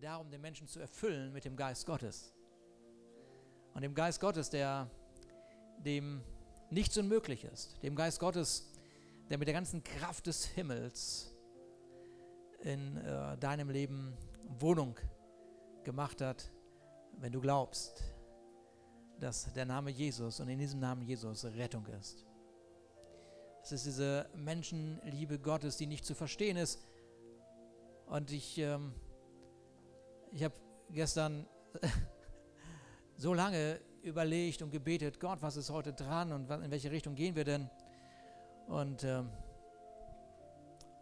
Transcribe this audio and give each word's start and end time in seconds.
darum, 0.00 0.30
den 0.30 0.40
Menschen 0.40 0.66
zu 0.66 0.80
erfüllen 0.80 1.32
mit 1.32 1.44
dem 1.44 1.56
Geist 1.56 1.86
Gottes. 1.86 2.32
Und 3.74 3.82
dem 3.82 3.94
Geist 3.94 4.20
Gottes, 4.20 4.50
der 4.50 4.90
dem 5.78 6.22
nichts 6.70 6.96
unmöglich 6.98 7.44
ist. 7.44 7.82
Dem 7.82 7.94
Geist 7.94 8.20
Gottes, 8.20 8.72
der 9.28 9.38
mit 9.38 9.48
der 9.48 9.54
ganzen 9.54 9.82
Kraft 9.82 10.26
des 10.26 10.46
Himmels 10.46 11.34
in 12.60 12.96
äh, 12.96 13.36
deinem 13.38 13.70
Leben 13.70 14.16
Wohnung 14.58 14.98
gemacht 15.84 16.20
hat, 16.20 16.50
wenn 17.18 17.32
du 17.32 17.40
glaubst, 17.40 18.02
dass 19.20 19.52
der 19.52 19.64
Name 19.64 19.90
Jesus 19.90 20.40
und 20.40 20.48
in 20.48 20.58
diesem 20.58 20.80
Namen 20.80 21.02
Jesus 21.02 21.44
Rettung 21.44 21.86
ist. 21.86 22.24
Es 23.62 23.72
ist 23.72 23.86
diese 23.86 24.28
Menschenliebe 24.34 25.38
Gottes, 25.38 25.76
die 25.76 25.86
nicht 25.86 26.04
zu 26.04 26.14
verstehen 26.14 26.56
ist. 26.56 26.80
Und 28.06 28.30
ich, 28.30 28.58
ähm, 28.58 28.94
ich 30.32 30.44
habe 30.44 30.54
gestern 30.90 31.46
so 33.16 33.34
lange 33.34 33.80
überlegt 34.02 34.62
und 34.62 34.70
gebetet, 34.70 35.20
Gott, 35.20 35.42
was 35.42 35.56
ist 35.56 35.70
heute 35.70 35.92
dran 35.92 36.32
und 36.32 36.50
in 36.50 36.70
welche 36.70 36.90
Richtung 36.90 37.14
gehen 37.14 37.34
wir 37.34 37.44
denn? 37.44 37.68
Und, 38.66 39.04
ähm, 39.04 39.30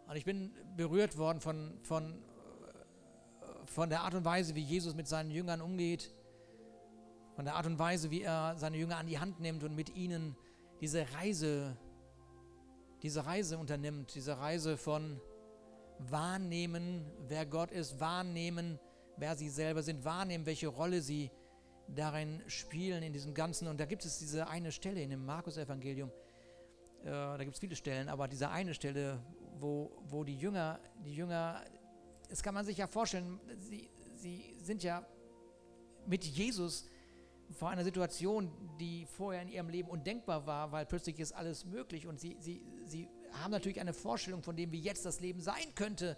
und 0.07 0.15
ich 0.15 0.25
bin 0.25 0.53
berührt 0.75 1.17
worden 1.17 1.41
von, 1.41 1.79
von, 1.83 2.21
von 3.65 3.89
der 3.89 4.01
Art 4.01 4.13
und 4.13 4.25
Weise, 4.25 4.55
wie 4.55 4.61
Jesus 4.61 4.95
mit 4.95 5.07
seinen 5.07 5.31
Jüngern 5.31 5.61
umgeht, 5.61 6.13
von 7.35 7.45
der 7.45 7.55
Art 7.55 7.67
und 7.67 7.77
Weise, 7.77 8.09
wie 8.09 8.21
er 8.21 8.55
seine 8.57 8.77
Jünger 8.77 8.97
an 8.97 9.07
die 9.07 9.19
Hand 9.19 9.39
nimmt 9.39 9.63
und 9.63 9.75
mit 9.75 9.95
ihnen 9.95 10.35
diese 10.81 11.05
Reise, 11.13 11.77
diese 13.03 13.25
Reise 13.25 13.57
unternimmt, 13.57 14.15
diese 14.15 14.39
Reise 14.39 14.77
von 14.77 15.19
wahrnehmen, 15.99 17.05
wer 17.27 17.45
Gott 17.45 17.71
ist, 17.71 17.99
wahrnehmen, 17.99 18.79
wer 19.17 19.35
sie 19.35 19.49
selber 19.49 19.83
sind, 19.83 20.05
wahrnehmen, 20.05 20.45
welche 20.45 20.67
Rolle 20.67 21.01
sie 21.01 21.31
darin 21.87 22.41
spielen, 22.47 23.03
in 23.03 23.13
diesem 23.13 23.33
Ganzen. 23.33 23.67
Und 23.67 23.79
da 23.79 23.85
gibt 23.85 24.05
es 24.05 24.19
diese 24.19 24.47
eine 24.47 24.71
Stelle 24.71 25.01
in 25.01 25.09
dem 25.09 25.25
Markus-Evangelium, 25.25 26.11
äh, 27.03 27.09
da 27.09 27.37
gibt 27.37 27.53
es 27.53 27.59
viele 27.59 27.75
Stellen, 27.75 28.09
aber 28.09 28.27
diese 28.27 28.49
eine 28.49 28.73
Stelle, 28.73 29.19
wo, 29.59 29.91
wo 30.07 30.23
die 30.23 30.37
Jünger, 30.37 30.79
die 31.05 31.15
Jünger, 31.15 31.63
das 32.29 32.43
kann 32.43 32.53
man 32.53 32.65
sich 32.65 32.77
ja 32.77 32.87
vorstellen, 32.87 33.39
sie, 33.57 33.89
sie 34.15 34.57
sind 34.61 34.83
ja 34.83 35.05
mit 36.05 36.23
Jesus 36.23 36.85
vor 37.51 37.69
einer 37.69 37.83
Situation, 37.83 38.51
die 38.79 39.05
vorher 39.05 39.41
in 39.41 39.47
ihrem 39.47 39.69
Leben 39.69 39.89
undenkbar 39.89 40.45
war, 40.45 40.71
weil 40.71 40.85
plötzlich 40.85 41.19
ist 41.19 41.31
alles 41.31 41.65
möglich 41.65 42.07
und 42.07 42.19
sie, 42.19 42.35
sie, 42.39 42.61
sie 42.85 43.07
haben 43.31 43.51
natürlich 43.51 43.79
eine 43.79 43.93
Vorstellung 43.93 44.43
von 44.43 44.55
dem, 44.55 44.71
wie 44.71 44.79
jetzt 44.79 45.05
das 45.05 45.19
Leben 45.21 45.39
sein 45.39 45.73
könnte, 45.75 46.17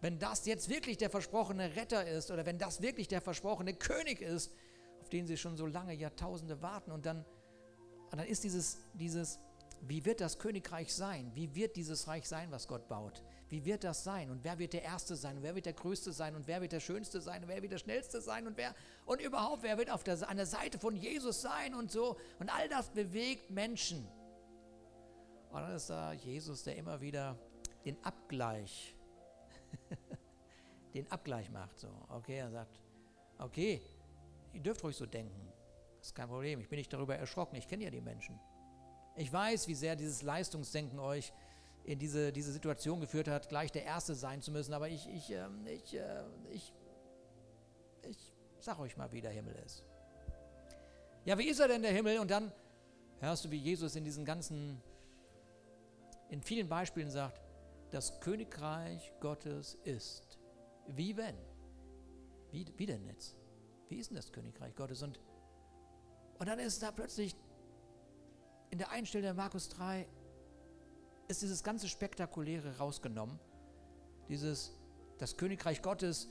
wenn 0.00 0.18
das 0.18 0.46
jetzt 0.46 0.68
wirklich 0.68 0.96
der 0.96 1.10
versprochene 1.10 1.74
Retter 1.76 2.06
ist 2.06 2.30
oder 2.30 2.46
wenn 2.46 2.58
das 2.58 2.82
wirklich 2.82 3.08
der 3.08 3.20
versprochene 3.20 3.74
König 3.74 4.20
ist, 4.20 4.52
auf 5.00 5.08
den 5.08 5.26
sie 5.26 5.36
schon 5.36 5.56
so 5.56 5.66
lange 5.66 5.94
Jahrtausende 5.94 6.62
warten. 6.62 6.92
Und 6.92 7.06
dann, 7.06 7.24
und 8.10 8.18
dann 8.18 8.26
ist 8.26 8.44
dieses, 8.44 8.78
dieses, 8.94 9.40
wie 9.82 10.04
wird 10.04 10.20
das 10.20 10.38
Königreich 10.38 10.94
sein? 10.94 11.30
Wie 11.34 11.54
wird 11.54 11.76
dieses 11.76 12.06
Reich 12.08 12.28
sein, 12.28 12.50
was 12.50 12.68
Gott 12.68 12.88
baut? 12.88 13.22
Wie 13.48 13.64
wird 13.64 13.84
das 13.84 14.04
sein? 14.04 14.30
Und 14.30 14.44
wer 14.44 14.58
wird 14.58 14.72
der 14.72 14.82
Erste 14.82 15.16
sein? 15.16 15.38
Und 15.38 15.42
wer 15.42 15.54
wird 15.54 15.66
der 15.66 15.72
Größte 15.72 16.12
sein? 16.12 16.34
Und 16.34 16.46
wer 16.46 16.60
wird 16.60 16.72
der 16.72 16.80
Schönste 16.80 17.20
sein? 17.20 17.42
Und 17.42 17.48
wer 17.48 17.62
wird 17.62 17.72
der 17.72 17.78
Schnellste 17.78 18.20
sein? 18.20 18.46
Und 18.46 18.56
wer 18.56 18.74
und 19.06 19.20
überhaupt, 19.20 19.62
wer 19.62 19.78
wird 19.78 19.90
auf 19.90 20.04
der, 20.04 20.28
an 20.28 20.36
der 20.36 20.46
Seite 20.46 20.78
von 20.78 20.94
Jesus 20.96 21.40
sein 21.40 21.74
und 21.74 21.90
so? 21.90 22.16
Und 22.38 22.50
all 22.54 22.68
das 22.68 22.90
bewegt 22.90 23.50
Menschen. 23.50 24.06
Und 25.50 25.62
dann 25.62 25.74
ist 25.74 25.88
da 25.88 26.12
Jesus, 26.12 26.62
der 26.64 26.76
immer 26.76 27.00
wieder 27.00 27.38
den 27.84 27.96
Abgleich, 28.04 28.94
den 30.94 31.10
Abgleich 31.10 31.50
macht. 31.50 31.78
So, 31.78 31.88
okay, 32.08 32.38
er 32.38 32.50
sagt, 32.50 32.80
okay, 33.38 33.80
ihr 34.52 34.60
dürft 34.60 34.82
ruhig 34.84 34.96
so 34.96 35.06
denken. 35.06 35.52
Das 35.98 36.08
ist 36.08 36.14
kein 36.14 36.28
Problem. 36.28 36.60
Ich 36.60 36.68
bin 36.68 36.78
nicht 36.78 36.92
darüber 36.92 37.16
erschrocken. 37.16 37.56
Ich 37.56 37.66
kenne 37.66 37.84
ja 37.84 37.90
die 37.90 38.00
Menschen. 38.00 38.38
Ich 39.16 39.32
weiß, 39.32 39.66
wie 39.68 39.74
sehr 39.74 39.96
dieses 39.96 40.22
Leistungsdenken 40.22 40.98
euch 40.98 41.32
in 41.84 41.98
diese, 41.98 42.32
diese 42.32 42.52
Situation 42.52 43.00
geführt 43.00 43.28
hat, 43.28 43.48
gleich 43.48 43.72
der 43.72 43.84
Erste 43.84 44.14
sein 44.14 44.42
zu 44.42 44.52
müssen. 44.52 44.74
Aber 44.74 44.88
ich, 44.88 45.08
ich, 45.08 45.32
äh, 45.32 45.48
ich, 45.66 45.94
äh, 45.94 46.22
ich, 46.50 46.72
ich 48.08 48.34
sag 48.60 48.78
euch 48.78 48.96
mal, 48.96 49.10
wie 49.10 49.20
der 49.20 49.30
Himmel 49.30 49.54
ist. 49.64 49.84
Ja, 51.24 51.36
wie 51.38 51.48
ist 51.48 51.60
er 51.60 51.68
denn 51.68 51.82
der 51.82 51.92
Himmel? 51.92 52.18
Und 52.18 52.30
dann 52.30 52.52
hörst 53.20 53.44
du, 53.44 53.50
wie 53.50 53.56
Jesus 53.56 53.96
in 53.96 54.04
diesen 54.04 54.24
ganzen, 54.24 54.80
in 56.28 56.42
vielen 56.42 56.68
Beispielen 56.68 57.10
sagt, 57.10 57.47
das 57.90 58.20
Königreich 58.20 59.12
Gottes 59.20 59.74
ist. 59.84 60.38
Wie 60.86 61.16
wenn? 61.16 61.36
Wie, 62.50 62.66
wie 62.76 62.86
denn 62.86 63.04
jetzt? 63.04 63.36
Wie 63.88 63.96
ist 63.96 64.10
denn 64.10 64.16
das 64.16 64.32
Königreich 64.32 64.74
Gottes? 64.74 65.02
Und, 65.02 65.20
und 66.38 66.46
dann 66.46 66.58
ist 66.58 66.82
da 66.82 66.90
plötzlich 66.90 67.34
in 68.70 68.78
der 68.78 68.90
Einstellung 68.90 69.24
der 69.24 69.34
Markus 69.34 69.68
3 69.70 70.06
ist 71.28 71.42
dieses 71.42 71.62
ganze 71.62 71.88
Spektakuläre 71.88 72.78
rausgenommen. 72.78 73.38
Dieses, 74.28 74.72
das 75.18 75.36
Königreich 75.36 75.82
Gottes, 75.82 76.28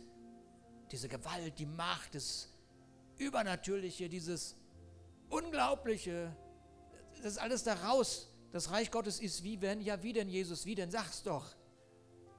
diese 0.92 1.08
Gewalt, 1.08 1.58
die 1.60 1.66
Macht, 1.66 2.16
das 2.16 2.50
Übernatürliche, 3.18 4.10
dieses 4.10 4.56
Unglaubliche, 5.30 6.36
das 7.18 7.34
ist 7.34 7.38
alles 7.38 7.64
da 7.64 7.74
raus. 7.74 8.30
Das 8.52 8.72
Reich 8.72 8.92
Gottes 8.92 9.20
ist 9.20 9.44
wie 9.44 9.62
wenn, 9.62 9.82
ja 9.82 10.02
wie 10.04 10.14
denn 10.14 10.30
Jesus, 10.30 10.66
wie 10.66 10.76
denn, 10.76 10.90
sag's 10.90 11.24
doch. 11.24 11.56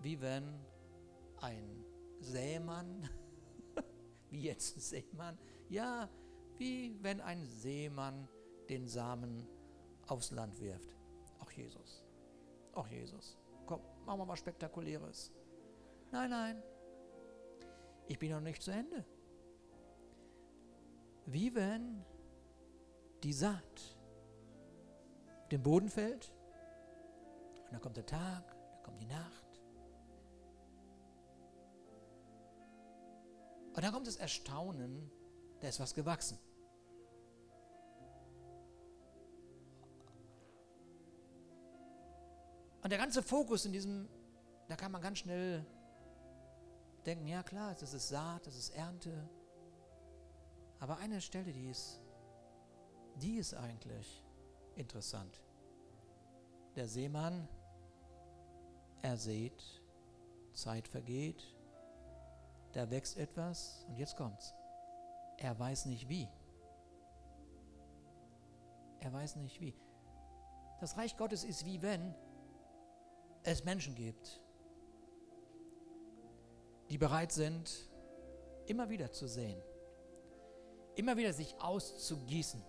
Wie 0.01 0.21
wenn 0.21 0.59
ein 1.41 1.85
Sämann, 2.21 3.09
wie 4.31 4.43
jetzt 4.43 4.77
ein 4.77 4.81
Seemann, 4.81 5.39
ja, 5.69 6.09
wie 6.57 6.97
wenn 7.03 7.21
ein 7.21 7.45
Seemann 7.45 8.29
den 8.69 8.87
Samen 8.87 9.47
aufs 10.07 10.31
Land 10.31 10.59
wirft. 10.61 10.97
Auch 11.39 11.51
Jesus. 11.51 12.05
Auch 12.73 12.87
Jesus. 12.89 13.39
Komm, 13.67 13.81
machen 14.05 14.21
wir 14.21 14.27
mal 14.27 14.37
Spektakuläres. 14.37 15.33
Nein, 16.11 16.31
nein. 16.31 16.63
Ich 18.07 18.19
bin 18.19 18.31
noch 18.31 18.41
nicht 18.41 18.63
zu 18.63 18.71
Ende. 18.71 19.05
Wie 21.27 21.55
wenn 21.55 22.03
die 23.23 23.35
Saat 23.35 23.98
auf 25.49 25.51
den 25.51 25.63
Boden 25.63 25.89
fällt 25.89 26.31
und 27.65 27.73
dann 27.73 27.81
kommt 27.81 27.97
der 27.97 28.05
Tag, 28.05 28.55
dann 28.75 28.83
kommt 28.83 29.01
die 29.01 29.07
Nacht. 29.07 29.63
Und 33.75 33.83
dann 33.83 33.91
kommt 33.91 34.07
das 34.07 34.17
Erstaunen, 34.17 35.11
da 35.61 35.69
ist 35.69 35.81
was 35.81 35.95
gewachsen. 35.95 36.39
Und 42.83 42.91
der 42.91 42.99
ganze 42.99 43.23
Fokus 43.23 43.65
in 43.65 43.73
diesem, 43.73 44.07
da 44.69 44.77
kann 44.77 44.93
man 44.93 45.01
ganz 45.01 45.21
schnell 45.21 45.65
denken, 47.07 47.27
ja 47.27 47.43
klar, 47.43 47.75
das 47.81 47.95
ist 47.95 48.09
Saat, 48.09 48.47
das 48.47 48.55
ist 48.55 48.69
Ernte. 48.77 49.31
Aber 50.79 50.99
eine 50.99 51.23
Stelle, 51.23 51.55
die 51.55 51.71
ist, 51.71 52.03
die 53.17 53.39
ist 53.39 53.55
eigentlich 53.55 54.28
interessant. 54.79 55.43
Der 56.77 56.89
Seemann, 56.89 57.49
er 59.03 59.17
sät, 59.17 59.83
Zeit 60.53 60.89
vergeht, 60.89 61.55
da 62.73 62.91
wächst 62.91 63.17
etwas 63.17 63.85
und 63.89 63.97
jetzt 63.97 64.17
kommt's. 64.17 64.55
Er 65.37 65.59
weiß 65.59 65.87
nicht 65.87 66.09
wie. 66.09 66.29
Er 69.01 69.13
weiß 69.13 69.37
nicht 69.37 69.61
wie. 69.61 69.75
Das 70.81 70.97
Reich 70.97 71.17
Gottes 71.17 71.45
ist 71.45 71.65
wie 71.65 71.83
wenn 71.83 72.15
es 73.45 73.65
Menschen 73.65 73.95
gibt, 73.95 74.41
die 76.91 76.99
bereit 76.99 77.33
sind, 77.33 77.91
immer 78.67 78.89
wieder 78.89 79.11
zu 79.11 79.27
sehen, 79.27 79.61
immer 80.95 81.17
wieder 81.17 81.33
sich 81.33 81.55
auszugießen. 81.61 82.63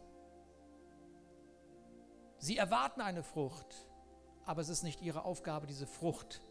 Sie 2.40 2.56
erwarten 2.56 3.02
eine 3.02 3.22
Frucht, 3.22 3.88
aber 4.46 4.62
es 4.62 4.70
ist 4.70 4.84
nicht 4.84 5.02
ihre 5.02 5.26
Aufgabe, 5.26 5.68
diese 5.68 5.86
Frucht 5.86 6.42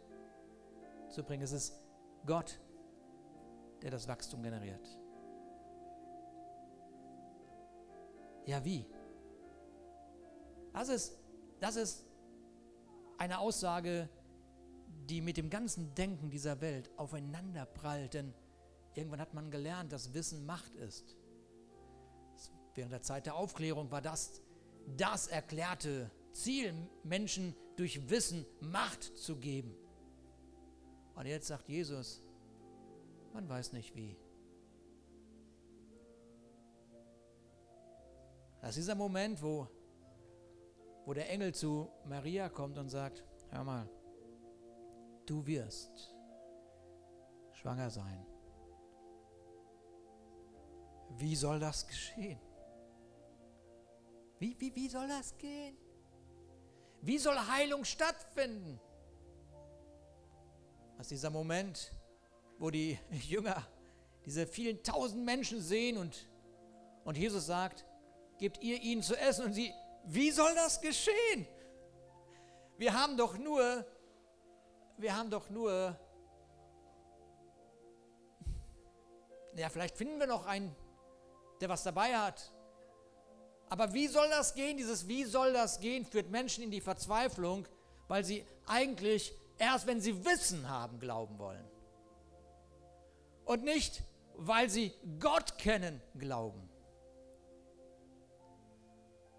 zu 1.08 1.24
bringen. 1.24 1.42
Es 1.42 1.52
ist 1.52 1.74
Gott, 2.26 2.60
der 3.82 3.90
das 3.90 4.06
Wachstum 4.06 4.42
generiert. 4.42 4.86
Ja, 8.44 8.64
wie? 8.64 8.86
Das 10.74 10.90
ist, 10.90 11.18
das 11.58 11.76
ist 11.76 12.04
eine 13.16 13.38
Aussage, 13.38 14.08
die 15.08 15.22
mit 15.22 15.38
dem 15.38 15.48
ganzen 15.48 15.94
Denken 15.94 16.30
dieser 16.30 16.60
Welt 16.60 16.90
aufeinander 16.98 17.64
prallt, 17.64 18.14
denn 18.14 18.34
irgendwann 18.94 19.20
hat 19.20 19.32
man 19.32 19.50
gelernt, 19.50 19.92
dass 19.92 20.12
Wissen 20.12 20.44
Macht 20.44 20.74
ist. 20.76 21.16
Während 22.74 22.92
der 22.92 23.02
Zeit 23.02 23.26
der 23.26 23.34
Aufklärung 23.34 23.90
war 23.90 24.02
das 24.02 24.42
das 24.96 25.26
erklärte 25.26 26.10
Ziel, 26.32 26.74
Menschen 27.02 27.54
durch 27.76 28.08
Wissen 28.10 28.44
Macht 28.60 29.02
zu 29.02 29.36
geben. 29.36 29.74
Und 31.14 31.26
jetzt 31.26 31.48
sagt 31.48 31.68
Jesus, 31.68 32.22
man 33.32 33.48
weiß 33.48 33.72
nicht 33.72 33.94
wie. 33.94 34.16
Das 38.60 38.70
ist 38.70 38.78
dieser 38.78 38.94
Moment, 38.94 39.42
wo, 39.42 39.68
wo 41.04 41.14
der 41.14 41.30
Engel 41.30 41.54
zu 41.54 41.88
Maria 42.04 42.48
kommt 42.48 42.78
und 42.78 42.88
sagt, 42.88 43.24
hör 43.50 43.64
mal, 43.64 43.88
du 45.26 45.46
wirst 45.46 46.14
schwanger 47.52 47.90
sein. 47.90 48.26
Wie 51.16 51.34
soll 51.34 51.58
das 51.60 51.86
geschehen? 51.86 52.40
Wie, 54.38 54.56
wie, 54.58 54.74
wie 54.74 54.88
soll 54.88 55.08
das 55.08 55.36
gehen? 55.38 55.76
Wie 57.02 57.18
soll 57.18 57.36
Heilung 57.36 57.84
stattfinden? 57.84 58.80
Ist 61.00 61.10
dieser 61.10 61.30
Moment, 61.30 61.92
wo 62.58 62.70
die 62.70 62.98
Jünger 63.10 63.66
diese 64.24 64.46
vielen 64.46 64.82
tausend 64.82 65.24
Menschen 65.24 65.60
sehen 65.60 65.96
und, 65.96 66.28
und 67.04 67.16
Jesus 67.16 67.46
sagt, 67.46 67.86
gebt 68.38 68.62
ihr 68.62 68.80
ihnen 68.82 69.02
zu 69.02 69.16
essen 69.16 69.46
und 69.46 69.52
sie, 69.52 69.72
wie 70.04 70.30
soll 70.30 70.54
das 70.54 70.80
geschehen? 70.80 71.46
Wir 72.76 72.92
haben 72.92 73.16
doch 73.16 73.38
nur, 73.38 73.86
wir 74.96 75.16
haben 75.16 75.30
doch 75.30 75.48
nur, 75.50 75.98
ja, 79.54 79.68
vielleicht 79.68 79.96
finden 79.96 80.18
wir 80.18 80.26
noch 80.26 80.46
einen, 80.46 80.74
der 81.60 81.68
was 81.68 81.82
dabei 81.82 82.16
hat. 82.16 82.52
Aber 83.68 83.92
wie 83.92 84.08
soll 84.08 84.28
das 84.30 84.54
gehen? 84.54 84.76
Dieses 84.76 85.08
Wie 85.08 85.24
soll 85.24 85.52
das 85.52 85.80
gehen 85.80 86.04
führt 86.04 86.30
Menschen 86.30 86.64
in 86.64 86.70
die 86.70 86.80
Verzweiflung, 86.80 87.66
weil 88.06 88.24
sie 88.24 88.44
eigentlich 88.66 89.32
erst, 89.58 89.86
wenn 89.86 90.00
sie 90.00 90.24
Wissen 90.24 90.68
haben, 90.68 90.98
glauben 90.98 91.38
wollen. 91.38 91.64
Und 93.44 93.64
nicht, 93.64 94.02
weil 94.36 94.70
sie 94.70 94.92
Gott 95.18 95.58
kennen, 95.58 96.00
glauben. 96.18 96.68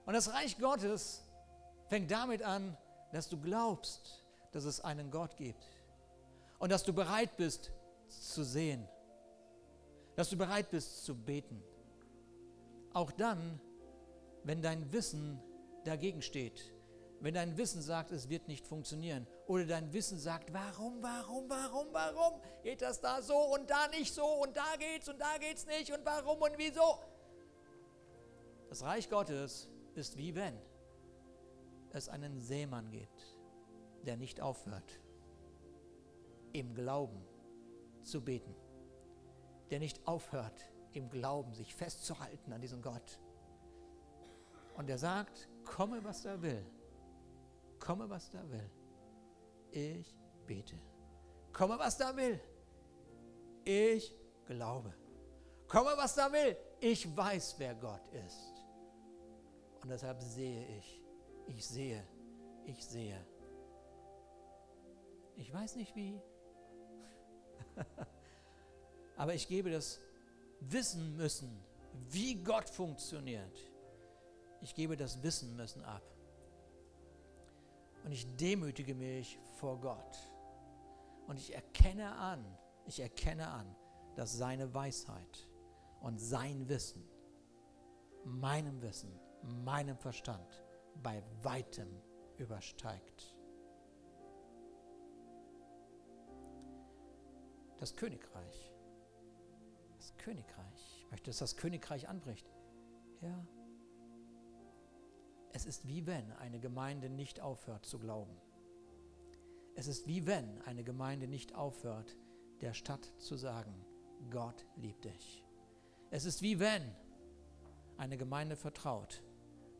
Und 0.05 0.13
das 0.13 0.33
Reich 0.33 0.57
Gottes 0.57 1.23
fängt 1.87 2.09
damit 2.11 2.41
an, 2.43 2.75
dass 3.11 3.29
du 3.29 3.39
glaubst, 3.39 4.23
dass 4.51 4.63
es 4.63 4.81
einen 4.81 5.11
Gott 5.11 5.37
gibt. 5.37 5.63
Und 6.57 6.71
dass 6.71 6.83
du 6.83 6.93
bereit 6.93 7.37
bist 7.37 7.71
zu 8.07 8.43
sehen. 8.43 8.87
Dass 10.15 10.29
du 10.29 10.37
bereit 10.37 10.69
bist 10.71 11.05
zu 11.05 11.15
beten. 11.15 11.63
Auch 12.93 13.11
dann, 13.11 13.61
wenn 14.43 14.61
dein 14.61 14.91
Wissen 14.91 15.41
dagegen 15.83 16.21
steht. 16.21 16.73
Wenn 17.21 17.33
dein 17.33 17.57
Wissen 17.57 17.81
sagt, 17.81 18.11
es 18.11 18.29
wird 18.29 18.47
nicht 18.47 18.65
funktionieren. 18.65 19.27
Oder 19.45 19.65
dein 19.65 19.91
Wissen 19.91 20.17
sagt, 20.17 20.53
warum, 20.53 21.03
warum, 21.03 21.49
warum, 21.49 21.87
warum 21.91 22.41
geht 22.63 22.81
das 22.81 23.01
da 23.01 23.21
so 23.21 23.37
und 23.37 23.69
da 23.69 23.87
nicht 23.89 24.13
so 24.13 24.25
und 24.25 24.55
da 24.55 24.75
geht's 24.77 25.09
und 25.09 25.19
da 25.19 25.37
geht's 25.37 25.65
nicht 25.65 25.91
und 25.91 26.05
warum 26.05 26.41
und 26.41 26.57
wieso. 26.57 26.99
Das 28.69 28.83
Reich 28.83 29.09
Gottes 29.09 29.69
ist 29.95 30.17
wie 30.17 30.35
wenn 30.35 30.57
es 31.91 32.07
einen 32.07 32.39
Seemann 32.39 32.91
gibt, 32.91 33.37
der 34.05 34.15
nicht 34.15 34.41
aufhört, 34.41 35.01
im 36.53 36.73
Glauben 36.73 37.25
zu 38.03 38.21
beten, 38.21 38.55
der 39.71 39.79
nicht 39.79 40.07
aufhört, 40.07 40.71
im 40.93 41.09
Glauben 41.09 41.53
sich 41.53 41.75
festzuhalten 41.75 42.53
an 42.53 42.61
diesem 42.61 42.81
Gott. 42.81 43.19
Und 44.79 44.87
der 44.87 44.97
sagt, 44.97 45.49
komme, 45.65 46.01
was 46.05 46.21
da 46.21 46.41
will, 46.41 46.65
komme, 47.79 48.09
was 48.09 48.29
da 48.31 48.39
will, 48.49 48.71
ich 49.71 50.15
bete. 50.47 50.79
Komme, 51.51 51.77
was 51.77 51.97
da 51.97 52.15
will, 52.15 52.39
ich 53.65 54.15
glaube. 54.45 54.93
Komme, 55.67 55.91
was 55.97 56.15
da 56.15 56.31
will, 56.31 56.55
ich 56.79 57.13
weiß, 57.13 57.55
wer 57.57 57.75
Gott 57.75 58.07
ist. 58.25 58.53
Und 59.81 59.89
deshalb 59.89 60.21
sehe 60.21 60.65
ich, 60.77 61.01
ich 61.47 61.67
sehe, 61.67 62.07
ich 62.63 62.85
sehe. 62.85 63.19
Ich 65.35 65.53
weiß 65.53 65.75
nicht 65.75 65.93
wie, 65.93 66.21
aber 69.17 69.33
ich 69.33 69.45
gebe 69.45 69.71
das 69.71 69.99
Wissen 70.61 71.17
müssen, 71.17 71.61
wie 72.07 72.41
Gott 72.41 72.69
funktioniert. 72.69 73.68
Ich 74.61 74.75
gebe 74.75 74.97
das 74.97 75.23
Wissen 75.23 75.55
müssen 75.55 75.83
ab. 75.83 76.03
Und 78.03 78.11
ich 78.11 78.35
demütige 78.37 78.95
mich 78.95 79.39
vor 79.59 79.79
Gott. 79.79 80.17
Und 81.27 81.37
ich 81.37 81.53
erkenne 81.53 82.11
an, 82.15 82.43
ich 82.85 82.99
erkenne 82.99 83.47
an, 83.47 83.75
dass 84.15 84.37
seine 84.37 84.73
Weisheit 84.73 85.47
und 86.01 86.19
sein 86.19 86.67
Wissen 86.67 87.07
meinem 88.25 88.81
Wissen 88.81 89.19
meinem 89.43 89.97
Verstand 89.97 90.63
bei 91.01 91.23
weitem 91.41 91.87
übersteigt. 92.37 93.35
Das 97.79 97.95
Königreich, 97.95 98.73
das 99.95 100.13
Königreich, 100.17 100.97
ich 100.97 101.11
möchte, 101.11 101.29
dass 101.29 101.37
das 101.37 101.55
Königreich 101.55 102.09
anbricht. 102.09 102.51
Ja. 103.21 103.45
Es 105.59 105.65
ist 105.65 105.89
wie 105.89 106.07
wenn 106.07 106.31
eine 106.37 106.57
Gemeinde 106.57 107.09
nicht 107.09 107.41
aufhört 107.41 107.85
zu 107.85 107.99
glauben. 107.99 108.33
Es 109.75 109.87
ist 109.87 110.07
wie 110.07 110.25
wenn 110.25 110.61
eine 110.61 110.85
Gemeinde 110.85 111.27
nicht 111.27 111.53
aufhört, 111.53 112.15
der 112.61 112.73
Stadt 112.73 113.11
zu 113.17 113.35
sagen, 113.35 113.73
Gott 114.31 114.65
liebt 114.77 115.03
dich. 115.03 115.43
Es 116.11 116.23
ist 116.23 116.41
wie 116.41 116.61
wenn 116.61 116.95
eine 117.97 118.15
Gemeinde 118.15 118.55
vertraut, 118.55 119.21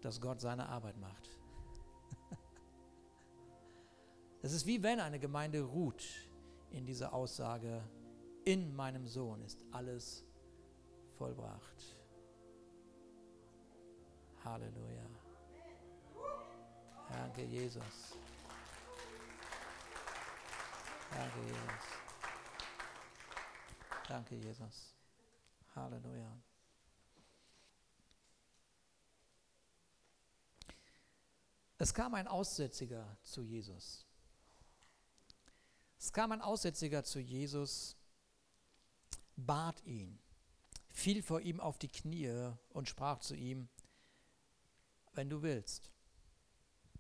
dass 0.02 0.20
Gott 0.20 0.42
seine 0.42 0.68
Arbeit 0.68 0.98
macht. 0.98 1.30
Es 4.42 4.52
ist 4.52 4.66
wie 4.66 4.84
wenn 4.84 5.00
eine 5.00 5.18
Gemeinde 5.18 5.62
ruht 5.62 6.04
in 6.72 6.86
dieser 6.86 7.14
Aussage, 7.14 7.82
in 8.44 8.76
meinem 8.76 9.08
Sohn 9.08 9.42
ist 9.44 9.64
alles 9.72 10.26
vollbracht. 11.18 11.96
Halleluja. 14.44 15.19
Danke, 17.10 17.44
Jesus. 17.44 18.18
Danke, 21.12 21.40
Jesus. 21.42 22.00
Danke, 24.08 24.36
Jesus. 24.36 24.96
Halleluja. 25.76 26.32
Es 31.78 31.94
kam 31.94 32.14
ein 32.14 32.28
Aussätziger 32.28 33.18
zu 33.24 33.42
Jesus. 33.42 34.06
Es 35.98 36.12
kam 36.12 36.32
ein 36.32 36.42
Aussätziger 36.42 37.04
zu 37.04 37.20
Jesus, 37.20 37.96
bat 39.36 39.82
ihn, 39.86 40.20
fiel 40.90 41.24
vor 41.24 41.42
ihm 41.42 41.60
auf 41.60 41.78
die 41.78 41.88
Knie 41.88 42.52
und 42.70 42.90
sprach 42.90 43.20
zu 43.20 43.36
ihm, 43.36 43.70
wenn 45.14 45.30
du 45.30 45.42
willst, 45.42 45.92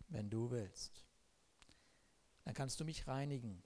wenn 0.09 0.29
du 0.29 0.51
willst, 0.51 1.05
dann 2.43 2.53
kannst 2.53 2.79
du 2.79 2.85
mich 2.85 3.07
reinigen. 3.07 3.63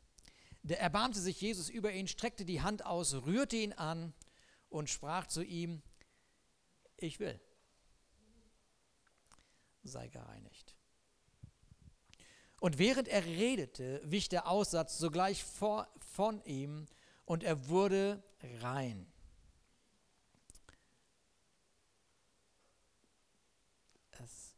Der 0.62 0.80
erbarmte 0.80 1.20
sich 1.20 1.42
Jesus 1.42 1.70
über 1.70 1.92
ihn, 1.92 2.08
streckte 2.08 2.46
die 2.46 2.62
Hand 2.62 2.86
aus, 2.86 3.14
rührte 3.14 3.58
ihn 3.58 3.74
an 3.74 4.14
und 4.70 4.90
sprach 4.90 5.28
zu 5.28 5.44
ihm, 5.44 5.82
ich 6.98 7.20
will, 7.20 7.40
sei 9.84 10.08
gereinigt. 10.08 10.76
Und 12.62 12.78
während 12.78 13.10
er 13.10 13.26
redete, 13.26 14.02
wich 14.06 14.30
der 14.30 14.48
Aussatz 14.48 14.98
sogleich 14.98 15.44
vor, 15.44 15.94
von 16.00 16.42
ihm 16.46 16.86
und 17.26 17.44
er 17.44 17.68
wurde 17.68 18.24
rein. 18.62 19.12
Das 24.12 24.56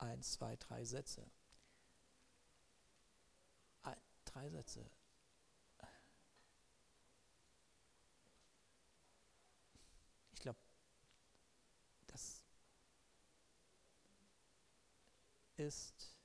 eins, 0.00 0.32
zwei, 0.32 0.56
drei 0.56 0.84
Sätze. 0.84 1.30
Ein, 3.82 3.96
drei 4.24 4.48
Sätze. 4.50 4.90
Ich 10.32 10.40
glaube, 10.40 10.58
das 12.06 12.44
ist 15.56 16.16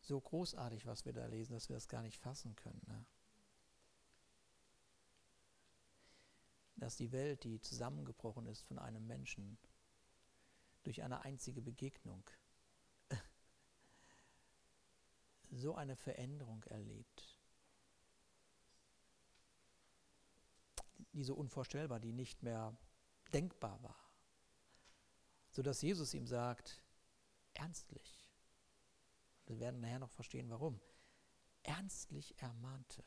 so 0.00 0.20
großartig, 0.20 0.86
was 0.86 1.04
wir 1.04 1.12
da 1.12 1.26
lesen, 1.26 1.52
dass 1.52 1.68
wir 1.68 1.76
das 1.76 1.88
gar 1.88 2.02
nicht 2.02 2.18
fassen 2.18 2.56
können. 2.56 2.82
Ne? 2.86 3.04
Dass 6.76 6.96
die 6.96 7.12
Welt, 7.12 7.44
die 7.44 7.60
zusammengebrochen 7.60 8.46
ist 8.46 8.62
von 8.62 8.78
einem 8.78 9.06
Menschen, 9.06 9.58
durch 10.82 11.02
eine 11.02 11.22
einzige 11.24 11.60
Begegnung 11.60 12.24
so 15.50 15.74
eine 15.74 15.96
Veränderung 15.96 16.62
erlebt, 16.64 17.38
die 21.12 21.24
so 21.24 21.34
unvorstellbar, 21.34 22.00
die 22.00 22.12
nicht 22.12 22.42
mehr 22.42 22.76
denkbar 23.32 23.82
war. 23.82 24.10
sodass 25.50 25.82
Jesus 25.82 26.14
ihm 26.14 26.26
sagt, 26.26 26.80
ernstlich, 27.54 28.24
wir 29.46 29.58
werden 29.58 29.80
nachher 29.80 29.98
noch 29.98 30.10
verstehen, 30.10 30.48
warum, 30.48 30.80
ernstlich 31.64 32.38
ermahnte. 32.38 33.04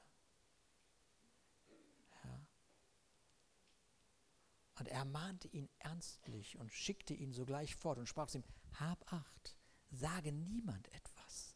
Und 4.75 4.87
er 4.87 5.05
mahnte 5.05 5.47
ihn 5.49 5.69
ernstlich 5.79 6.57
und 6.57 6.71
schickte 6.71 7.13
ihn 7.13 7.31
sogleich 7.31 7.75
fort 7.75 7.99
und 7.99 8.07
sprach 8.07 8.27
zu 8.27 8.39
ihm, 8.39 8.43
hab 8.79 9.11
acht, 9.13 9.55
sage 9.91 10.31
niemand 10.31 10.91
etwas. 10.93 11.55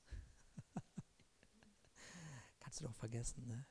Kannst 2.59 2.79
du 2.79 2.85
doch 2.85 2.93
vergessen, 2.93 3.47
ne? 3.47 3.65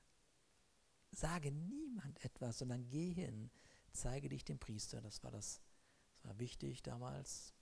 Sage 1.12 1.52
niemand 1.52 2.22
etwas, 2.24 2.58
sondern 2.58 2.88
geh 2.88 3.12
hin, 3.12 3.50
zeige 3.92 4.28
dich 4.28 4.44
dem 4.44 4.58
Priester. 4.58 5.00
Das 5.00 5.22
war 5.22 5.30
das, 5.30 5.62
das 6.16 6.24
war 6.24 6.38
wichtig 6.38 6.82
damals. 6.82 7.54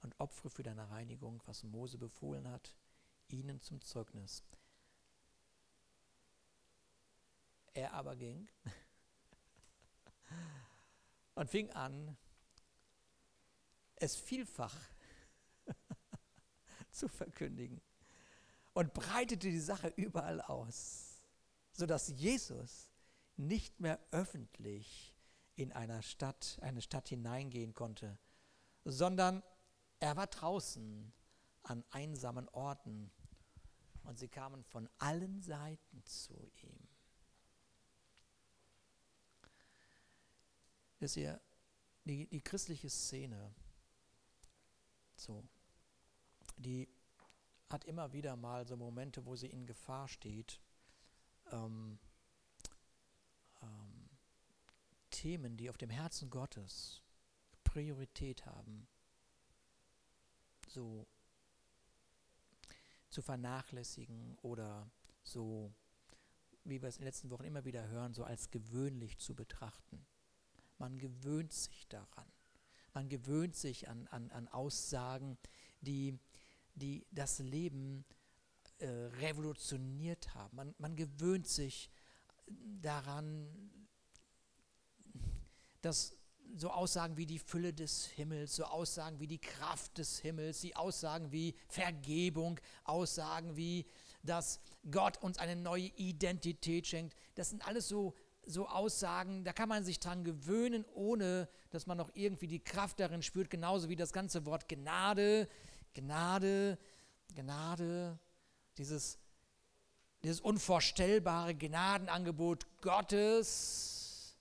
Und 0.00 0.18
opfere 0.20 0.50
für 0.50 0.62
deine 0.62 0.90
Reinigung, 0.90 1.40
was 1.46 1.62
Mose 1.62 1.96
befohlen 1.96 2.48
hat, 2.48 2.76
ihnen 3.28 3.60
zum 3.60 3.80
Zeugnis. 3.80 4.42
Er 7.72 7.94
aber 7.94 8.16
ging 8.16 8.48
und 11.34 11.50
fing 11.50 11.70
an, 11.72 12.16
es 13.96 14.16
vielfach 14.16 14.76
zu 16.90 17.08
verkündigen 17.08 17.80
und 18.72 18.92
breitete 18.92 19.50
die 19.50 19.60
Sache 19.60 19.88
überall 19.96 20.40
aus, 20.40 21.22
sodass 21.72 22.08
Jesus 22.08 22.90
nicht 23.36 23.80
mehr 23.80 23.98
öffentlich 24.10 25.16
in 25.56 25.72
einer 25.72 26.02
Stadt, 26.02 26.58
eine 26.60 26.82
Stadt 26.82 27.08
hineingehen 27.08 27.72
konnte, 27.72 28.18
sondern 28.84 29.42
er 30.00 30.16
war 30.16 30.26
draußen 30.26 31.12
an 31.62 31.84
einsamen 31.90 32.48
Orten 32.50 33.10
und 34.02 34.18
sie 34.18 34.28
kamen 34.28 34.64
von 34.64 34.88
allen 34.98 35.40
Seiten 35.40 36.04
zu 36.04 36.50
ihm. 36.62 36.83
Wisst 41.00 41.16
ihr, 41.16 41.40
die, 42.04 42.26
die 42.26 42.40
christliche 42.40 42.90
Szene, 42.90 43.54
so, 45.16 45.44
die 46.56 46.88
hat 47.70 47.84
immer 47.84 48.12
wieder 48.12 48.36
mal 48.36 48.66
so 48.66 48.76
Momente, 48.76 49.24
wo 49.26 49.36
sie 49.36 49.48
in 49.48 49.66
Gefahr 49.66 50.08
steht, 50.08 50.60
ähm, 51.50 51.98
ähm, 53.62 54.10
Themen, 55.10 55.56
die 55.56 55.70
auf 55.70 55.78
dem 55.78 55.90
Herzen 55.90 56.30
Gottes 56.30 57.02
Priorität 57.64 58.46
haben, 58.46 58.86
so 60.68 61.06
zu 63.08 63.22
vernachlässigen 63.22 64.36
oder 64.42 64.90
so, 65.22 65.72
wie 66.64 66.82
wir 66.82 66.88
es 66.88 66.96
in 66.96 67.02
den 67.02 67.08
letzten 67.08 67.30
Wochen 67.30 67.44
immer 67.44 67.64
wieder 67.64 67.86
hören, 67.88 68.14
so 68.14 68.24
als 68.24 68.50
gewöhnlich 68.50 69.18
zu 69.18 69.34
betrachten. 69.34 70.04
Man 70.78 70.98
gewöhnt 70.98 71.52
sich 71.52 71.86
daran. 71.88 72.30
Man 72.92 73.08
gewöhnt 73.08 73.56
sich 73.56 73.88
an, 73.88 74.06
an, 74.08 74.30
an 74.30 74.48
Aussagen, 74.48 75.36
die, 75.80 76.18
die 76.74 77.06
das 77.10 77.38
Leben 77.40 78.04
äh, 78.78 78.86
revolutioniert 78.86 80.34
haben. 80.34 80.56
Man, 80.56 80.74
man 80.78 80.96
gewöhnt 80.96 81.48
sich 81.48 81.90
daran, 82.80 83.48
dass 85.80 86.16
so 86.56 86.70
Aussagen 86.70 87.16
wie 87.16 87.26
die 87.26 87.38
Fülle 87.38 87.72
des 87.72 88.06
Himmels, 88.06 88.56
so 88.56 88.64
Aussagen 88.64 89.18
wie 89.18 89.26
die 89.26 89.40
Kraft 89.40 89.98
des 89.98 90.18
Himmels, 90.18 90.60
die 90.60 90.76
Aussagen 90.76 91.32
wie 91.32 91.54
Vergebung, 91.68 92.60
Aussagen 92.84 93.56
wie, 93.56 93.86
dass 94.22 94.60
Gott 94.90 95.20
uns 95.22 95.38
eine 95.38 95.56
neue 95.56 95.90
Identität 95.96 96.86
schenkt, 96.86 97.16
das 97.34 97.50
sind 97.50 97.66
alles 97.66 97.88
so 97.88 98.14
so 98.46 98.68
Aussagen, 98.68 99.44
da 99.44 99.52
kann 99.52 99.68
man 99.68 99.84
sich 99.84 100.00
dran 100.00 100.24
gewöhnen, 100.24 100.84
ohne 100.94 101.48
dass 101.70 101.86
man 101.86 101.98
noch 101.98 102.10
irgendwie 102.14 102.46
die 102.46 102.62
Kraft 102.62 103.00
darin 103.00 103.22
spürt, 103.22 103.50
genauso 103.50 103.88
wie 103.88 103.96
das 103.96 104.12
ganze 104.12 104.46
Wort 104.46 104.68
Gnade, 104.68 105.48
Gnade, 105.94 106.78
Gnade, 107.34 108.18
dieses, 108.78 109.18
dieses 110.22 110.40
unvorstellbare 110.40 111.54
Gnadenangebot 111.54 112.66
Gottes, 112.80 114.36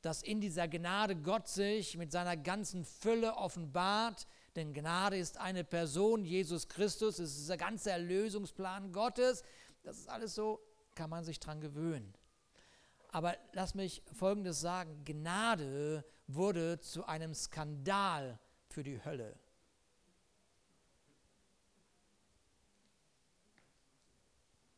dass 0.00 0.22
in 0.22 0.40
dieser 0.40 0.66
Gnade 0.68 1.16
Gott 1.16 1.48
sich 1.48 1.96
mit 1.96 2.10
seiner 2.10 2.36
ganzen 2.36 2.84
Fülle 2.84 3.36
offenbart, 3.36 4.26
denn 4.56 4.74
Gnade 4.74 5.16
ist 5.16 5.38
eine 5.38 5.64
Person, 5.64 6.24
Jesus 6.24 6.68
Christus, 6.68 7.18
es 7.18 7.38
ist 7.38 7.48
der 7.48 7.56
ganze 7.56 7.90
Erlösungsplan 7.90 8.92
Gottes, 8.92 9.44
das 9.82 9.98
ist 9.98 10.08
alles 10.08 10.34
so, 10.34 10.60
kann 10.94 11.08
man 11.08 11.24
sich 11.24 11.40
dran 11.40 11.60
gewöhnen. 11.60 12.12
Aber 13.12 13.36
lass 13.52 13.74
mich 13.74 14.02
Folgendes 14.12 14.60
sagen. 14.60 15.04
Gnade 15.04 16.04
wurde 16.26 16.80
zu 16.80 17.04
einem 17.04 17.34
Skandal 17.34 18.40
für 18.68 18.82
die 18.82 19.04
Hölle. 19.04 19.38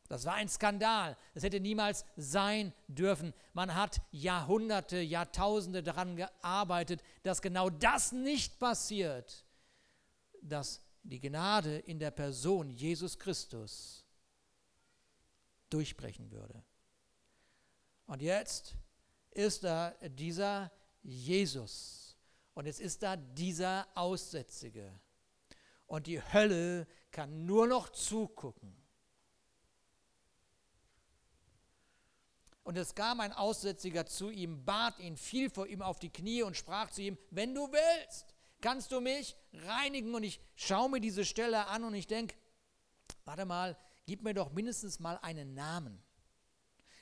Das 0.07 0.25
war 0.25 0.35
ein 0.35 0.49
Skandal. 0.49 1.17
Das 1.33 1.43
hätte 1.43 1.59
niemals 1.59 2.05
sein 2.15 2.73
dürfen. 2.87 3.33
Man 3.53 3.73
hat 3.73 4.01
Jahrhunderte, 4.11 4.99
Jahrtausende 4.99 5.81
daran 5.81 6.15
gearbeitet, 6.17 7.01
dass 7.23 7.41
genau 7.41 7.69
das 7.69 8.11
nicht 8.11 8.59
passiert, 8.59 9.45
dass 10.41 10.81
die 11.03 11.21
Gnade 11.21 11.77
in 11.77 11.99
der 11.99 12.11
Person 12.11 12.69
Jesus 12.69 13.17
Christus 13.17 14.05
durchbrechen 15.69 16.31
würde. 16.31 16.63
Und 18.07 18.21
jetzt 18.21 18.75
ist 19.31 19.63
da 19.63 19.91
dieser 20.01 20.71
Jesus. 21.01 22.17
Und 22.53 22.65
jetzt 22.65 22.79
ist 22.79 23.03
da 23.03 23.15
dieser 23.15 23.87
Aussätzige. 23.95 24.99
Und 25.87 26.07
die 26.07 26.21
Hölle 26.21 26.87
kann 27.11 27.45
nur 27.45 27.67
noch 27.67 27.89
zugucken. 27.89 28.75
Und 32.63 32.77
es 32.77 32.95
kam 32.95 33.19
ein 33.19 33.31
Aussätziger 33.31 34.07
zu 34.07 34.31
ihm, 34.31 34.65
bat 34.65 34.97
ihn, 34.99 35.17
fiel 35.17 35.51
vor 35.51 35.67
ihm 35.67 35.83
auf 35.83 35.99
die 35.99 36.09
Knie 36.09 36.41
und 36.41 36.57
sprach 36.57 36.89
zu 36.89 37.03
ihm, 37.03 37.17
wenn 37.29 37.53
du 37.53 37.71
willst, 37.71 38.33
kannst 38.59 38.91
du 38.91 39.01
mich 39.01 39.35
reinigen. 39.53 40.15
Und 40.15 40.23
ich 40.23 40.41
schaue 40.55 40.89
mir 40.89 40.99
diese 40.99 41.25
Stelle 41.25 41.67
an 41.67 41.83
und 41.83 41.93
ich 41.93 42.07
denke, 42.07 42.35
warte 43.23 43.45
mal, 43.45 43.77
gib 44.07 44.23
mir 44.23 44.33
doch 44.33 44.51
mindestens 44.51 44.99
mal 44.99 45.19
einen 45.21 45.53
Namen. 45.53 46.01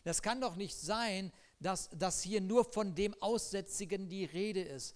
Das 0.03 0.21
kann 0.21 0.41
doch 0.41 0.55
nicht 0.55 0.75
sein, 0.75 1.31
dass, 1.59 1.89
dass 1.91 2.21
hier 2.21 2.41
nur 2.41 2.65
von 2.65 2.93
dem 2.93 3.13
Aussätzigen 3.21 4.09
die 4.09 4.25
Rede 4.25 4.61
ist. 4.61 4.95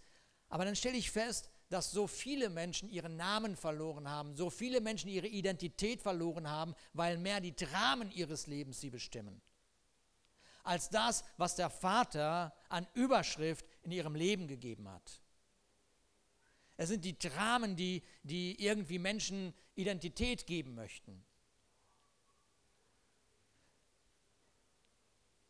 Aber 0.49 0.65
dann 0.65 0.75
stelle 0.75 0.97
ich 0.97 1.11
fest, 1.11 1.49
dass 1.69 1.91
so 1.91 2.07
viele 2.07 2.49
Menschen 2.49 2.89
ihren 2.89 3.17
Namen 3.17 3.55
verloren 3.55 4.09
haben, 4.09 4.35
so 4.35 4.49
viele 4.49 4.79
Menschen 4.81 5.09
ihre 5.09 5.27
Identität 5.27 6.01
verloren 6.01 6.49
haben, 6.49 6.75
weil 6.93 7.17
mehr 7.17 7.41
die 7.41 7.55
Dramen 7.55 8.11
ihres 8.11 8.47
Lebens 8.47 8.79
sie 8.79 8.89
bestimmen, 8.89 9.41
als 10.63 10.89
das, 10.89 11.23
was 11.35 11.55
der 11.55 11.69
Vater 11.69 12.53
an 12.69 12.87
Überschrift 12.93 13.65
in 13.83 13.91
ihrem 13.91 14.15
Leben 14.15 14.47
gegeben 14.47 14.89
hat. 14.89 15.21
Es 16.77 16.89
sind 16.89 17.03
die 17.03 17.17
Dramen, 17.17 17.75
die, 17.75 18.03
die 18.23 18.63
irgendwie 18.63 18.99
Menschen 18.99 19.53
Identität 19.75 20.45
geben 20.45 20.75
möchten. 20.75 21.25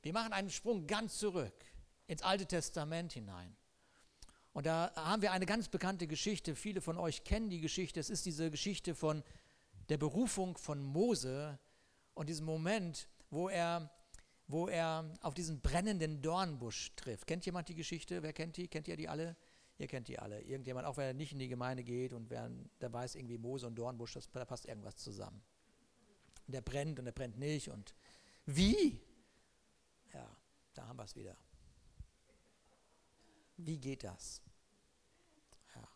Wir 0.08 0.14
machen 0.14 0.32
einen 0.32 0.50
Sprung 0.50 0.88
ganz 0.88 1.18
zurück 1.18 1.66
ins 2.06 2.22
Alte 2.22 2.46
Testament 2.46 3.12
hinein. 3.12 3.54
Und 4.54 4.66
da 4.66 4.94
haben 4.96 5.22
wir 5.22 5.34
eine 5.34 5.46
ganz 5.46 5.68
bekannte 5.68 6.08
Geschichte. 6.08 6.56
Viele 6.56 6.80
von 6.80 6.98
euch 6.98 7.26
kennen 7.26 7.50
die 7.50 7.60
Geschichte. 7.60 8.00
Es 8.00 8.10
ist 8.10 8.26
diese 8.26 8.50
Geschichte 8.50 8.96
von 8.96 9.22
der 9.90 9.98
Berufung 9.98 10.58
von 10.58 10.82
Mose 10.82 11.60
und 12.14 12.30
diesem 12.30 12.46
Moment, 12.46 13.10
wo 13.32 13.50
er, 13.50 13.92
wo 14.48 14.70
er 14.70 15.14
auf 15.24 15.34
diesen 15.34 15.60
brennenden 15.60 16.22
Dornbusch 16.22 16.96
trifft. 16.96 17.28
Kennt 17.28 17.46
jemand 17.46 17.68
die 17.68 17.76
Geschichte? 17.76 18.24
Wer 18.24 18.32
kennt 18.32 18.56
die? 18.56 18.70
Kennt 18.70 18.88
ihr 18.88 18.96
die 18.96 19.10
alle? 19.10 19.36
Ihr 19.78 19.88
kennt 19.88 20.08
die 20.08 20.20
alle. 20.20 20.40
Irgendjemand, 20.40 20.88
auch 20.88 20.96
wer 20.96 21.14
nicht 21.14 21.34
in 21.34 21.40
die 21.40 21.50
Gemeinde 21.50 21.84
geht 21.84 22.14
und 22.14 22.30
wer, 22.30 22.50
der 22.80 22.94
weiß 22.94 23.16
irgendwie 23.16 23.40
Mose 23.40 23.68
und 23.68 23.76
Dornbusch, 23.76 24.14
das, 24.14 24.32
da 24.32 24.46
passt 24.46 24.68
irgendwas 24.68 24.96
zusammen. 24.96 25.44
Und 26.46 26.54
der 26.54 26.62
brennt 26.62 26.98
und 26.98 27.04
der 27.04 27.12
brennt 27.12 27.38
nicht. 27.38 27.68
Und 27.68 27.94
wie? 28.46 29.02
Ja, 30.14 30.38
da 30.74 30.88
haben 30.88 30.98
wir 30.98 31.04
es 31.04 31.16
wieder. 31.16 31.36
Wie 33.58 33.80
geht 33.80 34.04
das? 34.04 34.42
Ja, 35.76 35.88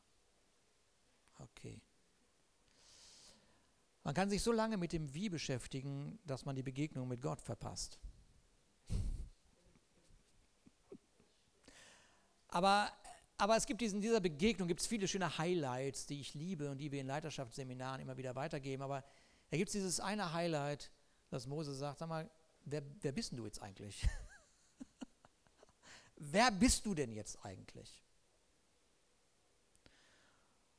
okay. 1.40 1.82
Man 4.04 4.16
kann 4.16 4.30
sich 4.30 4.42
so 4.42 4.52
lange 4.52 4.78
mit 4.78 4.94
dem 4.94 5.14
Wie 5.14 5.30
beschäftigen, 5.30 6.20
dass 6.26 6.46
man 6.46 6.56
die 6.56 6.64
Begegnung 6.64 7.08
mit 7.08 7.22
Gott 7.22 7.40
verpasst. 7.40 8.00
Aber 12.48 12.92
aber 13.42 13.58
es 13.58 13.66
gibt 13.66 13.82
diesen, 13.82 14.02
dieser 14.02 14.20
Begegnung 14.20 14.68
gibt 14.68 14.82
es 14.82 14.86
viele 14.86 15.08
schöne 15.08 15.40
Highlights, 15.40 16.06
die 16.06 16.22
ich 16.22 16.36
liebe 16.36 16.70
und 16.70 16.78
die 16.78 16.92
wir 16.92 17.02
in 17.02 17.08
Leiterschaftsseminaren 17.08 18.00
immer 18.00 18.16
wieder 18.16 18.36
weitergeben. 18.36 18.84
Aber 18.84 19.04
da 19.50 19.58
gibt 19.58 19.70
es 19.70 19.74
dieses 19.74 20.00
eine 20.00 20.32
Highlight, 20.32 20.92
dass 21.32 21.48
Mose 21.48 21.74
sagt, 21.74 21.98
sag 21.98 22.08
mal, 22.08 22.30
wer, 22.66 22.84
wer 23.02 23.12
bist 23.12 23.32
denn 23.32 23.38
du 23.38 23.46
jetzt 23.46 23.62
eigentlich? 23.62 24.08
wer 26.16 26.52
bist 26.52 26.86
du 26.86 26.96
denn 26.96 27.12
jetzt 27.12 27.44
eigentlich? 27.44 28.04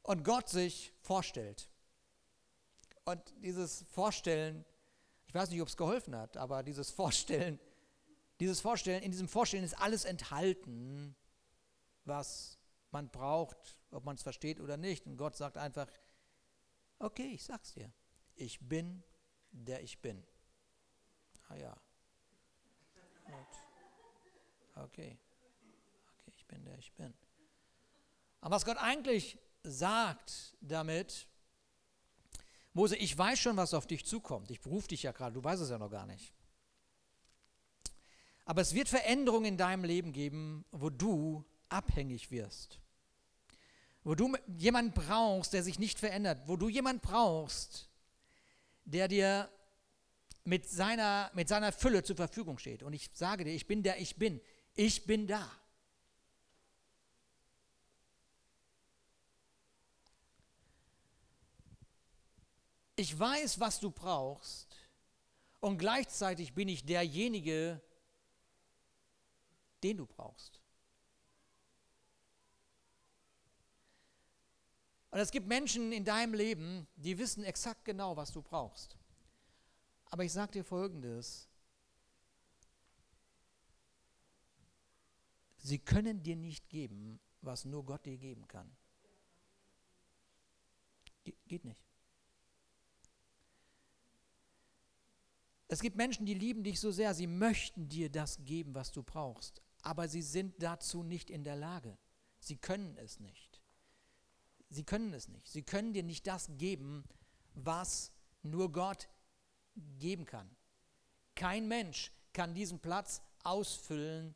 Und 0.02 0.24
Gott 0.24 0.48
sich 0.48 0.92
vorstellt. 1.00 1.68
Und 3.04 3.20
dieses 3.42 3.84
Vorstellen, 3.90 4.64
ich 5.26 5.34
weiß 5.34 5.50
nicht, 5.50 5.60
ob 5.62 5.68
es 5.68 5.76
geholfen 5.76 6.16
hat, 6.16 6.36
aber 6.36 6.62
dieses 6.62 6.90
Vorstellen, 6.90 7.58
dieses 8.40 8.60
Vorstellen, 8.60 9.02
in 9.02 9.10
diesem 9.10 9.28
Vorstellen 9.28 9.64
ist 9.64 9.74
alles 9.74 10.04
enthalten, 10.04 11.14
was 12.04 12.58
man 12.90 13.08
braucht, 13.10 13.78
ob 13.90 14.04
man 14.04 14.16
es 14.16 14.22
versteht 14.22 14.60
oder 14.60 14.76
nicht. 14.76 15.06
Und 15.06 15.16
Gott 15.16 15.36
sagt 15.36 15.56
einfach, 15.56 15.88
okay, 16.98 17.30
ich 17.32 17.44
sag's 17.44 17.72
dir. 17.72 17.92
Ich 18.34 18.60
bin, 18.60 19.02
der 19.50 19.82
ich 19.82 20.00
bin. 20.00 20.24
Ah 21.52 21.56
ja. 21.56 21.76
Gut. 23.24 23.34
Okay. 24.76 25.18
Okay, 26.16 26.32
ich 26.36 26.46
bin, 26.46 26.64
der 26.64 26.78
ich 26.78 26.92
bin. 26.92 27.12
Aber 28.40 28.56
was 28.56 28.64
Gott 28.64 28.78
eigentlich 28.78 29.38
sagt 29.62 30.56
damit, 30.60 31.26
Mose, 32.72 32.96
ich 32.96 33.16
weiß 33.16 33.38
schon, 33.38 33.56
was 33.56 33.74
auf 33.74 33.86
dich 33.86 34.06
zukommt. 34.06 34.50
Ich 34.50 34.60
berufe 34.60 34.88
dich 34.88 35.02
ja 35.02 35.12
gerade, 35.12 35.34
du 35.34 35.44
weißt 35.44 35.60
es 35.60 35.68
ja 35.68 35.78
noch 35.78 35.90
gar 35.90 36.06
nicht. 36.06 36.32
Aber 38.44 38.62
es 38.62 38.74
wird 38.74 38.88
Veränderungen 38.88 39.44
in 39.44 39.56
deinem 39.58 39.84
Leben 39.84 40.12
geben, 40.12 40.64
wo 40.72 40.88
du 40.88 41.44
abhängig 41.68 42.30
wirst. 42.30 42.80
Wo 44.04 44.14
du 44.14 44.34
jemanden 44.56 44.92
brauchst, 44.92 45.52
der 45.52 45.62
sich 45.62 45.78
nicht 45.78 45.98
verändert. 45.98 46.48
Wo 46.48 46.56
du 46.56 46.68
jemanden 46.68 47.00
brauchst, 47.00 47.88
der 48.84 49.06
dir 49.06 49.48
mit 50.44 50.68
seiner, 50.68 51.30
mit 51.34 51.48
seiner 51.48 51.72
Fülle 51.72 52.02
zur 52.02 52.16
Verfügung 52.16 52.58
steht. 52.58 52.82
Und 52.82 52.92
ich 52.92 53.10
sage 53.12 53.44
dir, 53.44 53.52
ich 53.52 53.66
bin 53.66 53.82
der 53.82 54.00
ich 54.00 54.16
bin. 54.16 54.40
Ich 54.74 55.06
bin 55.06 55.26
da. 55.26 55.50
Ich 62.96 63.18
weiß, 63.18 63.58
was 63.58 63.80
du 63.80 63.90
brauchst 63.90 64.76
und 65.60 65.78
gleichzeitig 65.78 66.54
bin 66.54 66.68
ich 66.68 66.84
derjenige, 66.84 67.80
den 69.82 69.96
du 69.96 70.06
brauchst. 70.06 70.60
Und 75.10 75.18
es 75.18 75.30
gibt 75.30 75.46
Menschen 75.46 75.92
in 75.92 76.04
deinem 76.04 76.32
Leben, 76.32 76.86
die 76.96 77.18
wissen 77.18 77.44
exakt 77.44 77.84
genau, 77.84 78.16
was 78.16 78.32
du 78.32 78.40
brauchst. 78.40 78.96
Aber 80.12 80.24
ich 80.24 80.32
sage 80.32 80.52
dir 80.52 80.64
Folgendes. 80.64 81.48
Sie 85.56 85.78
können 85.78 86.22
dir 86.22 86.36
nicht 86.36 86.68
geben, 86.68 87.18
was 87.40 87.64
nur 87.64 87.86
Gott 87.86 88.04
dir 88.04 88.18
geben 88.18 88.46
kann. 88.46 88.70
Ge 91.24 91.34
geht 91.46 91.64
nicht. 91.64 91.82
Es 95.68 95.80
gibt 95.80 95.96
Menschen, 95.96 96.26
die 96.26 96.34
lieben 96.34 96.62
dich 96.62 96.78
so 96.78 96.90
sehr, 96.90 97.14
sie 97.14 97.26
möchten 97.26 97.88
dir 97.88 98.10
das 98.10 98.44
geben, 98.44 98.74
was 98.74 98.92
du 98.92 99.02
brauchst, 99.02 99.62
aber 99.80 100.08
sie 100.08 100.20
sind 100.20 100.62
dazu 100.62 101.02
nicht 101.02 101.30
in 101.30 101.42
der 101.42 101.56
Lage. 101.56 101.96
Sie 102.38 102.58
können 102.58 102.98
es 102.98 103.18
nicht. 103.18 103.62
Sie 104.68 104.84
können 104.84 105.14
es 105.14 105.28
nicht. 105.28 105.48
Sie 105.48 105.62
können 105.62 105.94
dir 105.94 106.02
nicht 106.02 106.26
das 106.26 106.50
geben, 106.58 107.04
was 107.54 108.12
nur 108.42 108.70
Gott 108.72 109.08
geben 109.98 110.24
kann. 110.24 110.50
Kein 111.34 111.68
Mensch 111.68 112.12
kann 112.32 112.54
diesen 112.54 112.80
Platz 112.80 113.22
ausfüllen, 113.42 114.34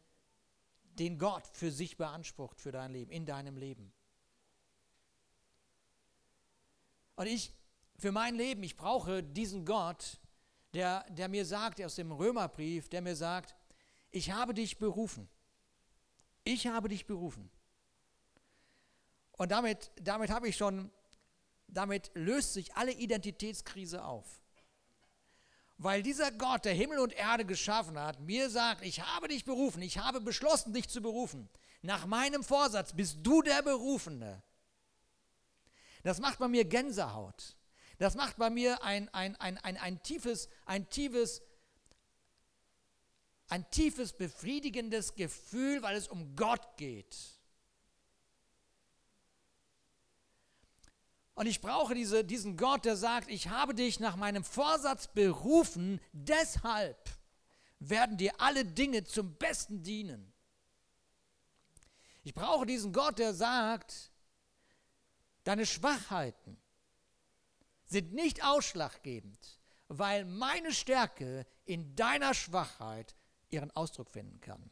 den 0.98 1.18
Gott 1.18 1.46
für 1.52 1.70
sich 1.70 1.96
beansprucht 1.96 2.60
für 2.60 2.72
dein 2.72 2.92
Leben, 2.92 3.10
in 3.10 3.26
deinem 3.26 3.56
Leben. 3.56 3.92
Und 7.16 7.26
ich, 7.26 7.52
für 7.98 8.12
mein 8.12 8.34
Leben, 8.34 8.62
ich 8.62 8.76
brauche 8.76 9.22
diesen 9.22 9.64
Gott, 9.64 10.18
der, 10.74 11.04
der 11.10 11.28
mir 11.28 11.44
sagt, 11.44 11.80
aus 11.82 11.94
dem 11.94 12.12
Römerbrief, 12.12 12.88
der 12.88 13.00
mir 13.00 13.16
sagt, 13.16 13.54
ich 14.10 14.30
habe 14.30 14.54
dich 14.54 14.78
berufen. 14.78 15.28
Ich 16.44 16.66
habe 16.66 16.88
dich 16.88 17.06
berufen. 17.06 17.50
Und 19.32 19.50
damit, 19.50 19.90
damit 20.00 20.30
habe 20.30 20.48
ich 20.48 20.56
schon, 20.56 20.90
damit 21.66 22.10
löst 22.14 22.54
sich 22.54 22.74
alle 22.74 22.92
Identitätskrise 22.92 24.04
auf. 24.04 24.42
Weil 25.78 26.02
dieser 26.02 26.30
Gott, 26.32 26.64
der 26.64 26.72
Himmel 26.72 26.98
und 26.98 27.12
Erde 27.12 27.44
geschaffen 27.44 27.98
hat, 27.98 28.20
mir 28.20 28.48
sagt, 28.48 28.82
ich 28.82 29.02
habe 29.02 29.28
dich 29.28 29.44
berufen, 29.44 29.82
ich 29.82 29.98
habe 29.98 30.20
beschlossen, 30.20 30.72
dich 30.72 30.88
zu 30.88 31.02
berufen. 31.02 31.48
Nach 31.82 32.06
meinem 32.06 32.42
Vorsatz 32.42 32.94
bist 32.94 33.18
du 33.22 33.42
der 33.42 33.62
Berufene. 33.62 34.42
Das 36.02 36.18
macht 36.18 36.38
bei 36.38 36.48
mir 36.48 36.64
Gänsehaut. 36.64 37.56
Das 37.98 38.14
macht 38.14 38.36
bei 38.36 38.48
mir 38.48 38.82
ein, 38.82 39.08
ein, 39.10 39.36
ein, 39.36 39.58
ein, 39.58 39.76
ein 39.76 40.02
tiefes, 40.02 40.48
ein 40.64 40.88
tiefes, 40.88 41.42
ein 43.48 43.68
tiefes, 43.70 44.12
befriedigendes 44.12 45.14
Gefühl, 45.14 45.82
weil 45.82 45.96
es 45.96 46.08
um 46.08 46.36
Gott 46.36 46.76
geht. 46.76 47.16
Und 51.36 51.46
ich 51.46 51.60
brauche 51.60 51.94
diese, 51.94 52.24
diesen 52.24 52.56
Gott, 52.56 52.86
der 52.86 52.96
sagt, 52.96 53.30
ich 53.30 53.50
habe 53.50 53.74
dich 53.74 54.00
nach 54.00 54.16
meinem 54.16 54.42
Vorsatz 54.42 55.06
berufen, 55.08 56.00
deshalb 56.12 57.10
werden 57.78 58.16
dir 58.16 58.32
alle 58.40 58.64
Dinge 58.64 59.04
zum 59.04 59.36
Besten 59.36 59.82
dienen. 59.82 60.32
Ich 62.24 62.32
brauche 62.32 62.64
diesen 62.64 62.90
Gott, 62.94 63.18
der 63.18 63.34
sagt, 63.34 64.10
deine 65.44 65.66
Schwachheiten 65.66 66.56
sind 67.84 68.14
nicht 68.14 68.42
ausschlaggebend, 68.42 69.60
weil 69.88 70.24
meine 70.24 70.72
Stärke 70.72 71.46
in 71.66 71.94
deiner 71.96 72.32
Schwachheit 72.32 73.14
ihren 73.50 73.70
Ausdruck 73.72 74.10
finden 74.10 74.40
kann. 74.40 74.70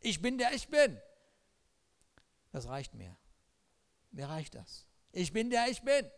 Ich 0.00 0.22
bin 0.22 0.38
der 0.38 0.54
ich 0.54 0.68
bin. 0.68 0.98
Das 2.52 2.66
reicht 2.66 2.94
mir. 2.94 3.14
Mir 4.12 4.28
reicht 4.28 4.54
das. 4.54 4.86
Ich 5.10 5.32
bin 5.32 5.50
der 5.50 5.68
ich 5.68 5.82
bin. 5.82 6.10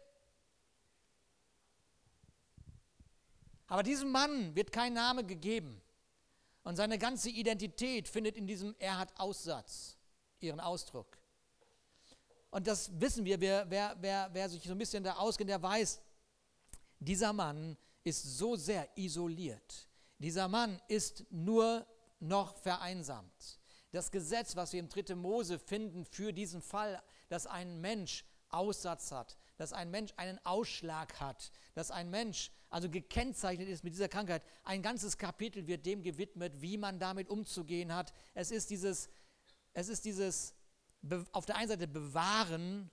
Aber 3.66 3.83
diesem 3.83 4.11
Mann 4.11 4.54
wird 4.54 4.72
kein 4.72 4.92
Name 4.92 5.24
gegeben. 5.24 5.80
Und 6.64 6.76
seine 6.76 6.98
ganze 6.98 7.30
Identität 7.30 8.09
findet 8.09 8.37
in 8.37 8.46
diesem 8.46 8.74
Er 8.78 8.98
hat 8.98 9.18
Aussatz 9.18 9.96
ihren 10.40 10.61
Ausdruck. 10.61 11.18
Und 12.50 12.66
das 12.66 12.90
wissen 13.00 13.24
wir, 13.24 13.40
wer, 13.40 13.68
wer, 13.68 13.96
wer, 14.00 14.28
wer 14.33 14.48
sich 14.48 14.62
so 14.62 14.72
ein 14.72 14.78
bisschen 14.78 15.02
da 15.02 15.14
auskennt, 15.14 15.50
der 15.50 15.62
weiß, 15.62 16.00
dieser 17.00 17.33
Mann 17.33 17.76
ist 18.04 18.38
so 18.38 18.57
sehr 18.57 18.88
isoliert. 18.96 19.88
Dieser 20.18 20.46
Mann 20.48 20.80
ist 20.88 21.24
nur 21.30 21.87
noch 22.20 22.57
vereinsamt. 22.59 23.59
Das 23.90 24.11
Gesetz, 24.11 24.57
was 24.57 24.72
wir 24.72 24.80
im 24.80 24.88
3. 24.88 25.14
Mose 25.14 25.59
finden 25.59 26.04
für 26.04 26.33
diesen 26.33 26.62
Fall 26.62 27.02
dass 27.34 27.48
ein 27.48 27.80
Mensch 27.80 28.24
Aussatz 28.48 29.10
hat, 29.10 29.36
dass 29.56 29.72
ein 29.72 29.90
Mensch 29.90 30.12
einen 30.16 30.38
Ausschlag 30.46 31.18
hat, 31.18 31.50
dass 31.74 31.90
ein 31.90 32.08
Mensch 32.08 32.52
also 32.70 32.88
gekennzeichnet 32.88 33.68
ist 33.68 33.82
mit 33.82 33.92
dieser 33.92 34.08
Krankheit. 34.08 34.44
Ein 34.62 34.82
ganzes 34.82 35.18
Kapitel 35.18 35.66
wird 35.66 35.84
dem 35.84 36.04
gewidmet, 36.04 36.62
wie 36.62 36.78
man 36.78 37.00
damit 37.00 37.28
umzugehen 37.28 37.92
hat. 37.92 38.12
Es 38.34 38.52
ist 38.52 38.70
dieses, 38.70 39.08
es 39.72 39.88
ist 39.88 40.04
dieses 40.04 40.54
auf 41.32 41.44
der 41.44 41.56
einen 41.56 41.68
Seite 41.68 41.88
Bewahren 41.88 42.88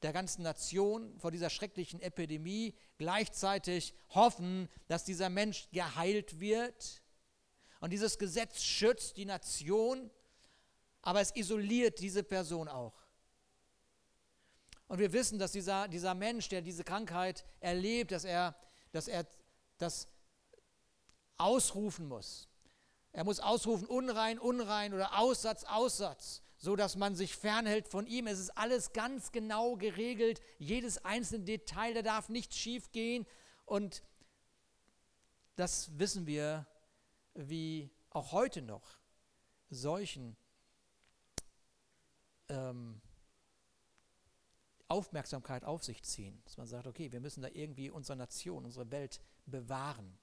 der 0.00 0.14
ganzen 0.14 0.44
Nation 0.44 1.18
vor 1.18 1.30
dieser 1.30 1.50
schrecklichen 1.50 2.00
Epidemie, 2.00 2.74
gleichzeitig 2.96 3.92
hoffen, 4.14 4.70
dass 4.86 5.04
dieser 5.04 5.28
Mensch 5.28 5.68
geheilt 5.72 6.40
wird. 6.40 7.02
Und 7.80 7.92
dieses 7.92 8.16
Gesetz 8.16 8.62
schützt 8.62 9.18
die 9.18 9.26
Nation, 9.26 10.10
aber 11.02 11.20
es 11.20 11.36
isoliert 11.36 12.00
diese 12.00 12.22
Person 12.22 12.66
auch. 12.68 13.07
Und 14.88 14.98
wir 14.98 15.12
wissen, 15.12 15.38
dass 15.38 15.52
dieser, 15.52 15.86
dieser 15.86 16.14
Mensch, 16.14 16.48
der 16.48 16.62
diese 16.62 16.82
Krankheit 16.82 17.44
erlebt, 17.60 18.10
dass 18.10 18.24
er, 18.24 18.56
dass 18.90 19.06
er 19.06 19.26
das 19.76 20.08
ausrufen 21.36 22.08
muss. 22.08 22.48
Er 23.12 23.24
muss 23.24 23.38
ausrufen, 23.40 23.86
unrein, 23.86 24.38
unrein 24.38 24.94
oder 24.94 25.18
Aussatz, 25.18 25.64
Aussatz, 25.64 26.42
so 26.56 26.74
dass 26.74 26.96
man 26.96 27.14
sich 27.14 27.36
fernhält 27.36 27.88
von 27.88 28.06
ihm. 28.06 28.26
Es 28.26 28.38
ist 28.38 28.56
alles 28.56 28.92
ganz 28.92 29.30
genau 29.30 29.76
geregelt, 29.76 30.40
jedes 30.58 31.04
einzelne 31.04 31.44
Detail, 31.44 31.94
da 31.94 32.02
darf 32.02 32.28
nichts 32.28 32.56
schief 32.56 32.90
gehen. 32.90 33.26
Und 33.66 34.02
das 35.56 35.98
wissen 35.98 36.26
wir, 36.26 36.66
wie 37.34 37.90
auch 38.10 38.32
heute 38.32 38.62
noch 38.62 38.98
Seuchen 39.68 40.36
ähm, 42.48 43.00
Aufmerksamkeit 44.88 45.64
auf 45.64 45.84
sich 45.84 46.02
ziehen. 46.02 46.40
Dass 46.44 46.56
man 46.56 46.66
sagt, 46.66 46.86
okay, 46.86 47.12
wir 47.12 47.20
müssen 47.20 47.42
da 47.42 47.48
irgendwie 47.48 47.90
unsere 47.90 48.16
Nation, 48.16 48.64
unsere 48.64 48.90
Welt 48.90 49.20
bewahren. 49.46 50.18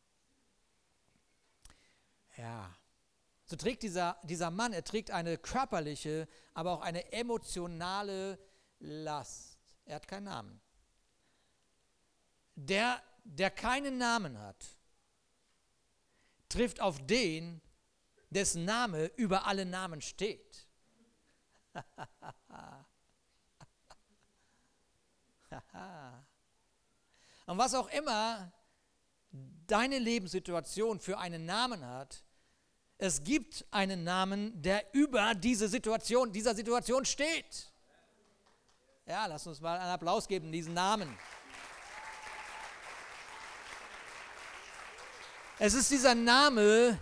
Ja. 2.37 2.75
So 3.45 3.55
trägt 3.55 3.83
dieser, 3.83 4.17
dieser 4.23 4.49
Mann, 4.49 4.73
er 4.73 4.83
trägt 4.83 5.11
eine 5.11 5.37
körperliche, 5.37 6.27
aber 6.53 6.71
auch 6.71 6.81
eine 6.81 7.11
emotionale 7.13 8.39
Last. 8.79 9.59
Er 9.85 9.97
hat 9.97 10.07
keinen 10.07 10.23
Namen. 10.23 10.61
Der, 12.55 13.01
der 13.23 13.51
keinen 13.51 13.97
Namen 13.97 14.39
hat, 14.39 14.65
trifft 16.49 16.81
auf 16.81 17.05
den, 17.05 17.61
dessen 18.29 18.65
Name 18.65 19.05
über 19.15 19.45
alle 19.45 19.65
Namen 19.65 20.01
steht. 20.01 20.67
Und 27.45 27.57
was 27.57 27.73
auch 27.73 27.87
immer 27.89 28.51
deine 29.67 29.99
Lebenssituation 29.99 30.99
für 30.99 31.17
einen 31.17 31.45
Namen 31.45 31.85
hat, 31.85 32.23
es 32.97 33.23
gibt 33.23 33.65
einen 33.71 34.03
Namen, 34.03 34.61
der 34.61 34.93
über 34.93 35.35
diese 35.35 35.67
Situation, 35.67 36.31
dieser 36.31 36.55
Situation 36.55 37.03
steht. 37.03 37.71
Ja, 39.05 39.25
lass 39.25 39.45
uns 39.45 39.59
mal 39.59 39.77
einen 39.77 39.91
Applaus 39.91 40.27
geben, 40.27 40.51
diesen 40.51 40.73
Namen. 40.73 41.15
Es 45.59 45.73
ist 45.73 45.91
dieser 45.91 46.15
Name, 46.15 46.99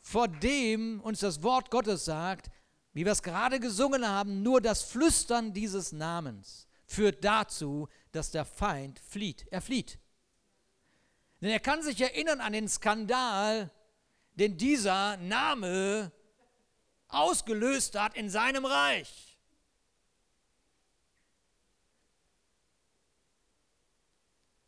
vor 0.00 0.28
dem 0.28 1.00
uns 1.00 1.20
das 1.20 1.42
Wort 1.42 1.70
Gottes 1.70 2.04
sagt, 2.04 2.50
wie 2.92 3.04
wir 3.04 3.12
es 3.12 3.22
gerade 3.22 3.60
gesungen 3.60 4.06
haben, 4.06 4.42
nur 4.42 4.60
das 4.60 4.82
Flüstern 4.82 5.52
dieses 5.52 5.92
Namens 5.92 6.65
führt 6.86 7.24
dazu, 7.24 7.88
dass 8.12 8.30
der 8.30 8.44
Feind 8.44 8.98
flieht. 9.00 9.46
Er 9.50 9.60
flieht. 9.60 9.98
Denn 11.40 11.50
er 11.50 11.60
kann 11.60 11.82
sich 11.82 12.00
erinnern 12.00 12.40
an 12.40 12.52
den 12.52 12.68
Skandal, 12.68 13.70
den 14.34 14.56
dieser 14.56 15.16
Name 15.18 16.12
ausgelöst 17.08 17.98
hat 17.98 18.16
in 18.16 18.30
seinem 18.30 18.64
Reich. 18.64 19.38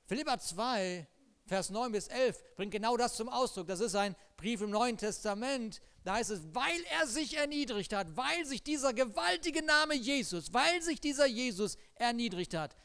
Philippa 0.07 0.39
2, 0.39 1.07
Vers 1.47 1.71
9 1.71 1.93
bis 1.93 2.09
11 2.09 2.57
bringt 2.57 2.73
genau 2.73 2.97
das 2.97 3.17
zum 3.17 3.29
Ausdruck. 3.29 3.67
Das 3.67 3.81
ist 3.81 3.95
ein 3.95 4.17
Brief 4.37 4.61
im 4.61 4.71
Neuen 4.71 4.97
Testament. 4.97 5.83
Da 6.05 6.15
heißt 6.15 6.31
es, 6.31 6.43
weil 6.55 6.83
er 6.99 7.07
sich 7.07 7.37
erniedrigt 7.37 7.93
hat, 7.93 8.17
weil 8.17 8.45
sich 8.47 8.63
dieser 8.63 8.95
gewaltige 8.95 9.63
Name 9.63 9.95
Jesus, 9.95 10.53
weil 10.53 10.81
sich 10.83 11.01
dieser 11.01 11.27
Jesus 11.27 11.77
erniedrigt 11.97 12.55
hat, 12.55 12.77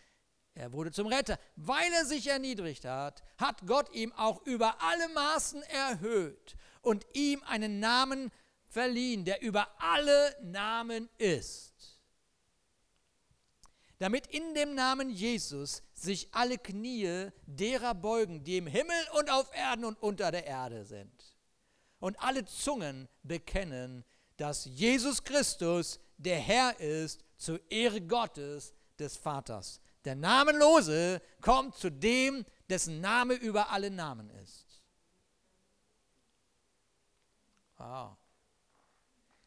er 0.55 0.71
wurde 0.71 0.91
zum 0.91 1.07
Retter. 1.07 1.39
Weil 1.55 1.91
er 1.93 2.05
sich 2.05 2.27
erniedrigt 2.27 2.85
hat, 2.85 3.23
hat 3.37 3.65
Gott 3.65 3.93
ihm 3.93 4.11
auch 4.13 4.45
über 4.45 4.81
alle 4.81 5.09
Maßen 5.09 5.63
erhöht 5.63 6.55
und 6.81 7.05
ihm 7.13 7.41
einen 7.43 7.79
Namen 7.79 8.31
verliehen, 8.67 9.25
der 9.25 9.41
über 9.41 9.67
alle 9.79 10.35
Namen 10.41 11.09
ist. 11.17 11.99
Damit 13.99 14.27
in 14.27 14.53
dem 14.53 14.75
Namen 14.75 15.09
Jesus 15.09 15.81
sich 15.93 16.27
alle 16.33 16.57
Knie 16.57 17.29
derer 17.45 17.95
beugen, 17.95 18.43
die 18.43 18.57
im 18.57 18.67
Himmel 18.67 18.95
und 19.17 19.29
auf 19.29 19.55
Erden 19.55 19.85
und 19.85 20.01
unter 20.01 20.31
der 20.31 20.45
Erde 20.45 20.83
sind. 20.83 21.32
Und 22.03 22.21
alle 22.21 22.43
Zungen 22.43 23.07
bekennen, 23.23 24.03
dass 24.35 24.65
Jesus 24.65 25.23
Christus 25.23 26.01
der 26.17 26.37
Herr 26.37 26.77
ist, 26.81 27.23
zur 27.37 27.61
Ehre 27.71 28.01
Gottes 28.01 28.73
des 28.99 29.15
Vaters. 29.15 29.79
Der 30.03 30.13
Namenlose 30.13 31.21
kommt 31.39 31.77
zu 31.77 31.89
dem, 31.89 32.45
dessen 32.67 32.99
Name 32.99 33.35
über 33.35 33.69
alle 33.69 33.89
Namen 33.89 34.29
ist. 34.31 34.83
Wow. 37.77 38.17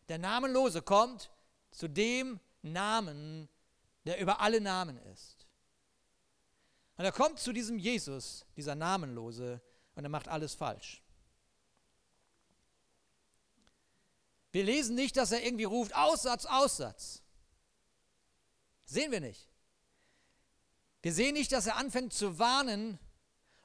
Der 0.08 0.16
Namenlose 0.16 0.80
kommt 0.80 1.30
zu 1.72 1.88
dem 1.88 2.40
Namen, 2.62 3.50
der 4.06 4.18
über 4.18 4.40
alle 4.40 4.62
Namen 4.62 4.96
ist. 5.12 5.46
Und 6.96 7.04
er 7.04 7.12
kommt 7.12 7.38
zu 7.38 7.52
diesem 7.52 7.78
Jesus, 7.78 8.46
dieser 8.56 8.74
Namenlose, 8.74 9.60
und 9.94 10.04
er 10.04 10.10
macht 10.10 10.28
alles 10.28 10.54
falsch. 10.54 11.02
Wir 14.56 14.64
lesen 14.64 14.94
nicht, 14.94 15.18
dass 15.18 15.32
er 15.32 15.44
irgendwie 15.44 15.64
ruft, 15.64 15.94
Aussatz, 15.94 16.46
Aussatz. 16.46 17.20
Sehen 18.86 19.12
wir 19.12 19.20
nicht. 19.20 19.50
Wir 21.02 21.12
sehen 21.12 21.34
nicht, 21.34 21.52
dass 21.52 21.66
er 21.66 21.76
anfängt 21.76 22.14
zu 22.14 22.38
warnen 22.38 22.98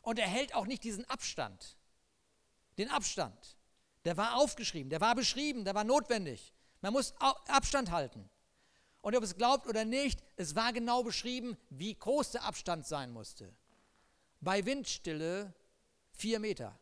und 0.02 0.20
er 0.20 0.28
hält 0.28 0.54
auch 0.54 0.66
nicht 0.66 0.84
diesen 0.84 1.06
Abstand. 1.06 1.78
Den 2.78 2.90
Abstand. 2.90 3.56
Der 4.04 4.18
war 4.18 4.36
aufgeschrieben, 4.36 4.90
der 4.90 5.00
war 5.00 5.16
beschrieben, 5.16 5.64
der 5.64 5.76
war 5.76 5.86
notwendig. 5.86 6.52
Man 6.82 6.92
muss 6.92 7.14
Abstand 7.20 7.92
halten. 7.92 8.30
Und 9.00 9.16
ob 9.16 9.24
es 9.24 9.38
glaubt 9.38 9.68
oder 9.68 9.86
nicht, 9.86 10.22
es 10.36 10.56
war 10.56 10.74
genau 10.74 11.04
beschrieben, 11.04 11.56
wie 11.70 11.96
groß 11.96 12.32
der 12.32 12.44
Abstand 12.44 12.86
sein 12.86 13.12
musste. 13.12 13.56
Bei 14.42 14.66
Windstille 14.66 15.54
vier 16.12 16.42
Meter. 16.42 16.78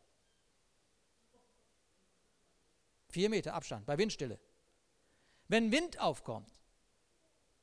Vier 3.10 3.30
Meter 3.30 3.54
Abstand 3.54 3.86
bei 3.86 3.98
Windstille. 3.98 4.40
Wenn 5.48 5.72
Wind 5.72 6.00
aufkommt, 6.00 6.56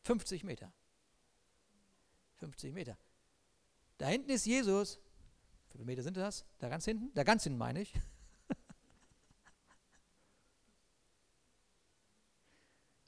50 0.02 0.42
Meter. 0.44 0.72
50 2.36 2.74
Meter. 2.74 2.98
Da 3.98 4.08
hinten 4.08 4.30
ist 4.30 4.44
Jesus. 4.44 4.98
Wie 5.68 5.72
viele 5.72 5.84
Meter 5.84 6.02
sind 6.02 6.16
das? 6.16 6.44
Da 6.58 6.68
ganz 6.68 6.84
hinten? 6.84 7.14
Da 7.14 7.22
ganz 7.22 7.44
hinten 7.44 7.58
meine 7.58 7.80
ich. 7.80 7.92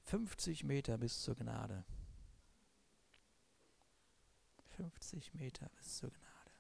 50 0.05 0.65
Meter 0.65 0.97
bis 0.97 1.23
zur 1.23 1.35
Gnade. 1.35 1.85
50 4.77 5.35
Meter 5.35 5.69
bis 5.71 5.97
zur 5.97 6.11
Gnade. 6.11 6.53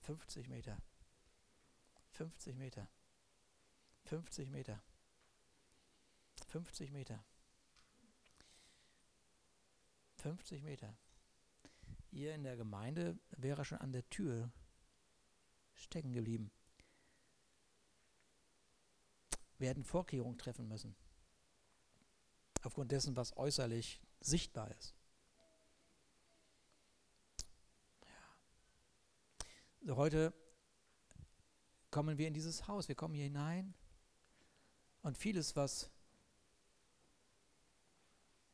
50 0.00 0.48
Meter. 0.48 0.76
50 2.10 2.56
Meter. 2.56 2.88
50 4.06 4.50
Meter. 4.50 4.82
50 6.48 6.90
Meter. 6.90 7.24
50 10.16 10.62
Meter. 10.62 10.96
Ihr 12.10 12.34
in 12.34 12.44
der 12.44 12.56
Gemeinde 12.56 13.18
wäre 13.36 13.64
schon 13.64 13.78
an 13.78 13.92
der 13.92 14.08
Tür 14.08 14.50
stecken 15.74 16.12
geblieben 16.12 16.50
werden 19.58 19.84
Vorkehrungen 19.84 20.38
treffen 20.38 20.68
müssen. 20.68 20.94
Aufgrund 22.62 22.92
dessen, 22.92 23.16
was 23.16 23.36
äußerlich 23.36 24.00
sichtbar 24.20 24.70
ist. 24.72 24.94
Ja. 28.02 28.14
So, 29.82 29.96
heute 29.96 30.32
kommen 31.90 32.18
wir 32.18 32.28
in 32.28 32.34
dieses 32.34 32.66
Haus, 32.66 32.88
wir 32.88 32.94
kommen 32.94 33.14
hier 33.14 33.24
hinein 33.24 33.74
und 35.06 35.16
vieles, 35.16 35.56
was 35.56 35.90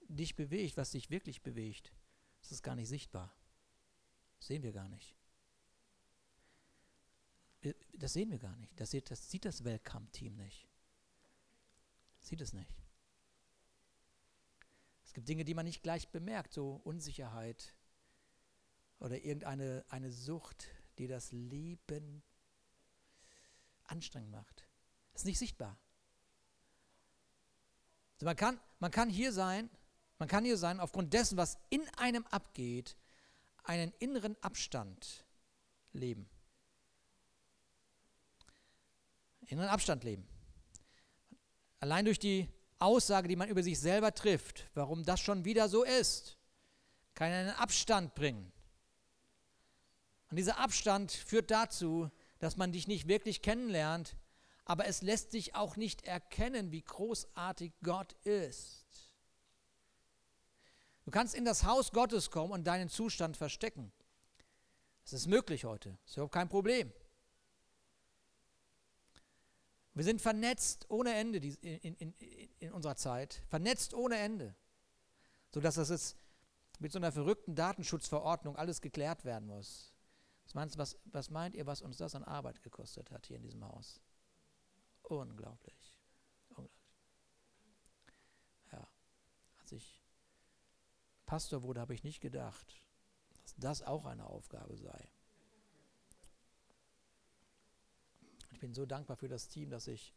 dich 0.08 0.36
bewegt, 0.36 0.76
was 0.76 0.90
dich 0.90 1.10
wirklich 1.10 1.42
bewegt, 1.42 1.92
das 2.40 2.52
ist 2.52 2.62
gar 2.62 2.74
nicht 2.74 2.88
sichtbar. 2.88 3.34
Das 4.38 4.48
sehen 4.48 4.62
wir 4.62 4.72
gar 4.72 4.88
nicht. 4.88 5.14
Das 7.94 8.12
sehen 8.12 8.30
wir 8.30 8.38
gar 8.38 8.56
nicht. 8.56 8.78
Das 8.80 8.90
sieht 8.90 9.10
das, 9.10 9.30
sieht 9.30 9.44
das 9.44 9.64
Welcome-Team 9.64 10.36
nicht 10.36 10.68
sieht 12.22 12.40
es 12.40 12.52
nicht. 12.52 12.70
Es 15.04 15.12
gibt 15.12 15.28
Dinge, 15.28 15.44
die 15.44 15.54
man 15.54 15.66
nicht 15.66 15.82
gleich 15.82 16.08
bemerkt, 16.08 16.52
so 16.52 16.80
Unsicherheit 16.84 17.74
oder 18.98 19.22
irgendeine 19.22 19.84
eine 19.88 20.10
Sucht, 20.10 20.68
die 20.98 21.06
das 21.06 21.32
Leben 21.32 22.22
anstrengend 23.84 24.30
macht. 24.30 24.66
Das 25.12 25.22
ist 25.22 25.26
nicht 25.26 25.38
sichtbar. 25.38 25.78
Man, 28.22 28.36
kann, 28.36 28.60
man 28.78 28.90
kann 28.90 29.10
hier 29.10 29.32
sein, 29.32 29.68
man 30.18 30.28
kann 30.28 30.44
hier 30.44 30.56
sein, 30.56 30.80
aufgrund 30.80 31.12
dessen, 31.12 31.36
was 31.36 31.58
in 31.70 31.88
einem 31.96 32.26
abgeht, 32.28 32.96
einen 33.64 33.92
inneren 33.98 34.36
Abstand 34.42 35.24
leben. 35.92 36.28
Inneren 39.46 39.68
Abstand 39.68 40.04
leben. 40.04 40.26
Allein 41.80 42.04
durch 42.04 42.18
die 42.18 42.48
Aussage, 42.78 43.28
die 43.28 43.36
man 43.36 43.48
über 43.48 43.62
sich 43.62 43.78
selber 43.78 44.14
trifft, 44.14 44.68
warum 44.74 45.04
das 45.04 45.20
schon 45.20 45.44
wieder 45.44 45.68
so 45.68 45.84
ist, 45.84 46.38
kann 47.14 47.32
einen 47.32 47.50
Abstand 47.50 48.14
bringen. 48.14 48.52
Und 50.30 50.36
dieser 50.36 50.58
Abstand 50.58 51.12
führt 51.12 51.50
dazu, 51.50 52.10
dass 52.38 52.56
man 52.56 52.72
dich 52.72 52.88
nicht 52.88 53.06
wirklich 53.06 53.42
kennenlernt, 53.42 54.16
aber 54.64 54.86
es 54.86 55.02
lässt 55.02 55.32
sich 55.32 55.54
auch 55.54 55.76
nicht 55.76 56.04
erkennen, 56.06 56.70
wie 56.70 56.82
großartig 56.82 57.72
Gott 57.82 58.12
ist. 58.24 58.82
Du 61.04 61.10
kannst 61.10 61.34
in 61.34 61.44
das 61.44 61.64
Haus 61.64 61.90
Gottes 61.90 62.30
kommen 62.30 62.52
und 62.52 62.64
deinen 62.64 62.88
Zustand 62.88 63.36
verstecken. 63.36 63.92
Das 65.04 65.12
ist 65.12 65.26
möglich 65.26 65.64
heute. 65.64 65.90
Das 66.02 66.10
ist 66.10 66.16
überhaupt 66.16 66.34
kein 66.34 66.48
Problem. 66.48 66.92
Wir 69.94 70.04
sind 70.04 70.22
vernetzt 70.22 70.86
ohne 70.88 71.12
Ende 71.12 71.38
in, 71.38 71.94
in, 71.96 72.14
in, 72.60 72.72
unserer 72.72 72.96
Zeit. 72.96 73.42
Vernetzt 73.48 73.92
ohne 73.94 74.16
Ende. 74.16 74.54
Sodass 75.50 75.74
das 75.74 75.90
jetzt 75.90 76.16
mit 76.78 76.92
so 76.92 76.98
einer 76.98 77.12
verrückten 77.12 77.54
Datenschutzverordnung 77.54 78.56
alles 78.56 78.80
geklärt 78.80 79.24
werden 79.24 79.48
muss. 79.48 79.92
Was, 80.54 80.78
was, 80.78 80.96
was 81.04 81.30
meint 81.30 81.54
ihr, 81.54 81.66
was 81.66 81.82
uns 81.82 81.96
das 81.96 82.14
an 82.14 82.24
Arbeit 82.24 82.62
gekostet 82.62 83.10
hat 83.10 83.26
hier 83.26 83.36
in 83.36 83.42
diesem 83.42 83.64
Haus? 83.64 84.00
Unglaublich. 85.20 85.94
Unglaublich. 86.48 86.72
Ja, 88.72 88.88
als 89.58 89.72
ich 89.72 90.02
Pastor 91.26 91.62
wurde, 91.62 91.80
habe 91.80 91.94
ich 91.94 92.04
nicht 92.04 92.20
gedacht, 92.20 92.74
dass 93.42 93.54
das 93.56 93.82
auch 93.82 94.04
eine 94.04 94.26
Aufgabe 94.26 94.76
sei. 94.76 95.10
Ich 98.52 98.60
bin 98.60 98.74
so 98.74 98.86
dankbar 98.86 99.16
für 99.16 99.28
das 99.28 99.48
Team, 99.48 99.70
das 99.70 99.84
sich 99.84 100.14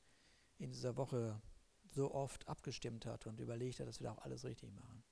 in 0.58 0.72
dieser 0.72 0.98
Woche 0.98 1.42
so 1.88 2.14
oft 2.14 2.48
abgestimmt 2.48 3.06
hat 3.06 3.28
und 3.28 3.40
überlegt 3.40 3.80
hat, 3.80 3.88
dass 3.88 4.00
wir 4.00 4.06
da 4.06 4.14
auch 4.14 4.24
alles 4.24 4.44
richtig 4.44 4.74
machen. 4.74 5.04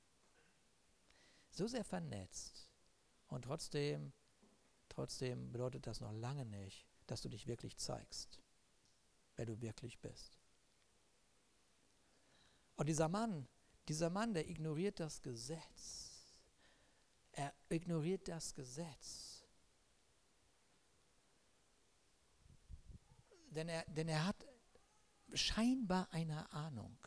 So 1.52 1.68
sehr 1.68 1.84
vernetzt. 1.84 2.70
Und 3.28 3.44
trotzdem, 3.44 4.14
trotzdem 4.90 5.52
bedeutet 5.52 5.88
das 5.88 6.02
noch 6.02 6.12
lange 6.12 6.46
nicht, 6.46 6.86
dass 7.08 7.22
du 7.22 7.30
dich 7.30 7.48
wirklich 7.48 7.78
zeigst, 7.78 8.43
wer 9.36 9.46
du 9.46 9.60
wirklich 9.62 10.00
bist. 10.00 10.40
Und 12.76 12.88
dieser 12.88 13.10
Mann, 13.10 13.48
dieser 13.88 14.10
Mann, 14.10 14.34
der 14.34 14.50
ignoriert 14.50 15.00
das 15.00 15.22
Gesetz. 15.22 16.36
Er 17.32 17.54
ignoriert 17.70 18.28
das 18.28 18.54
Gesetz. 18.54 19.44
Denn 23.50 23.70
er, 23.70 23.84
denn 23.86 24.08
er 24.08 24.26
hat 24.26 24.46
scheinbar 25.34 26.12
eine 26.12 26.52
Ahnung. 26.52 26.98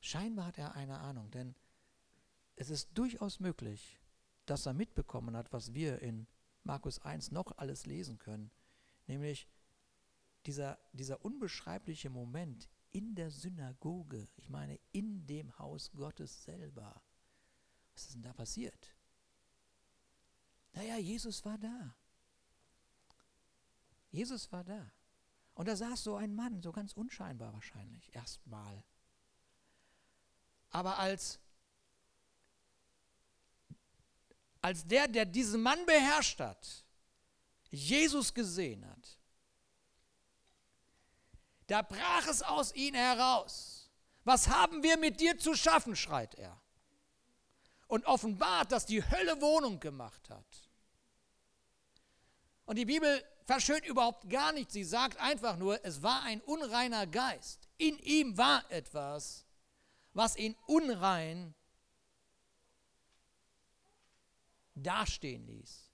Scheinbar 0.00 0.46
hat 0.46 0.58
er 0.58 0.74
eine 0.74 0.98
Ahnung, 0.98 1.30
denn 1.30 1.54
es 2.56 2.70
ist 2.70 2.90
durchaus 2.96 3.40
möglich, 3.40 4.00
dass 4.46 4.66
er 4.66 4.72
mitbekommen 4.72 5.36
hat, 5.36 5.52
was 5.52 5.74
wir 5.74 6.00
in 6.00 6.26
Markus 6.64 6.98
1 7.00 7.30
noch 7.30 7.56
alles 7.58 7.86
lesen 7.86 8.18
können, 8.18 8.50
nämlich 9.06 9.46
dieser, 10.46 10.78
dieser 10.92 11.24
unbeschreibliche 11.24 12.10
Moment 12.10 12.68
in 12.90 13.14
der 13.14 13.30
Synagoge, 13.30 14.28
ich 14.36 14.48
meine 14.48 14.78
in 14.92 15.26
dem 15.26 15.56
Haus 15.58 15.92
Gottes 15.92 16.44
selber. 16.44 17.02
Was 17.94 18.04
ist 18.04 18.14
denn 18.14 18.22
da 18.22 18.32
passiert? 18.32 18.94
Naja, 20.72 20.96
Jesus 20.96 21.44
war 21.44 21.58
da. 21.58 21.94
Jesus 24.10 24.50
war 24.50 24.64
da. 24.64 24.90
Und 25.54 25.68
da 25.68 25.76
saß 25.76 26.02
so 26.02 26.16
ein 26.16 26.34
Mann, 26.34 26.62
so 26.62 26.72
ganz 26.72 26.92
unscheinbar 26.92 27.52
wahrscheinlich, 27.52 28.14
erstmal. 28.14 28.82
Aber 30.70 30.98
als, 30.98 31.38
als 34.62 34.86
der, 34.86 35.06
der 35.08 35.26
diesen 35.26 35.62
Mann 35.62 35.84
beherrscht 35.86 36.40
hat, 36.40 36.84
Jesus 37.70 38.32
gesehen 38.32 38.88
hat, 38.88 39.19
da 41.70 41.82
brach 41.82 42.26
es 42.26 42.42
aus 42.42 42.74
ihm 42.74 42.94
heraus. 42.94 43.88
Was 44.24 44.48
haben 44.48 44.82
wir 44.82 44.98
mit 44.98 45.20
dir 45.20 45.38
zu 45.38 45.54
schaffen, 45.54 45.94
schreit 45.94 46.34
er. 46.34 46.60
Und 47.86 48.06
offenbart, 48.06 48.72
dass 48.72 48.86
die 48.86 49.08
Hölle 49.08 49.40
Wohnung 49.40 49.78
gemacht 49.78 50.30
hat. 50.30 50.68
Und 52.66 52.76
die 52.76 52.84
Bibel 52.84 53.24
verschönt 53.46 53.84
überhaupt 53.84 54.28
gar 54.28 54.52
nichts. 54.52 54.72
Sie 54.72 54.84
sagt 54.84 55.18
einfach 55.20 55.56
nur, 55.56 55.84
es 55.84 56.02
war 56.02 56.22
ein 56.24 56.40
unreiner 56.42 57.06
Geist. 57.06 57.68
In 57.78 57.98
ihm 57.98 58.36
war 58.36 58.68
etwas, 58.70 59.46
was 60.12 60.36
ihn 60.36 60.56
unrein 60.66 61.54
dastehen 64.74 65.46
ließ. 65.46 65.90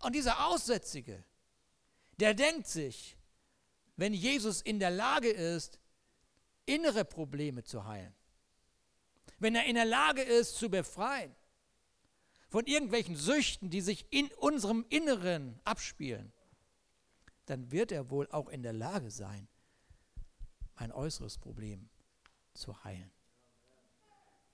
Und 0.00 0.14
dieser 0.14 0.46
Aussätzige, 0.46 1.24
der 2.18 2.34
denkt 2.34 2.66
sich, 2.66 3.16
wenn 4.00 4.14
Jesus 4.14 4.62
in 4.62 4.78
der 4.78 4.90
Lage 4.90 5.28
ist, 5.28 5.78
innere 6.64 7.04
Probleme 7.04 7.64
zu 7.64 7.84
heilen. 7.84 8.14
Wenn 9.38 9.54
er 9.54 9.66
in 9.66 9.74
der 9.74 9.84
Lage 9.84 10.22
ist, 10.22 10.56
zu 10.56 10.70
befreien 10.70 11.36
von 12.48 12.64
irgendwelchen 12.64 13.14
Süchten, 13.14 13.68
die 13.68 13.82
sich 13.82 14.06
in 14.08 14.32
unserem 14.38 14.86
Inneren 14.88 15.60
abspielen, 15.64 16.32
dann 17.44 17.72
wird 17.72 17.92
er 17.92 18.08
wohl 18.08 18.26
auch 18.30 18.48
in 18.48 18.62
der 18.62 18.72
Lage 18.72 19.10
sein, 19.10 19.48
ein 20.76 20.92
äußeres 20.92 21.36
Problem 21.36 21.90
zu 22.54 22.82
heilen. 22.82 23.10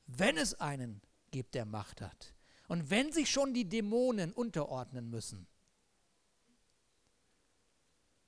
Wenn 0.08 0.38
es 0.38 0.54
einen 0.54 1.00
gibt, 1.30 1.54
der 1.54 1.66
Macht 1.66 2.00
hat. 2.00 2.34
Und 2.66 2.90
wenn 2.90 3.12
sich 3.12 3.30
schon 3.30 3.54
die 3.54 3.68
Dämonen 3.68 4.32
unterordnen 4.32 5.08
müssen, 5.08 5.46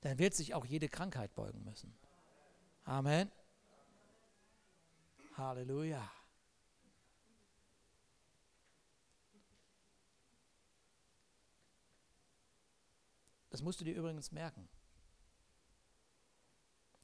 dann 0.01 0.17
wird 0.17 0.33
sich 0.33 0.53
auch 0.53 0.65
jede 0.65 0.87
Krankheit 0.87 1.33
beugen 1.35 1.63
müssen. 1.63 1.93
Amen. 2.85 3.31
Halleluja. 5.35 6.09
Das 13.49 13.61
musst 13.61 13.81
du 13.81 13.85
dir 13.85 13.95
übrigens 13.95 14.31
merken. 14.31 14.69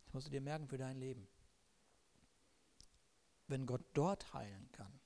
Das 0.06 0.14
musst 0.14 0.28
du 0.28 0.32
dir 0.32 0.42
merken 0.42 0.68
für 0.68 0.78
dein 0.78 0.98
Leben. 0.98 1.28
Wenn 3.48 3.66
Gott 3.66 3.84
dort 3.94 4.34
heilen 4.34 4.72
kann 4.72 5.00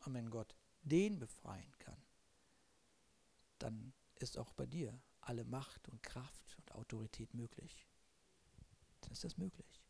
und 0.00 0.14
wenn 0.14 0.30
Gott 0.30 0.54
den 0.82 1.18
befreien 1.18 1.76
kann, 1.78 2.00
dann 3.58 3.92
ist 4.16 4.38
auch 4.38 4.52
bei 4.54 4.66
dir 4.66 4.98
alle 5.26 5.44
Macht 5.44 5.88
und 5.88 6.02
Kraft 6.02 6.56
und 6.58 6.72
Autorität 6.72 7.34
möglich. 7.34 7.86
Dann 9.00 9.12
ist 9.12 9.24
das 9.24 9.36
möglich. 9.36 9.82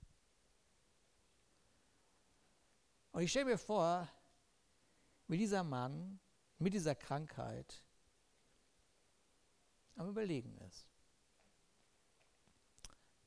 Und 3.12 3.22
ich 3.22 3.30
stelle 3.30 3.46
mir 3.46 3.58
vor, 3.58 4.08
wie 5.28 5.38
dieser 5.38 5.64
Mann 5.64 6.20
mit 6.58 6.74
dieser 6.74 6.94
Krankheit 6.94 7.82
am 9.96 10.08
Überlegen 10.08 10.56
ist. 10.58 10.86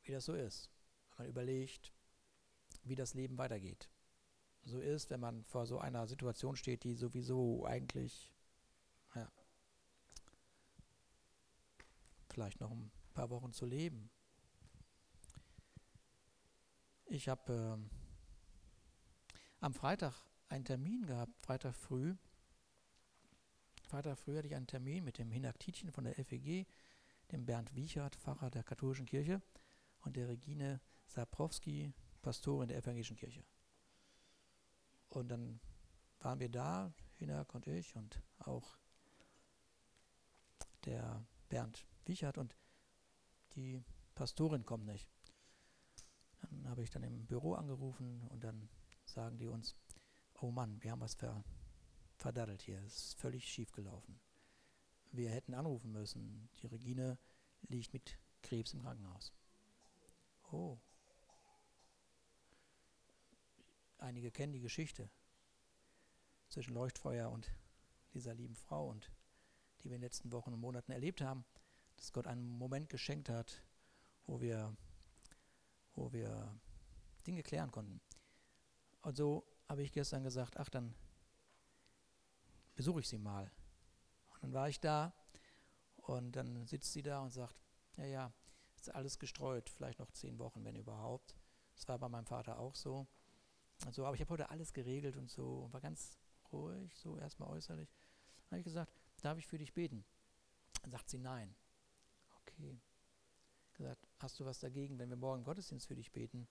Wie 0.04 0.12
das 0.12 0.26
so 0.26 0.34
ist, 0.34 0.70
wenn 1.10 1.26
man 1.26 1.30
überlegt, 1.30 1.94
wie 2.84 2.96
das 2.96 3.14
Leben 3.14 3.38
weitergeht. 3.38 3.90
So 4.64 4.80
ist, 4.80 5.10
wenn 5.10 5.20
man 5.20 5.44
vor 5.46 5.66
so 5.66 5.80
einer 5.80 6.08
Situation 6.08 6.56
steht, 6.56 6.84
die 6.84 6.96
sowieso 6.96 7.66
eigentlich 7.66 8.32
vielleicht 12.30 12.60
noch 12.60 12.72
ein 12.72 12.92
paar 13.14 13.30
Wochen 13.30 13.54
zu 13.54 13.66
leben. 13.66 14.10
Ich 17.06 17.28
habe 17.28 17.80
äh, 17.82 19.36
am 19.60 19.74
Freitag 19.74 20.14
einen 20.48 20.66
Termin 20.66 21.06
gehabt, 21.06 21.34
Freitag 21.42 21.76
früh. 21.76 22.16
Freitag 23.88 24.20
früh 24.20 24.38
hatte 24.38 24.48
ich 24.48 24.56
einen 24.56 24.68
Termin 24.68 25.04
mit 25.04 25.18
dem 25.18 25.32
Hinak 25.32 25.60
Tietjen 25.60 25.92
von 25.92 26.04
der 26.04 26.14
FEG, 26.14 26.68
dem 27.32 27.46
Bernd 27.46 27.74
Wiechert, 27.76 28.16
Pfarrer 28.16 28.52
der 28.52 28.64
katholischen 28.64 29.06
Kirche, 29.06 29.42
und 30.02 30.16
der 30.16 30.28
Regine 30.28 30.80
Saprowski, 31.06 31.94
Pastorin 32.22 32.68
der 32.68 32.78
evangelischen 32.78 33.18
Kirche. 33.18 33.44
Und 35.10 35.30
dann 35.30 35.60
waren 36.20 36.40
wir 36.40 36.50
da, 36.50 36.94
Hinak 37.16 37.54
und 37.56 37.68
ich 37.68 37.96
und 37.96 38.22
auch 38.40 38.78
der 40.86 41.26
Bernd 41.50 41.86
Wiechert 42.10 42.38
und 42.38 42.58
die 43.56 43.84
Pastorin 44.16 44.66
kommt 44.66 44.86
nicht. 44.86 45.08
Dann 46.42 46.68
habe 46.68 46.84
ich 46.84 46.90
dann 46.90 47.04
im 47.04 47.28
Büro 47.28 47.54
angerufen 47.54 48.28
und 48.30 48.44
dann 48.44 48.68
sagen 49.06 49.38
die 49.38 49.48
uns, 49.48 49.76
oh 50.42 50.52
Mann, 50.52 50.82
wir 50.84 50.92
haben 50.92 51.02
was 51.02 51.14
ver 51.14 51.44
verdaddelt 52.16 52.62
hier, 52.64 52.82
es 52.82 52.98
ist 52.98 53.20
völlig 53.20 53.50
schief 53.50 53.72
gelaufen. 53.72 54.20
Wir 55.12 55.30
hätten 55.30 55.54
anrufen 55.54 55.94
müssen, 55.94 56.50
die 56.62 56.68
Regine 56.68 57.18
liegt 57.70 57.94
mit 57.94 58.20
Krebs 58.42 58.74
im 58.74 58.82
Krankenhaus. 58.82 59.32
Oh. 60.52 60.78
Einige 64.00 64.32
kennen 64.32 64.52
die 64.52 64.60
Geschichte 64.60 65.10
zwischen 66.50 66.74
Leuchtfeuer 66.74 67.30
und 67.30 67.50
dieser 68.14 68.34
lieben 68.34 68.56
Frau 68.56 68.90
und 68.90 69.12
die 69.80 69.86
wir 69.86 69.96
in 69.96 70.02
den 70.02 70.08
letzten 70.08 70.32
Wochen 70.34 70.54
und 70.54 70.60
Monaten 70.60 70.92
erlebt 70.92 71.22
haben 71.22 71.46
dass 72.00 72.14
Gott 72.14 72.28
einen 72.28 72.48
Moment 72.48 72.90
geschenkt 72.90 73.28
hat, 73.30 73.62
wo 74.26 74.40
wir, 74.40 74.76
wo 75.96 76.14
wir 76.14 76.58
Dinge 77.28 77.44
klären 77.44 77.72
konnten. 77.72 78.00
Und 79.02 79.18
so 79.18 79.46
habe 79.68 79.84
ich 79.84 79.92
gestern 79.92 80.24
gesagt, 80.24 80.58
ach, 80.58 80.70
dann 80.70 80.96
besuche 82.76 83.02
ich 83.02 83.10
sie 83.10 83.18
mal. 83.18 83.52
Und 84.34 84.44
dann 84.44 84.54
war 84.54 84.70
ich 84.70 84.80
da 84.80 85.14
und 85.98 86.32
dann 86.32 86.66
sitzt 86.66 86.94
sie 86.94 87.02
da 87.02 87.20
und 87.20 87.32
sagt, 87.32 87.56
ja, 87.98 88.06
ja, 88.06 88.34
ist 88.76 88.96
alles 88.96 89.20
gestreut, 89.20 89.70
vielleicht 89.70 90.00
noch 90.00 90.12
zehn 90.12 90.40
Wochen, 90.40 90.64
wenn 90.64 90.78
überhaupt. 90.78 91.36
Das 91.76 91.88
war 91.90 92.00
bei 92.00 92.08
meinem 92.08 92.26
Vater 92.26 92.60
auch 92.60 92.76
so. 92.76 93.08
Also, 93.86 94.06
aber 94.06 94.16
ich 94.16 94.22
habe 94.22 94.32
heute 94.32 94.50
alles 94.50 94.72
geregelt 94.72 95.18
und 95.18 95.30
so 95.30 95.64
und 95.66 95.74
war 95.74 95.82
ganz 95.82 96.18
ruhig, 96.54 96.96
so 96.98 97.18
erstmal 97.18 97.50
äußerlich. 97.50 97.90
Dann 98.44 98.52
habe 98.52 98.60
ich 98.60 98.66
gesagt, 98.66 98.94
darf 99.22 99.38
ich 99.38 99.48
für 99.48 99.58
dich 99.58 99.74
beten? 99.74 100.06
Dann 100.82 100.92
sagt 100.92 101.10
sie 101.10 101.18
nein. 101.18 101.54
Okay. 102.60 102.78
Gesagt, 103.74 104.08
hast 104.20 104.40
du 104.40 104.46
was 104.46 104.60
dagegen, 104.60 105.00
wenn 105.00 105.10
wir 105.10 105.16
morgen 105.16 105.44
Gottesdienst 105.46 105.88
für 105.88 105.96
dich 105.96 106.12
beten? 106.12 106.48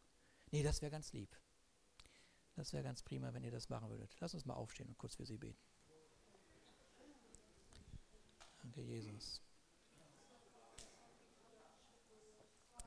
Nee, 0.50 0.62
das 0.62 0.80
wäre 0.80 0.90
ganz 0.90 1.12
lieb. 1.12 1.36
Das 2.56 2.72
wäre 2.72 2.82
ganz 2.82 3.02
prima, 3.02 3.34
wenn 3.34 3.44
ihr 3.44 3.50
das 3.50 3.68
machen 3.68 3.90
würdet. 3.90 4.16
Lass 4.20 4.32
uns 4.32 4.46
mal 4.46 4.54
aufstehen 4.54 4.88
und 4.88 4.96
kurz 4.96 5.16
für 5.16 5.26
sie 5.26 5.36
beten. 5.36 5.60
Danke, 8.62 8.80
Jesus. 8.80 9.42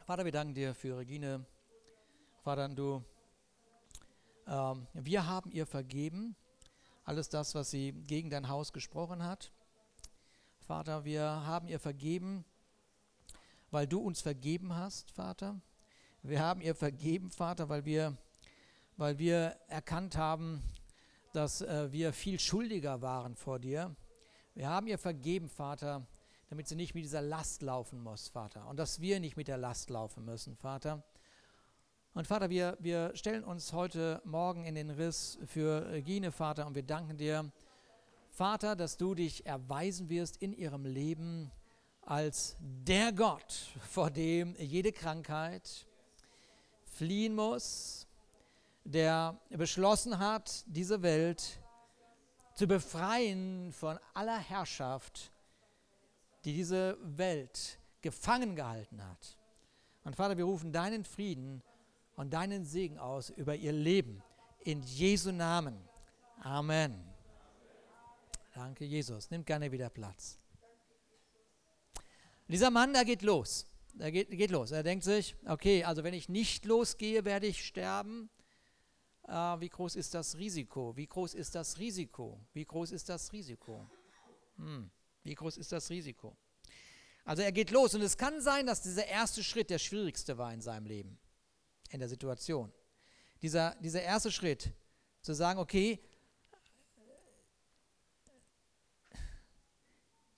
Vater, 0.06 0.26
wir 0.26 0.32
danken 0.32 0.56
dir 0.56 0.74
für 0.74 0.98
Regine. 0.98 1.46
Vater, 2.42 2.68
du, 2.70 3.04
ähm, 4.48 4.88
wir 4.94 5.28
haben 5.28 5.52
ihr 5.52 5.68
vergeben, 5.68 6.36
alles 7.04 7.30
das, 7.30 7.54
was 7.54 7.70
sie 7.70 7.92
gegen 7.92 8.32
dein 8.32 8.50
Haus 8.50 8.74
gesprochen 8.74 9.24
hat. 9.24 9.52
Vater, 10.58 11.06
wir 11.06 11.24
haben 11.24 11.68
ihr 11.68 11.80
vergeben, 11.80 12.44
weil 13.72 13.88
du 13.88 14.00
uns 14.00 14.22
vergeben 14.22 14.76
hast, 14.76 15.12
Vater. 15.12 15.60
Wir 16.22 16.42
haben 16.42 16.62
ihr 16.62 16.76
vergeben, 16.76 17.32
Vater, 17.32 17.70
weil 17.70 17.86
wir, 17.86 18.16
weil 18.98 19.18
wir 19.18 19.58
erkannt 19.68 20.18
haben, 20.18 20.62
dass 21.34 21.62
äh, 21.62 21.92
wir 21.92 22.14
viel 22.14 22.40
schuldiger 22.40 23.02
waren 23.02 23.36
vor 23.36 23.58
dir. 23.58 23.96
Wir 24.54 24.70
haben 24.70 24.88
ihr 24.88 24.98
vergeben, 24.98 25.48
Vater, 25.48 26.06
damit 26.50 26.68
sie 26.68 26.76
nicht 26.76 26.94
mit 26.94 27.06
dieser 27.06 27.22
Last 27.22 27.62
laufen 27.62 28.04
muss, 28.04 28.28
Vater. 28.28 28.68
Und 28.68 28.78
dass 28.78 29.00
wir 29.00 29.20
nicht 29.22 29.38
mit 29.38 29.48
der 29.48 29.58
Last 29.58 29.90
laufen 29.90 30.26
müssen, 30.26 30.58
Vater. 30.58 31.04
Und 32.14 32.28
Vater, 32.28 32.50
wir, 32.50 32.78
wir 32.82 33.16
stellen 33.16 33.46
uns 33.46 33.72
heute 33.72 34.22
Morgen 34.26 34.66
in 34.66 34.76
den 34.76 34.90
Riss 34.90 35.40
für 35.46 35.90
Regine, 35.92 36.34
Vater, 36.34 36.68
und 36.68 36.76
wir 36.76 36.84
danken 36.84 37.18
dir, 37.18 37.50
Vater, 38.30 38.76
dass 38.76 38.98
du 38.98 39.16
dich 39.16 39.46
erweisen 39.46 40.10
wirst 40.10 40.38
in 40.42 40.52
ihrem 40.52 40.86
Leben 40.86 41.52
als 42.02 42.58
der 42.60 43.12
Gott, 43.12 43.54
vor 43.90 44.10
dem 44.10 44.56
jede 44.58 44.92
Krankheit 44.92 45.86
fliehen 46.84 47.36
muss, 47.36 48.08
der 48.84 49.40
beschlossen 49.50 50.20
hat, 50.20 50.64
diese 50.68 51.02
Welt 51.02 51.60
zu 52.56 52.68
befreien 52.68 53.72
von 53.72 54.00
aller 54.14 54.38
Herrschaft, 54.38 55.32
die 56.44 56.54
diese 56.54 56.98
Welt 57.02 57.80
gefangen 58.02 58.56
gehalten 58.56 59.04
hat. 59.04 59.38
Und 60.04 60.16
Vater, 60.16 60.38
wir 60.38 60.46
rufen 60.46 60.72
deinen 60.72 61.06
Frieden 61.06 61.62
und 62.16 62.34
deinen 62.34 62.66
Segen 62.66 62.98
aus 62.98 63.30
über 63.30 63.56
ihr 63.56 63.72
Leben. 63.72 64.22
In 64.60 64.82
Jesu 64.82 65.32
Namen. 65.32 65.78
Amen. 66.42 67.04
Danke, 68.54 68.86
Jesus. 68.86 69.30
Nimm 69.30 69.46
gerne 69.46 69.72
wieder 69.72 69.90
Platz. 69.90 70.41
Dieser 72.52 72.70
Mann, 72.70 72.92
der 72.92 73.06
geht 73.06 73.22
los. 73.22 73.66
Er 73.98 74.12
geht, 74.12 74.30
geht 74.30 74.52
los. 74.52 74.72
Er 74.72 74.84
denkt 74.84 75.06
sich, 75.06 75.36
okay, 75.46 75.86
also 75.86 76.04
wenn 76.04 76.14
ich 76.14 76.28
nicht 76.28 76.66
losgehe, 76.66 77.24
werde 77.24 77.48
ich 77.48 77.66
sterben. 77.66 78.30
Äh, 79.28 79.32
wie 79.32 79.70
groß 79.70 79.96
ist 79.96 80.14
das 80.14 80.38
Risiko? 80.38 80.96
Wie 80.98 81.08
groß 81.08 81.34
ist 81.34 81.56
das 81.56 81.80
Risiko? 81.80 82.46
Wie 82.54 82.66
groß 82.66 82.92
ist 82.92 83.08
das 83.08 83.32
Risiko? 83.32 83.90
Hm. 84.58 84.92
Wie 85.24 85.34
groß 85.34 85.58
ist 85.58 85.72
das 85.72 85.90
Risiko? 85.90 86.36
Also 87.24 87.42
er 87.42 87.54
geht 87.54 87.72
los 87.72 87.96
und 87.96 88.02
es 88.02 88.18
kann 88.18 88.42
sein, 88.42 88.66
dass 88.66 88.82
dieser 88.82 89.06
erste 89.06 89.44
Schritt 89.44 89.70
der 89.70 89.80
schwierigste 89.80 90.38
war 90.38 90.54
in 90.54 90.60
seinem 90.60 90.88
Leben, 90.88 91.20
in 91.90 92.00
der 92.00 92.10
Situation. 92.10 92.74
Dieser, 93.42 93.76
dieser 93.76 94.02
erste 94.02 94.32
Schritt, 94.32 94.74
zu 95.22 95.34
sagen, 95.34 95.60
okay, 95.60 96.00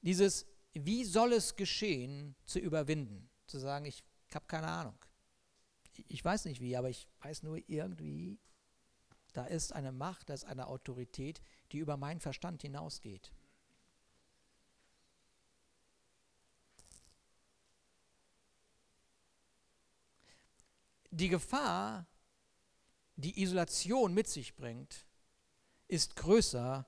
dieses, 0.02 0.45
wie 0.74 1.04
soll 1.04 1.34
es 1.34 1.56
geschehen, 1.56 2.36
zu 2.46 2.60
überwinden. 2.60 3.30
Zu 3.48 3.60
sagen, 3.60 3.86
ich 3.86 4.04
habe 4.34 4.46
keine 4.48 4.68
Ahnung. 4.68 4.98
Ich 6.08 6.24
weiß 6.24 6.46
nicht 6.46 6.60
wie, 6.60 6.76
aber 6.76 6.90
ich 6.90 7.08
weiß 7.22 7.44
nur 7.44 7.58
irgendwie, 7.68 8.40
da 9.34 9.46
ist 9.46 9.74
eine 9.74 9.92
Macht, 9.92 10.30
da 10.30 10.34
ist 10.34 10.46
eine 10.46 10.68
Autorität, 10.68 11.42
die 11.72 11.78
über 11.78 11.98
meinen 11.98 12.20
Verstand 12.20 12.64
hinausgeht. 12.64 13.32
die 21.14 21.30
Gefahr, 21.30 22.08
die 23.16 23.42
Isolation 23.42 24.14
mit 24.14 24.28
sich 24.28 24.56
bringt, 24.56 25.06
ist 25.88 26.16
größer 26.16 26.88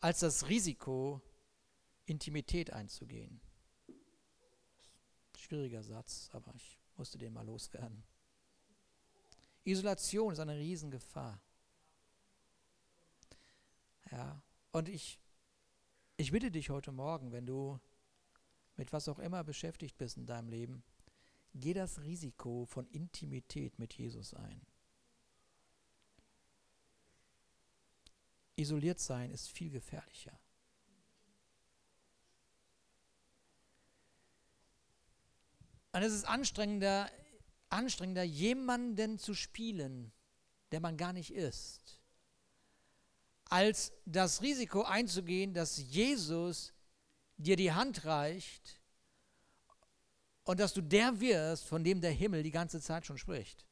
als 0.00 0.20
das 0.20 0.48
Risiko, 0.48 1.20
Intimität 2.12 2.72
einzugehen. 2.72 3.40
Schwieriger 5.36 5.82
Satz, 5.82 6.30
aber 6.32 6.54
ich 6.54 6.78
musste 6.96 7.18
den 7.18 7.32
mal 7.32 7.44
loswerden. 7.44 8.04
Isolation 9.64 10.32
ist 10.32 10.38
eine 10.38 10.56
Riesengefahr. 10.56 11.40
Ja, 14.10 14.40
und 14.72 14.88
ich, 14.88 15.18
ich 16.16 16.30
bitte 16.30 16.50
dich 16.50 16.70
heute 16.70 16.92
Morgen, 16.92 17.32
wenn 17.32 17.46
du 17.46 17.80
mit 18.76 18.92
was 18.92 19.08
auch 19.08 19.18
immer 19.18 19.42
beschäftigt 19.44 19.96
bist 19.98 20.16
in 20.16 20.26
deinem 20.26 20.48
Leben, 20.48 20.84
Geh 21.54 21.74
das 21.74 22.02
Risiko 22.02 22.64
von 22.64 22.86
Intimität 22.88 23.78
mit 23.78 23.94
Jesus 23.94 24.32
ein. 24.32 24.62
Isoliert 28.56 28.98
sein 28.98 29.30
ist 29.30 29.50
viel 29.50 29.70
gefährlicher. 29.70 30.38
Und 35.92 36.02
es 36.02 36.12
ist 36.12 36.24
anstrengender, 36.24 37.10
anstrengender, 37.68 38.22
jemanden 38.22 39.18
zu 39.18 39.34
spielen, 39.34 40.12
der 40.72 40.80
man 40.80 40.96
gar 40.96 41.12
nicht 41.12 41.32
ist, 41.32 42.00
als 43.44 43.92
das 44.06 44.40
Risiko 44.40 44.82
einzugehen, 44.82 45.52
dass 45.52 45.76
Jesus 45.76 46.72
dir 47.36 47.56
die 47.56 47.72
Hand 47.72 48.06
reicht 48.06 48.80
und 50.44 50.58
dass 50.58 50.72
du 50.72 50.80
der 50.80 51.20
wirst, 51.20 51.64
von 51.64 51.84
dem 51.84 52.00
der 52.00 52.10
Himmel 52.10 52.42
die 52.42 52.50
ganze 52.50 52.80
Zeit 52.80 53.04
schon 53.04 53.18
spricht. 53.18 53.66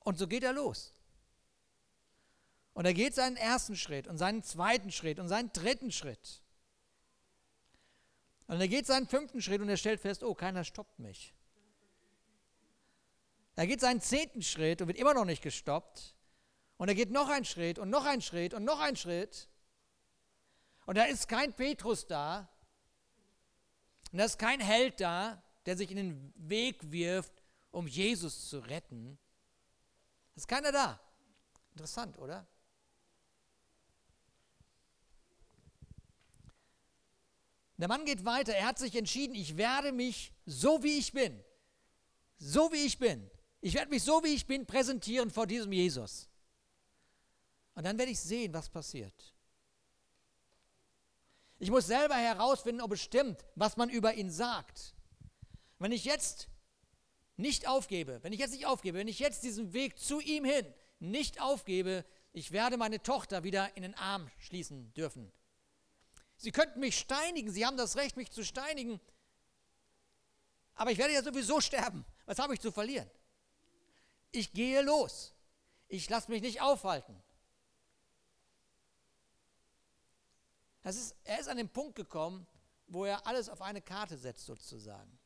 Und 0.00 0.18
so 0.18 0.28
geht 0.28 0.44
er 0.44 0.52
los. 0.52 0.92
Und 2.74 2.84
er 2.84 2.94
geht 2.94 3.14
seinen 3.14 3.36
ersten 3.36 3.74
Schritt 3.74 4.06
und 4.06 4.18
seinen 4.18 4.42
zweiten 4.42 4.92
Schritt 4.92 5.18
und 5.18 5.28
seinen 5.28 5.50
dritten 5.52 5.90
Schritt. 5.90 6.42
Und 8.46 8.60
er 8.60 8.68
geht 8.68 8.86
seinen 8.86 9.06
fünften 9.06 9.42
Schritt 9.42 9.60
und 9.60 9.68
er 9.68 9.76
stellt 9.76 10.00
fest, 10.00 10.22
oh, 10.22 10.34
keiner 10.34 10.64
stoppt 10.64 10.98
mich. 10.98 11.34
Er 13.56 13.66
geht 13.66 13.80
seinen 13.80 14.00
zehnten 14.00 14.42
Schritt 14.42 14.80
und 14.82 14.88
wird 14.88 14.98
immer 14.98 15.14
noch 15.14 15.24
nicht 15.24 15.42
gestoppt. 15.42 16.14
Und 16.76 16.88
er 16.88 16.94
geht 16.94 17.10
noch 17.10 17.28
einen 17.28 17.44
Schritt 17.44 17.78
und 17.78 17.88
noch 17.88 18.04
einen 18.04 18.20
Schritt 18.20 18.52
und 18.52 18.64
noch 18.64 18.80
einen 18.80 18.96
Schritt. 18.96 19.48
Und 20.84 20.98
da 20.98 21.04
ist 21.04 21.26
kein 21.26 21.54
Petrus 21.54 22.06
da. 22.06 22.48
Und 24.12 24.18
da 24.18 24.24
ist 24.24 24.38
kein 24.38 24.60
Held 24.60 25.00
da, 25.00 25.42
der 25.64 25.76
sich 25.76 25.90
in 25.90 25.96
den 25.96 26.32
Weg 26.36 26.92
wirft, 26.92 27.42
um 27.70 27.88
Jesus 27.88 28.48
zu 28.48 28.58
retten. 28.58 29.18
Da 30.34 30.36
ist 30.36 30.48
keiner 30.48 30.70
da. 30.70 31.00
Interessant, 31.72 32.18
oder? 32.18 32.46
Der 37.78 37.88
Mann 37.88 38.04
geht 38.04 38.24
weiter. 38.24 38.54
Er 38.54 38.66
hat 38.66 38.78
sich 38.78 38.96
entschieden, 38.96 39.34
ich 39.34 39.56
werde 39.56 39.92
mich 39.92 40.32
so 40.46 40.82
wie 40.82 40.98
ich 40.98 41.12
bin, 41.12 41.42
so 42.38 42.72
wie 42.72 42.86
ich 42.86 42.98
bin, 42.98 43.30
ich 43.60 43.74
werde 43.74 43.90
mich 43.90 44.02
so 44.02 44.22
wie 44.22 44.34
ich 44.34 44.46
bin 44.46 44.66
präsentieren 44.66 45.30
vor 45.30 45.46
diesem 45.46 45.72
Jesus. 45.72 46.28
Und 47.74 47.84
dann 47.84 47.98
werde 47.98 48.12
ich 48.12 48.20
sehen, 48.20 48.54
was 48.54 48.68
passiert. 48.70 49.34
Ich 51.58 51.70
muss 51.70 51.86
selber 51.86 52.14
herausfinden, 52.14 52.80
ob 52.80 52.92
es 52.92 53.02
stimmt, 53.02 53.44
was 53.54 53.76
man 53.76 53.88
über 53.90 54.14
ihn 54.14 54.30
sagt. 54.30 54.94
Wenn 55.78 55.92
ich 55.92 56.04
jetzt 56.04 56.48
nicht 57.36 57.68
aufgebe, 57.68 58.22
wenn 58.22 58.32
ich 58.32 58.40
jetzt 58.40 58.52
nicht 58.52 58.66
aufgebe, 58.66 58.98
wenn 58.98 59.08
ich 59.08 59.18
jetzt 59.18 59.42
diesen 59.42 59.72
Weg 59.72 59.98
zu 59.98 60.20
ihm 60.20 60.44
hin 60.44 60.66
nicht 60.98 61.40
aufgebe, 61.40 62.04
ich 62.32 62.52
werde 62.52 62.76
meine 62.76 63.02
Tochter 63.02 63.44
wieder 63.44 63.76
in 63.76 63.82
den 63.82 63.94
Arm 63.94 64.30
schließen 64.38 64.92
dürfen. 64.94 65.32
Sie 66.36 66.52
könnten 66.52 66.80
mich 66.80 66.98
steinigen, 66.98 67.50
sie 67.50 67.64
haben 67.64 67.76
das 67.76 67.96
Recht, 67.96 68.16
mich 68.16 68.30
zu 68.30 68.44
steinigen. 68.44 69.00
Aber 70.74 70.90
ich 70.90 70.98
werde 70.98 71.14
ja 71.14 71.22
sowieso 71.22 71.60
sterben. 71.60 72.04
Was 72.26 72.38
habe 72.38 72.54
ich 72.54 72.60
zu 72.60 72.70
verlieren? 72.70 73.10
Ich 74.32 74.52
gehe 74.52 74.82
los. 74.82 75.34
Ich 75.88 76.08
lasse 76.10 76.30
mich 76.30 76.42
nicht 76.42 76.60
aufhalten. 76.60 77.22
Ist, 80.82 81.16
er 81.24 81.40
ist 81.40 81.48
an 81.48 81.56
den 81.56 81.68
Punkt 81.68 81.96
gekommen, 81.96 82.46
wo 82.86 83.04
er 83.04 83.26
alles 83.26 83.48
auf 83.48 83.60
eine 83.60 83.82
Karte 83.82 84.16
setzt 84.16 84.46
sozusagen. 84.46 85.18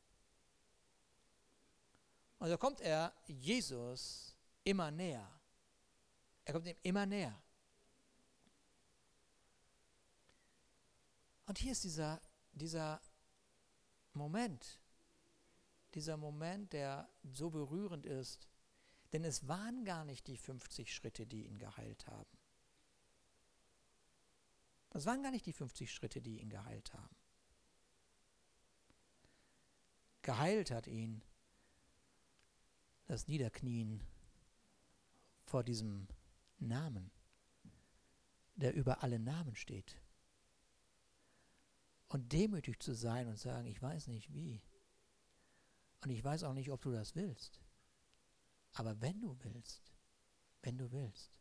Und 2.39 2.49
so 2.49 2.57
kommt 2.57 2.81
er 2.81 3.13
Jesus 3.27 4.35
immer 4.65 4.91
näher. 4.91 5.29
Er 6.47 6.55
kommt 6.55 6.67
ihm 6.67 6.77
immer 6.83 7.05
näher. 7.05 7.39
Und 11.51 11.59
hier 11.59 11.73
ist 11.73 11.83
dieser, 11.83 12.23
dieser 12.53 13.03
Moment, 14.13 14.79
dieser 15.95 16.17
Moment, 16.17 16.73
der 16.73 17.11
so 17.25 17.51
berührend 17.51 18.07
ist, 18.07 18.47
denn 19.13 19.25
es 19.25 19.49
waren 19.49 19.85
gar 19.85 20.05
nicht 20.05 20.29
die 20.29 20.37
50 20.37 20.95
Schritte, 20.95 21.27
die 21.27 21.49
ihn 21.49 21.59
geheilt 21.59 22.07
haben. 22.07 22.39
Es 24.91 25.07
waren 25.07 25.25
gar 25.25 25.33
nicht 25.33 25.45
die 25.45 25.53
50 25.53 25.93
Schritte, 25.93 26.23
die 26.23 26.41
ihn 26.41 26.51
geheilt 26.51 26.95
haben. 26.95 27.17
Geheilt 30.23 30.71
hat 30.71 30.87
ihn 30.87 31.21
das 33.07 33.27
Niederknien 33.27 34.07
vor 35.47 35.65
diesem 35.65 36.07
Namen, 36.61 37.11
der 38.55 38.73
über 38.73 39.03
alle 39.03 39.19
Namen 39.19 39.57
steht. 39.57 40.01
Und 42.11 42.33
demütig 42.33 42.81
zu 42.83 42.93
sein 42.93 43.29
und 43.29 43.39
sagen, 43.39 43.67
ich 43.67 43.81
weiß 43.81 44.09
nicht 44.09 44.35
wie. 44.35 44.61
Und 46.03 46.11
ich 46.11 46.25
weiß 46.25 46.43
auch 46.43 46.55
nicht, 46.55 46.71
ob 46.71 46.83
du 46.83 46.91
das 46.91 47.15
willst. 47.15 47.61
Aber 48.73 49.01
wenn 49.01 49.21
du 49.21 49.37
willst, 49.45 49.93
wenn 50.63 50.77
du 50.77 50.91
willst, 50.91 51.41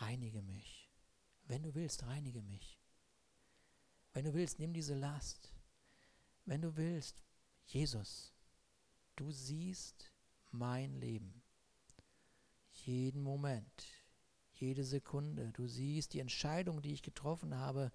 reinige 0.00 0.42
mich. 0.42 0.90
Wenn 1.46 1.62
du 1.62 1.74
willst, 1.74 2.04
reinige 2.04 2.42
mich. 2.42 2.78
Wenn 4.12 4.26
du 4.26 4.34
willst, 4.34 4.58
nimm 4.58 4.74
diese 4.74 4.94
Last. 4.94 5.50
Wenn 6.44 6.60
du 6.60 6.76
willst, 6.76 7.22
Jesus, 7.64 8.34
du 9.16 9.30
siehst 9.30 10.12
mein 10.50 10.94
Leben. 11.00 11.42
Jeden 12.84 13.22
Moment, 13.22 13.86
jede 14.52 14.84
Sekunde. 14.84 15.52
Du 15.52 15.66
siehst 15.66 16.12
die 16.12 16.20
Entscheidung, 16.20 16.82
die 16.82 16.92
ich 16.92 17.02
getroffen 17.02 17.54
habe, 17.56 17.90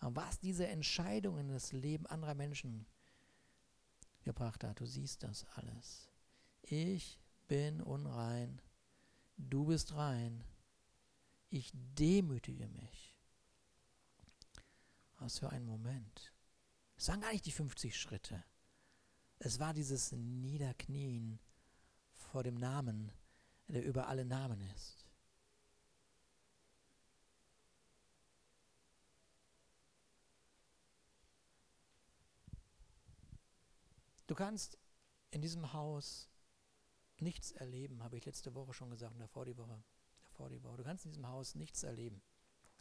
was 0.00 0.38
diese 0.38 0.66
Entscheidung 0.66 1.38
in 1.38 1.48
das 1.48 1.72
Leben 1.72 2.06
anderer 2.06 2.34
Menschen 2.34 2.86
gebracht 4.22 4.64
hat. 4.64 4.80
Du 4.80 4.86
siehst 4.86 5.22
das 5.22 5.46
alles. 5.56 6.08
Ich 6.62 7.18
bin 7.46 7.80
unrein, 7.80 8.60
du 9.36 9.64
bist 9.66 9.94
rein, 9.94 10.44
ich 11.50 11.70
demütige 11.74 12.68
mich. 12.68 13.16
Was 15.18 15.38
für 15.38 15.50
ein 15.50 15.64
Moment. 15.64 16.32
Es 16.96 17.08
waren 17.08 17.20
gar 17.20 17.32
nicht 17.32 17.46
die 17.46 17.52
50 17.52 17.96
Schritte. 17.98 18.44
Es 19.38 19.58
war 19.58 19.72
dieses 19.72 20.12
Niederknien 20.12 21.40
vor 22.12 22.42
dem 22.42 22.56
Namen, 22.56 23.12
der 23.68 23.84
über 23.84 24.08
alle 24.08 24.24
Namen 24.24 24.60
ist. 24.74 25.07
Du 34.28 34.34
kannst 34.34 34.78
in 35.30 35.40
diesem 35.40 35.72
Haus 35.72 36.28
nichts 37.18 37.50
erleben, 37.50 38.04
habe 38.04 38.18
ich 38.18 38.26
letzte 38.26 38.54
Woche 38.54 38.74
schon 38.74 38.90
gesagt 38.90 39.14
und 39.14 39.20
davor 39.20 39.46
die 39.46 39.56
Woche. 39.56 39.82
Davor 40.20 40.50
die 40.50 40.62
Woche. 40.62 40.76
Du 40.76 40.84
kannst 40.84 41.06
in 41.06 41.10
diesem 41.10 41.26
Haus 41.26 41.54
nichts 41.54 41.82
erleben. 41.82 42.22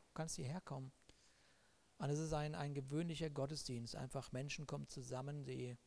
Du 0.09 0.13
kannst 0.13 0.35
hierher 0.35 0.59
kommen. 0.61 0.91
Und 1.99 2.09
es 2.09 2.19
ist 2.19 2.33
ein, 2.33 2.53
ein 2.53 2.73
gewöhnlicher 2.73 3.29
Gottesdienst. 3.29 3.95
Einfach 3.95 4.31
Menschen 4.33 4.67
kommen 4.67 4.87
zusammen, 4.89 5.45
die 5.45 5.77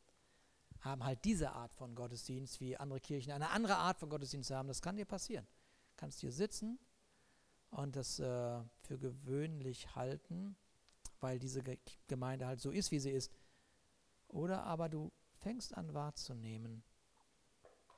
haben 0.81 1.05
halt 1.05 1.25
diese 1.27 1.53
Art 1.53 1.75
von 1.75 1.95
Gottesdienst, 1.95 2.59
wie 2.61 2.79
andere 2.79 3.01
Kirchen 3.01 3.33
eine 3.33 3.51
andere 3.51 3.77
Art 3.77 3.99
von 3.99 4.09
Gottesdienst 4.09 4.51
haben. 4.51 4.69
Das 4.69 4.81
kann 4.81 4.97
dir 4.97 5.05
passieren. 5.05 5.47
Du 5.91 5.97
kannst 5.99 6.21
hier 6.21 6.33
sitzen 6.33 6.79
und 7.69 7.97
das 7.97 8.19
äh, 8.19 8.63
für 8.81 8.99
gewöhnlich 8.99 9.95
halten, 9.95 10.57
weil 11.21 11.39
diese 11.39 11.63
Gemeinde 12.09 12.47
halt 12.47 12.61
so 12.61 12.71
ist, 12.71 12.91
wie 12.93 12.99
sie 12.99 13.11
ist. 13.11 13.31
Oder 14.27 14.63
aber 14.63 14.89
du 14.89 15.13
fängst 15.41 15.77
an 15.77 15.95
wahrzunehmen, 15.95 16.83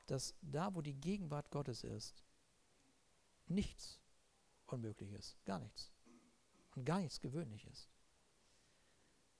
dass 0.06 0.34
da, 0.42 0.74
wo 0.74 0.82
die 0.82 0.94
Gegenwart 0.94 1.50
Gottes 1.50 1.84
ist, 1.84 2.24
nichts 3.46 4.00
unmöglich 4.66 5.12
ist, 5.12 5.42
gar 5.44 5.58
nichts. 5.58 5.90
Und 6.74 6.84
gar 6.84 7.00
nichts 7.00 7.20
gewöhnlich 7.20 7.66
ist. 7.66 7.90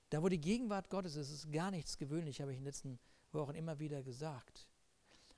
Da, 0.09 0.21
wo 0.21 0.29
die 0.29 0.39
Gegenwart 0.39 0.89
Gottes 0.89 1.15
ist, 1.15 1.31
ist 1.31 1.51
gar 1.51 1.71
nichts 1.71 1.97
gewöhnlich, 1.97 2.41
habe 2.41 2.51
ich 2.51 2.57
in 2.57 2.63
den 2.63 2.67
letzten 2.67 2.99
Wochen 3.31 3.55
immer 3.55 3.79
wieder 3.79 4.03
gesagt. 4.03 4.67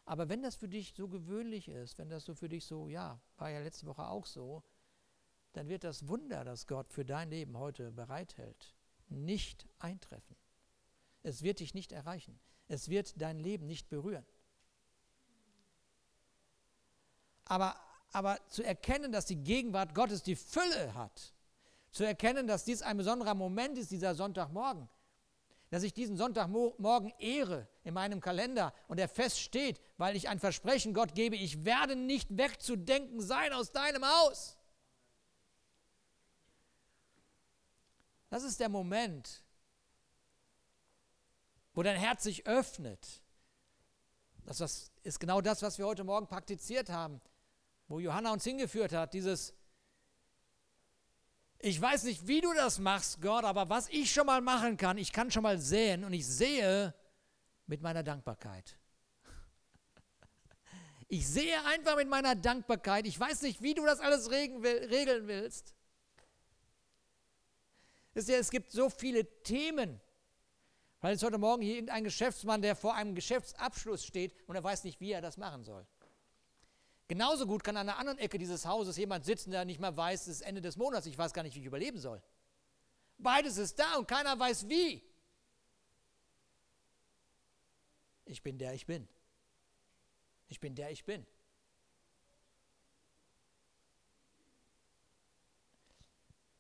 Aber 0.04 0.30
wenn 0.30 0.44
das 0.44 0.56
für 0.56 0.68
dich 0.68 0.94
so 0.96 1.08
gewöhnlich 1.08 1.70
ist, 1.70 1.98
wenn 1.98 2.10
das 2.10 2.26
so 2.26 2.36
für 2.36 2.50
dich 2.50 2.66
so, 2.66 2.90
ja, 2.90 3.20
war 3.38 3.50
ja 3.50 3.60
letzte 3.60 3.88
Woche 3.88 4.06
auch 4.06 4.26
so, 4.26 4.64
dann 5.54 5.70
wird 5.70 5.86
das 5.86 6.08
Wunder, 6.08 6.44
das 6.44 6.68
Gott 6.68 6.92
für 6.92 7.06
dein 7.06 7.30
Leben 7.30 7.58
heute 7.58 7.92
bereithält, 7.92 8.76
nicht 9.08 9.66
eintreffen. 9.80 10.36
Es 11.24 11.42
wird 11.42 11.60
dich 11.60 11.74
nicht 11.74 11.94
erreichen. 11.94 12.40
Es 12.68 12.90
wird 12.90 13.22
dein 13.22 13.40
Leben 13.40 13.68
nicht 13.68 13.90
berühren. 13.90 14.26
Aber, 17.46 17.76
aber 18.12 18.40
zu 18.48 18.64
erkennen, 18.64 19.12
dass 19.12 19.26
die 19.26 19.36
Gegenwart 19.36 19.94
Gottes 19.94 20.24
die 20.24 20.36
Fülle 20.36 20.94
hat, 20.96 21.34
zu 21.92 22.04
erkennen, 22.04 22.48
dass 22.48 22.66
dies 22.66 22.82
ein 22.82 22.98
besonderer 22.98 23.36
Moment 23.36 23.78
ist, 23.78 23.92
dieser 23.92 24.16
Sonntagmorgen, 24.16 24.90
dass 25.70 25.84
ich 25.84 25.94
diesen 25.94 26.18
Sonntagmorgen 26.18 27.14
ehre 27.20 27.68
in 27.84 27.94
meinem 27.94 28.20
Kalender 28.20 28.74
und 28.88 29.00
er 29.00 29.08
feststeht, 29.08 29.80
weil 29.98 30.16
ich 30.16 30.28
ein 30.28 30.40
Versprechen 30.40 30.94
Gott 30.94 31.14
gebe, 31.16 31.36
ich 31.36 31.66
werde 31.66 31.96
nicht 31.96 32.36
wegzudenken 32.38 33.22
sein 33.22 33.54
aus 33.54 33.72
deinem 33.72 34.06
Haus. 34.06 34.58
Das 38.30 38.44
ist 38.44 38.60
der 38.60 38.70
Moment, 38.70 39.45
wo 41.76 41.84
dein 41.84 41.98
Herz 41.98 42.24
sich 42.24 42.48
öffnet. 42.48 43.22
Das 44.46 44.92
ist 45.04 45.20
genau 45.20 45.42
das, 45.42 45.62
was 45.62 45.78
wir 45.78 45.86
heute 45.86 46.04
Morgen 46.04 46.28
praktiziert 46.28 46.90
haben, 46.90 47.22
wo 47.88 48.00
Johanna 48.00 48.32
uns 48.32 48.44
hingeführt 48.44 48.94
hat, 48.94 49.14
dieses, 49.14 49.54
ich 51.60 51.80
weiß 51.80 52.04
nicht, 52.04 52.28
wie 52.28 52.42
du 52.42 52.54
das 52.54 52.80
machst, 52.80 53.22
Gott, 53.22 53.44
aber 53.44 53.70
was 53.70 53.90
ich 53.90 54.12
schon 54.12 54.26
mal 54.26 54.42
machen 54.42 54.78
kann, 54.78 54.98
ich 54.98 55.12
kann 55.12 55.30
schon 55.32 55.44
mal 55.44 55.60
sehen 55.60 56.04
und 56.04 56.14
ich 56.14 56.26
sehe 56.26 56.94
mit 57.68 57.82
meiner 57.82 58.04
Dankbarkeit. 58.04 58.78
Ich 61.08 61.28
sehe 61.28 61.64
einfach 61.66 61.98
mit 61.98 62.10
meiner 62.10 62.34
Dankbarkeit, 62.34 63.06
ich 63.06 63.20
weiß 63.20 63.44
nicht, 63.44 63.62
wie 63.62 63.76
du 63.76 63.86
das 63.86 64.00
alles 64.00 64.32
regeln 64.32 65.28
willst. 65.28 65.76
Es 68.16 68.50
gibt 68.50 68.72
so 68.72 68.90
viele 68.90 69.24
Themen, 69.44 70.02
weil 71.06 71.12
jetzt 71.12 71.24
heute 71.24 71.38
Morgen 71.38 71.62
hier 71.62 71.76
irgendein 71.76 72.04
Geschäftsmann, 72.04 72.64
der 72.64 72.76
vor 72.76 72.96
einem 72.96 73.14
Geschäftsabschluss 73.14 74.04
steht 74.04 74.34
und 74.48 74.56
er 74.56 74.64
weiß 74.64 74.86
nicht, 74.86 75.00
wie 75.00 75.12
er 75.12 75.22
das 75.22 75.38
machen 75.38 75.64
soll. 75.64 75.86
Genauso 77.08 77.46
gut 77.46 77.64
kann 77.64 77.78
an 77.78 77.86
der 77.86 78.00
anderen 78.00 78.18
Ecke 78.18 78.40
dieses 78.40 78.66
Hauses 78.66 78.98
jemand 78.98 79.24
sitzen, 79.24 79.52
der 79.52 79.66
nicht 79.66 79.80
mehr 79.80 79.96
weiß, 79.96 80.22
es 80.22 80.40
ist 80.40 80.42
Ende 80.42 80.62
des 80.62 80.78
Monats, 80.78 81.06
ich 81.06 81.16
weiß 81.16 81.32
gar 81.32 81.44
nicht, 81.44 81.54
wie 81.54 81.60
ich 81.60 81.66
überleben 81.68 82.00
soll. 82.00 82.24
Beides 83.20 83.58
ist 83.58 83.78
da 83.78 83.98
und 83.98 84.08
keiner 84.08 84.40
weiß 84.40 84.68
wie. 84.68 85.04
Ich 88.26 88.42
bin 88.42 88.58
der 88.58 88.74
ich 88.74 88.88
bin. 88.88 89.08
Ich 90.48 90.60
bin 90.60 90.74
der 90.74 90.90
ich 90.90 91.06
bin. 91.06 91.24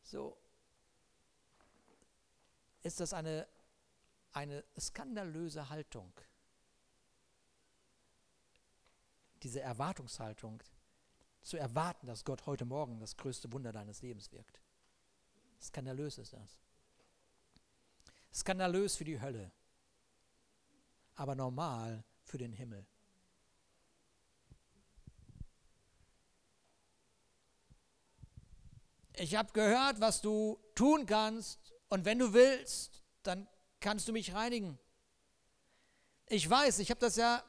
So 0.04 0.38
ist 2.84 3.00
das 3.00 3.12
eine 3.12 3.48
eine 4.36 4.64
skandalöse 4.80 5.70
Haltung. 5.70 6.12
Diese 9.44 9.62
Erwartungshaltung, 9.62 10.62
zu 11.42 11.58
erwarten, 11.58 12.08
dass 12.08 12.26
Gott 12.26 12.48
heute 12.48 12.66
Morgen 12.66 13.00
das 13.00 13.18
größte 13.18 13.52
Wunder 13.52 13.72
deines 13.72 14.02
Lebens 14.02 14.32
wirkt. 14.32 14.60
Skandalös 15.62 16.18
ist 16.18 16.34
das. 16.34 16.60
Skandalös 18.34 18.96
für 18.96 19.06
die 19.06 19.22
Hölle, 19.22 19.52
aber 21.14 21.36
normal 21.36 22.04
für 22.24 22.40
den 22.40 22.52
Himmel. 22.52 22.86
ich 29.18 29.36
habe 29.36 29.52
gehört, 29.54 30.00
was 30.02 30.22
du 30.22 30.60
tun 30.76 31.06
kannst 31.06 31.74
und 31.90 32.06
wenn 32.06 32.20
du 32.20 32.34
willst, 32.34 33.04
dann 33.24 33.48
kannst 33.86 34.08
du 34.08 34.14
mich 34.14 34.34
reinigen. 34.34 34.80
Ich 36.26 36.50
weiß, 36.50 36.80
ich 36.80 36.90
habe 36.90 37.00
das 37.00 37.18
ja 37.18 37.44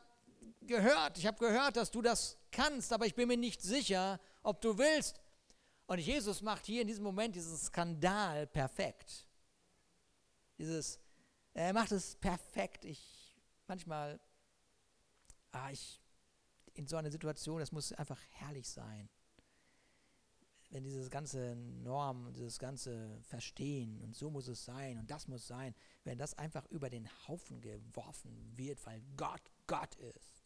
gehört, 0.60 1.16
ich 1.16 1.26
habe 1.26 1.38
gehört, 1.38 1.78
dass 1.78 1.90
du 1.90 2.02
das 2.02 2.36
kannst, 2.50 2.92
aber 2.92 3.06
ich 3.06 3.14
bin 3.14 3.26
mir 3.26 3.38
nicht 3.38 3.62
sicher, 3.62 4.20
ob 4.42 4.60
du 4.60 4.76
willst. 4.76 5.18
Und 5.86 5.98
Jesus 5.98 6.42
macht 6.42 6.66
hier 6.66 6.82
in 6.82 6.88
diesem 6.88 7.04
Moment 7.04 7.34
diesen 7.34 7.56
Skandal 7.56 8.46
perfekt. 8.46 9.26
Dieses, 10.58 11.00
er 11.54 11.72
macht 11.72 11.92
es 11.92 12.16
perfekt. 12.16 12.84
Ich 12.84 13.34
manchmal, 13.66 14.20
ah, 15.52 15.70
ich 15.70 16.02
in 16.74 16.86
so 16.86 16.98
einer 16.98 17.10
Situation, 17.10 17.60
das 17.60 17.72
muss 17.72 17.94
einfach 17.94 18.20
herrlich 18.32 18.68
sein 18.68 19.08
wenn 20.70 20.84
dieses 20.84 21.10
ganze 21.10 21.54
Norm, 21.56 22.32
dieses 22.32 22.58
ganze 22.58 23.20
Verstehen 23.22 24.00
und 24.02 24.16
so 24.16 24.30
muss 24.30 24.48
es 24.48 24.64
sein 24.64 24.98
und 24.98 25.10
das 25.10 25.28
muss 25.28 25.46
sein, 25.46 25.74
wenn 26.04 26.18
das 26.18 26.34
einfach 26.34 26.66
über 26.70 26.90
den 26.90 27.08
Haufen 27.28 27.60
geworfen 27.60 28.52
wird, 28.56 28.84
weil 28.86 29.02
Gott 29.16 29.42
Gott 29.66 29.94
ist. 29.96 30.44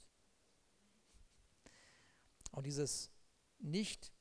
Und 2.52 2.66
dieses 2.66 3.10
nicht 3.58 4.12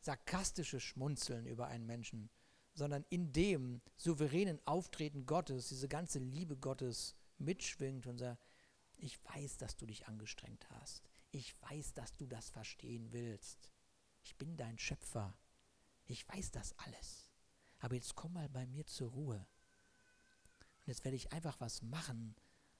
sarkastische 0.00 0.80
Schmunzeln 0.80 1.46
über 1.46 1.66
einen 1.66 1.86
Menschen, 1.86 2.30
sondern 2.74 3.04
in 3.08 3.32
dem 3.32 3.80
souveränen 3.96 4.60
Auftreten 4.66 5.26
Gottes, 5.26 5.68
diese 5.68 5.88
ganze 5.88 6.18
Liebe 6.18 6.56
Gottes 6.56 7.14
mitschwingt 7.38 8.06
und 8.06 8.18
sagt, 8.18 8.42
ich 8.98 9.22
weiß, 9.24 9.58
dass 9.58 9.76
du 9.76 9.86
dich 9.86 10.06
angestrengt 10.06 10.68
hast. 10.70 11.02
Ich 11.32 11.54
weiß, 11.62 11.94
dass 11.94 12.14
du 12.16 12.26
das 12.26 12.50
verstehen 12.50 13.12
willst. 13.12 13.70
Ich 14.26 14.34
bin 14.34 14.56
dein 14.56 14.76
Schöpfer. 14.76 15.38
Ich 16.04 16.28
weiß 16.28 16.50
das 16.50 16.76
alles. 16.78 17.30
Aber 17.78 17.94
jetzt 17.94 18.16
komm 18.16 18.32
mal 18.32 18.48
bei 18.48 18.66
mir 18.66 18.84
zur 18.84 19.12
Ruhe. 19.12 19.36
Und 19.36 20.88
jetzt 20.88 21.04
werde 21.04 21.16
ich 21.16 21.32
einfach 21.32 21.60
was 21.60 21.82
machen, 21.82 22.34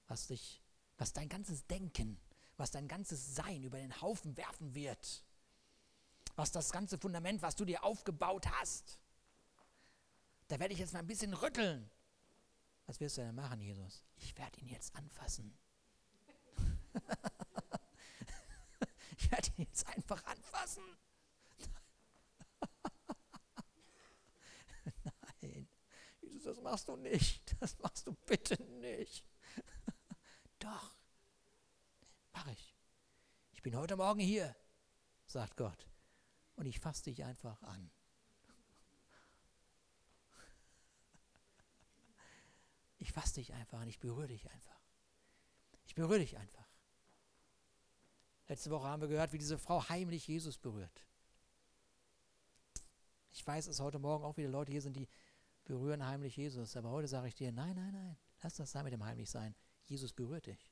was 0.07 0.27
dich, 0.27 0.61
was 0.97 1.13
dein 1.13 1.29
ganzes 1.29 1.65
Denken, 1.65 2.19
was 2.57 2.71
dein 2.71 2.89
ganzes 2.89 3.33
Sein 3.33 3.63
über 3.63 3.77
den 3.77 4.01
Haufen 4.01 4.35
werfen 4.35 4.75
wird. 4.75 5.23
Was 6.35 6.51
das 6.51 6.73
ganze 6.73 6.97
Fundament, 6.97 7.41
was 7.41 7.55
du 7.55 7.63
dir 7.63 7.85
aufgebaut 7.85 8.45
hast. 8.59 8.99
Da 10.49 10.59
werde 10.59 10.73
ich 10.73 10.81
jetzt 10.81 10.91
mal 10.91 10.99
ein 10.99 11.07
bisschen 11.07 11.33
rütteln. 11.33 11.89
Was 12.87 12.99
wirst 12.99 13.19
du 13.19 13.21
denn 13.21 13.35
machen, 13.35 13.61
Jesus? 13.61 14.03
Ich 14.17 14.37
werde 14.37 14.59
ihn 14.59 14.67
jetzt 14.67 14.93
anfassen. 14.97 15.57
ich 19.17 19.31
werde 19.31 19.47
ihn 19.55 19.63
jetzt 19.63 19.87
einfach 19.87 20.21
anfassen. 20.25 20.83
Das 26.47 26.61
machst 26.61 26.87
du 26.87 26.95
nicht, 26.95 27.55
das 27.61 27.77
machst 27.79 28.07
du 28.07 28.13
bitte 28.25 28.61
nicht. 28.63 29.25
Doch, 30.59 30.95
mach 32.33 32.47
ich. 32.47 32.75
Ich 33.51 33.61
bin 33.61 33.75
heute 33.75 33.97
Morgen 33.97 34.19
hier, 34.19 34.55
sagt 35.25 35.57
Gott, 35.57 35.87
und 36.55 36.65
ich 36.65 36.79
fasse 36.79 37.03
dich 37.03 37.23
einfach 37.23 37.61
an. 37.63 37.91
Ich 42.99 43.11
fasse 43.11 43.35
dich 43.35 43.53
einfach 43.53 43.79
an, 43.79 43.87
ich 43.87 43.99
berühre 43.99 44.27
dich 44.27 44.49
einfach. 44.49 44.81
Ich 45.85 45.93
berühre 45.93 46.17
dich 46.17 46.35
einfach. 46.35 46.67
Letzte 48.47 48.71
Woche 48.71 48.87
haben 48.87 49.01
wir 49.01 49.07
gehört, 49.07 49.33
wie 49.33 49.37
diese 49.37 49.59
Frau 49.59 49.87
heimlich 49.87 50.27
Jesus 50.27 50.57
berührt. 50.57 51.05
Ich 53.29 53.45
weiß, 53.45 53.67
dass 53.67 53.79
heute 53.79 53.99
Morgen 53.99 54.25
auch 54.25 54.35
wieder 54.37 54.49
Leute 54.49 54.71
hier 54.71 54.81
sind, 54.81 54.95
die 54.95 55.07
berühren 55.67 56.05
heimlich 56.05 56.37
Jesus. 56.37 56.75
Aber 56.75 56.89
heute 56.89 57.07
sage 57.07 57.27
ich 57.27 57.35
dir, 57.35 57.51
nein, 57.51 57.75
nein, 57.75 57.91
nein, 57.91 58.17
lass 58.41 58.55
das 58.55 58.71
sein 58.71 58.83
mit 58.85 58.93
dem 58.93 59.03
heimlich 59.03 59.29
sein. 59.29 59.53
Jesus 59.85 60.13
berührt 60.13 60.47
dich. 60.47 60.71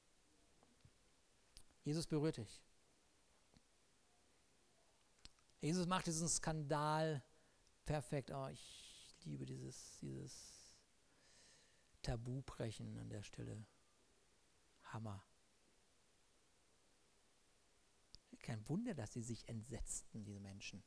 Jesus 1.84 2.08
berührt 2.08 2.38
dich. 2.38 2.64
Jesus 5.62 5.86
macht 5.86 6.08
diesen 6.08 6.28
Skandal 6.28 7.24
perfekt. 7.86 8.32
Oh, 8.32 8.48
ich 8.48 9.16
liebe 9.26 9.46
dieses, 9.46 9.98
dieses 10.00 10.72
Tabubrechen 12.02 12.98
an 12.98 13.10
der 13.10 13.24
Stelle. 13.24 13.66
Hammer. 14.86 15.24
Kein 18.40 18.68
Wunder, 18.70 18.94
dass 18.94 19.14
sie 19.14 19.24
sich 19.24 19.48
entsetzten, 19.50 20.24
diese 20.24 20.40
Menschen. 20.40 20.84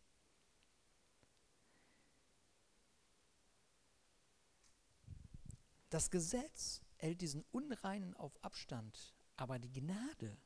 Das 5.91 6.11
Gesetz 6.11 6.83
hält 6.97 7.21
diesen 7.21 7.45
Unreinen 7.51 8.15
auf 8.15 8.43
Abstand, 8.45 9.15
aber 9.37 9.59
die 9.59 9.73
Gnade, 9.73 10.37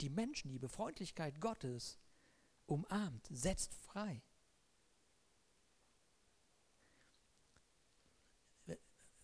die 0.00 0.10
Menschenliebe, 0.10 0.68
Freundlichkeit 0.68 1.40
Gottes 1.40 1.98
umarmt, 2.66 3.26
setzt 3.30 3.74
frei. 3.74 4.22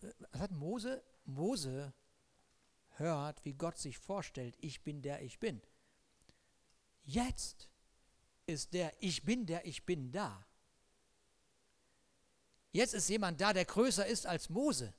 Was 0.01 0.41
hat 0.41 0.51
Mose? 0.51 1.03
Mose 1.23 1.93
hört, 2.97 3.43
wie 3.45 3.53
Gott 3.53 3.77
sich 3.77 3.97
vorstellt, 3.97 4.55
ich 4.59 4.83
bin 4.83 5.01
der 5.01 5.21
ich 5.21 5.39
bin. 5.39 5.61
Jetzt 7.03 7.69
ist 8.45 8.73
der 8.73 8.93
Ich 8.99 9.23
bin 9.23 9.45
der 9.45 9.65
ich 9.65 9.85
bin 9.85 10.11
da. 10.11 10.45
Jetzt 12.71 12.93
ist 12.93 13.09
jemand 13.09 13.39
da, 13.39 13.53
der 13.53 13.65
größer 13.65 14.05
ist 14.05 14.27
als 14.27 14.49
Mose. 14.49 14.93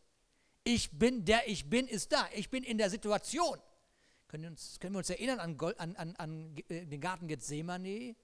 Ich 0.69 0.99
bin 0.99 1.25
der 1.25 1.49
ich 1.49 1.71
bin, 1.71 1.87
ist 1.87 2.11
da. 2.11 2.29
Ich 2.35 2.51
bin 2.51 2.65
in 2.65 2.77
der 2.77 2.91
Situation. 2.91 3.57
Können 4.27 4.43
wir 4.43 4.51
uns, 4.51 4.81
können 4.81 4.95
wir 4.95 4.99
uns 4.99 5.11
erinnern 5.11 5.39
an, 5.39 5.57
an, 5.79 5.95
an, 5.95 6.17
an 6.17 6.57
äh, 6.69 6.85
den 6.85 7.01
Garten 7.01 7.29
Gethsemane? 7.29 8.17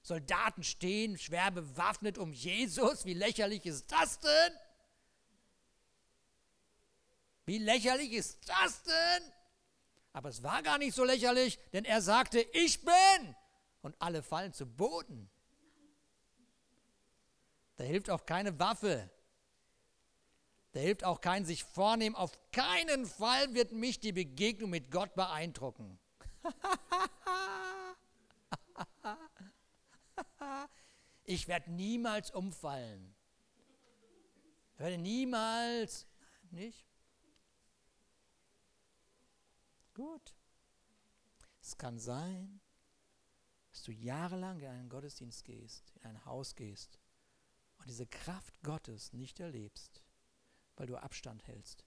Soldaten 0.00 0.64
stehen 0.64 1.18
schwer 1.18 1.50
bewaffnet 1.50 2.16
um 2.16 2.32
Jesus. 2.32 3.04
Wie 3.04 3.12
lächerlich 3.12 3.66
ist 3.66 3.92
das 3.92 4.18
denn? 4.20 4.52
Wie 7.44 7.58
lächerlich 7.58 8.12
ist 8.12 8.38
das 8.48 8.82
denn? 8.84 9.32
Aber 10.14 10.30
es 10.30 10.42
war 10.42 10.62
gar 10.62 10.78
nicht 10.78 10.94
so 10.94 11.04
lächerlich, 11.04 11.58
denn 11.74 11.84
er 11.84 12.00
sagte, 12.00 12.40
ich 12.54 12.82
bin. 12.82 13.36
Und 13.82 13.94
alle 13.98 14.22
fallen 14.22 14.54
zu 14.54 14.64
Boden. 14.64 15.30
Da 17.76 17.84
hilft 17.84 18.08
auch 18.08 18.24
keine 18.24 18.58
Waffe. 18.58 19.10
Da 20.72 20.80
hilft 20.80 21.04
auch 21.04 21.20
kein 21.20 21.44
sich 21.44 21.62
vornehmen. 21.64 22.16
Auf 22.16 22.32
keinen 22.50 23.04
Fall 23.04 23.52
wird 23.54 23.72
mich 23.72 24.00
die 24.00 24.12
Begegnung 24.12 24.70
mit 24.70 24.90
Gott 24.90 25.14
beeindrucken. 25.14 25.98
ich 31.24 31.46
werde 31.46 31.70
niemals 31.70 32.30
umfallen. 32.30 33.14
Ich 34.72 34.80
werde 34.80 34.96
niemals, 34.96 36.06
nicht? 36.50 36.86
Gut. 39.92 40.34
Es 41.60 41.76
kann 41.76 41.98
sein, 41.98 42.62
dass 43.70 43.82
du 43.82 43.92
jahrelang 43.92 44.58
in 44.60 44.68
einen 44.68 44.88
Gottesdienst 44.88 45.44
gehst, 45.44 45.92
in 45.96 46.06
ein 46.06 46.24
Haus 46.24 46.56
gehst 46.56 46.98
und 47.76 47.88
diese 47.88 48.06
Kraft 48.06 48.62
Gottes 48.62 49.12
nicht 49.12 49.38
erlebst 49.38 50.02
weil 50.76 50.86
du 50.86 50.96
Abstand 50.96 51.46
hältst. 51.46 51.84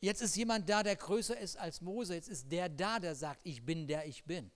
Jetzt 0.00 0.20
ist 0.20 0.36
jemand 0.36 0.68
da, 0.68 0.82
der 0.82 0.96
größer 0.96 1.38
ist 1.38 1.56
als 1.56 1.80
Mose. 1.80 2.14
Jetzt 2.14 2.28
ist 2.28 2.50
der 2.50 2.68
da, 2.68 2.98
der 2.98 3.14
sagt, 3.14 3.40
ich 3.44 3.64
bin 3.64 3.86
der 3.86 4.04
ich 4.06 4.24
bin. 4.24 4.50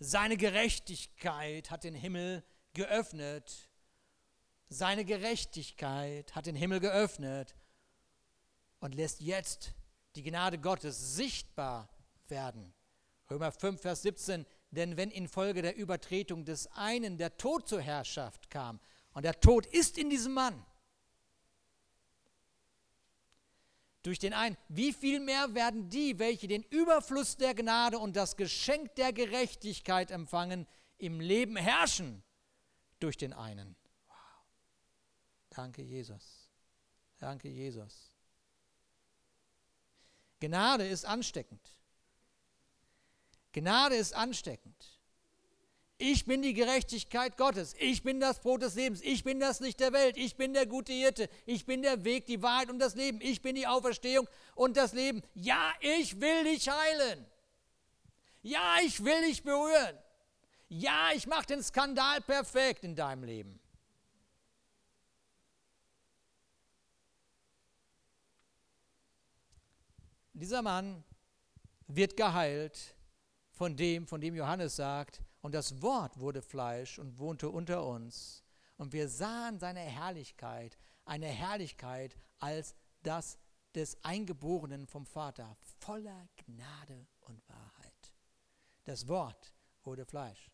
Seine 0.00 0.36
Gerechtigkeit 0.36 1.70
hat 1.70 1.84
den 1.84 1.94
Himmel 1.94 2.42
geöffnet. 2.72 3.70
Seine 4.68 5.04
Gerechtigkeit 5.04 6.34
hat 6.34 6.46
den 6.46 6.56
Himmel 6.56 6.80
geöffnet 6.80 7.54
und 8.80 8.96
lässt 8.96 9.20
jetzt 9.20 9.72
die 10.16 10.24
Gnade 10.24 10.58
Gottes 10.58 11.14
sichtbar 11.14 11.88
werden. 12.26 12.74
Römer 13.30 13.52
5, 13.52 13.80
Vers 13.80 14.02
17. 14.02 14.44
Denn 14.74 14.96
wenn 14.96 15.10
infolge 15.10 15.62
der 15.62 15.76
Übertretung 15.76 16.44
des 16.44 16.66
einen 16.72 17.16
der 17.16 17.36
Tod 17.36 17.68
zur 17.68 17.80
Herrschaft 17.80 18.50
kam, 18.50 18.80
und 19.12 19.24
der 19.24 19.38
Tod 19.40 19.66
ist 19.66 19.96
in 19.96 20.10
diesem 20.10 20.32
Mann, 20.32 20.66
durch 24.02 24.18
den 24.18 24.34
einen, 24.34 24.56
wie 24.68 24.92
viel 24.92 25.18
mehr 25.18 25.54
werden 25.54 25.88
die, 25.88 26.18
welche 26.18 26.46
den 26.46 26.62
Überfluss 26.64 27.36
der 27.36 27.54
Gnade 27.54 27.98
und 27.98 28.16
das 28.16 28.36
Geschenk 28.36 28.94
der 28.96 29.12
Gerechtigkeit 29.12 30.10
empfangen, 30.10 30.66
im 30.98 31.20
Leben 31.20 31.56
herrschen 31.56 32.22
durch 33.00 33.16
den 33.16 33.32
einen. 33.32 33.76
Wow. 34.06 34.16
Danke, 35.50 35.82
Jesus. 35.82 36.50
Danke, 37.18 37.48
Jesus. 37.48 38.12
Gnade 40.40 40.86
ist 40.86 41.06
ansteckend. 41.06 41.74
Gnade 43.54 43.94
ist 43.94 44.14
ansteckend. 44.14 44.74
Ich 45.96 46.26
bin 46.26 46.42
die 46.42 46.54
Gerechtigkeit 46.54 47.36
Gottes. 47.36 47.74
Ich 47.78 48.02
bin 48.02 48.18
das 48.18 48.40
Brot 48.40 48.62
des 48.62 48.74
Lebens. 48.74 49.00
Ich 49.00 49.22
bin 49.22 49.38
das 49.38 49.60
Licht 49.60 49.78
der 49.78 49.92
Welt. 49.92 50.16
Ich 50.16 50.36
bin 50.36 50.52
der 50.52 50.66
gute 50.66 50.92
Hirte. 50.92 51.30
Ich 51.46 51.64
bin 51.64 51.82
der 51.82 52.04
Weg, 52.04 52.26
die 52.26 52.42
Wahrheit 52.42 52.68
und 52.68 52.80
das 52.80 52.96
Leben. 52.96 53.20
Ich 53.22 53.42
bin 53.42 53.54
die 53.54 53.68
Auferstehung 53.68 54.28
und 54.56 54.76
das 54.76 54.92
Leben. 54.92 55.22
Ja, 55.34 55.72
ich 55.80 56.20
will 56.20 56.44
dich 56.44 56.68
heilen. 56.68 57.24
Ja, 58.42 58.76
ich 58.84 59.04
will 59.04 59.22
dich 59.22 59.44
berühren. 59.44 59.96
Ja, 60.68 61.10
ich 61.14 61.28
mache 61.28 61.46
den 61.46 61.62
Skandal 61.62 62.20
perfekt 62.22 62.82
in 62.82 62.96
deinem 62.96 63.22
Leben. 63.22 63.60
Dieser 70.32 70.62
Mann 70.62 71.04
wird 71.86 72.16
geheilt 72.16 72.96
von 73.54 73.76
dem, 73.76 74.06
von 74.06 74.20
dem 74.20 74.34
Johannes 74.34 74.76
sagt, 74.76 75.22
und 75.40 75.54
das 75.54 75.80
Wort 75.80 76.18
wurde 76.18 76.42
Fleisch 76.42 76.98
und 76.98 77.18
wohnte 77.18 77.48
unter 77.48 77.86
uns. 77.86 78.42
Und 78.76 78.92
wir 78.92 79.08
sahen 79.08 79.58
seine 79.58 79.80
Herrlichkeit, 79.80 80.78
eine 81.04 81.26
Herrlichkeit 81.26 82.16
als 82.38 82.74
das 83.02 83.38
des 83.74 84.02
Eingeborenen 84.04 84.86
vom 84.86 85.04
Vater, 85.04 85.56
voller 85.80 86.28
Gnade 86.36 87.06
und 87.20 87.46
Wahrheit. 87.48 88.12
Das 88.84 89.08
Wort 89.08 89.52
wurde 89.82 90.04
Fleisch. 90.04 90.50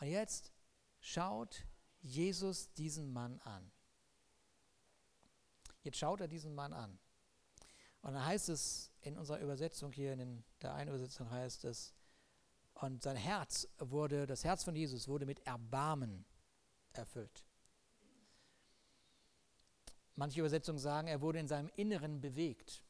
Und 0.00 0.08
jetzt 0.08 0.52
schaut 1.00 1.66
Jesus 2.00 2.72
diesen 2.74 3.12
Mann 3.12 3.38
an. 3.40 3.70
Jetzt 5.82 5.98
schaut 5.98 6.20
er 6.20 6.28
diesen 6.28 6.54
Mann 6.54 6.72
an. 6.72 6.98
Und 8.02 8.14
dann 8.14 8.24
heißt 8.24 8.48
es 8.48 8.90
in 9.04 9.18
unserer 9.18 9.40
Übersetzung 9.40 9.92
hier, 9.92 10.14
in 10.14 10.44
der 10.62 10.74
einen 10.74 10.88
Übersetzung 10.88 11.30
heißt 11.30 11.64
es, 11.64 11.94
und 12.74 13.02
sein 13.02 13.16
Herz 13.16 13.68
wurde, 13.78 14.26
das 14.26 14.44
Herz 14.44 14.64
von 14.64 14.74
Jesus 14.74 15.06
wurde 15.06 15.26
mit 15.26 15.46
Erbarmen 15.46 16.24
erfüllt. 16.92 17.44
Manche 20.16 20.40
Übersetzungen 20.40 20.78
sagen, 20.78 21.06
er 21.06 21.20
wurde 21.20 21.38
in 21.38 21.48
seinem 21.48 21.70
Inneren 21.76 22.20
bewegt. 22.20 22.82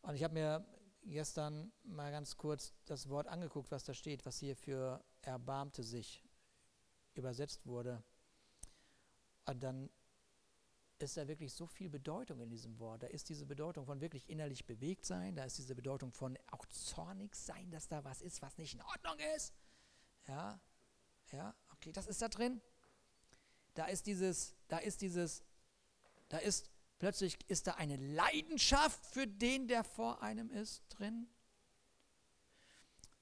Und 0.00 0.14
ich 0.14 0.24
habe 0.24 0.34
mir 0.34 0.66
gestern 1.04 1.72
mal 1.84 2.10
ganz 2.10 2.36
kurz 2.36 2.72
das 2.86 3.08
Wort 3.08 3.28
angeguckt, 3.28 3.70
was 3.70 3.84
da 3.84 3.94
steht, 3.94 4.24
was 4.24 4.38
hier 4.38 4.56
für 4.56 5.04
erbarmte 5.22 5.82
sich 5.82 6.24
übersetzt 7.14 7.66
wurde. 7.66 8.02
Und 9.44 9.62
dann 9.62 9.90
ist 11.02 11.16
da 11.16 11.28
wirklich 11.28 11.52
so 11.52 11.66
viel 11.66 11.90
Bedeutung 11.90 12.40
in 12.40 12.50
diesem 12.50 12.78
Wort. 12.78 13.02
Da 13.02 13.06
ist 13.08 13.28
diese 13.28 13.46
Bedeutung 13.46 13.86
von 13.86 14.00
wirklich 14.00 14.28
innerlich 14.28 14.64
bewegt 14.66 15.04
sein, 15.04 15.36
da 15.36 15.44
ist 15.44 15.58
diese 15.58 15.74
Bedeutung 15.74 16.12
von 16.12 16.38
auch 16.50 16.66
zornig 16.66 17.34
sein, 17.34 17.70
dass 17.70 17.88
da 17.88 18.04
was 18.04 18.22
ist, 18.22 18.42
was 18.42 18.58
nicht 18.58 18.74
in 18.74 18.82
Ordnung 18.82 19.18
ist. 19.36 19.52
Ja, 20.26 20.60
ja, 21.32 21.54
okay, 21.72 21.92
das 21.92 22.06
ist 22.06 22.22
da 22.22 22.28
drin. 22.28 22.60
Da 23.74 23.86
ist 23.86 24.06
dieses, 24.06 24.54
da 24.68 24.78
ist 24.78 25.00
dieses, 25.00 25.42
da 26.28 26.38
ist 26.38 26.70
plötzlich 26.98 27.38
ist 27.48 27.66
da 27.66 27.72
eine 27.74 27.96
Leidenschaft 27.96 29.04
für 29.06 29.26
den, 29.26 29.66
der 29.66 29.82
vor 29.82 30.22
einem 30.22 30.50
ist, 30.50 30.84
drin. 30.90 31.26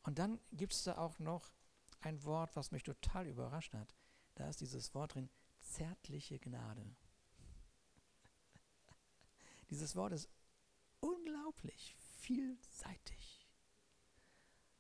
Und 0.03 0.19
dann 0.19 0.41
gibt 0.53 0.73
es 0.73 0.85
da 0.85 0.99
auch 0.99 1.19
noch 1.19 1.53
ein 2.01 2.23
Wort, 2.25 2.57
was 2.57 2.73
mich 2.73 2.83
total 2.83 3.27
überrascht 3.27 3.75
hat. 3.75 3.95
Da 4.35 4.49
ist 4.49 4.61
dieses 4.61 4.95
Wort 4.95 5.15
drin, 5.15 5.31
zärtliche 5.61 6.39
Gnade. 6.39 6.97
Dieses 9.71 9.95
Wort 9.95 10.13
ist 10.13 10.29
unglaublich 11.01 11.95
vielseitig. 12.21 13.47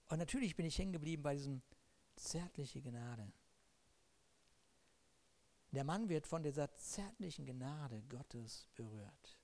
Und 0.09 0.19
natürlich 0.19 0.57
bin 0.57 0.67
ich 0.67 0.79
hängen 0.79 0.93
geblieben 0.93 1.23
bei 1.23 1.35
diesem 1.35 1.63
zärtliche 2.17 2.83
Gnade. 2.83 3.33
Der 5.71 5.85
Mann 5.85 6.09
wird 6.09 6.27
von 6.27 6.43
dieser 6.43 6.75
zärtlichen 6.75 7.47
Gnade 7.47 8.03
Gottes 8.09 8.67
berührt. 8.75 9.39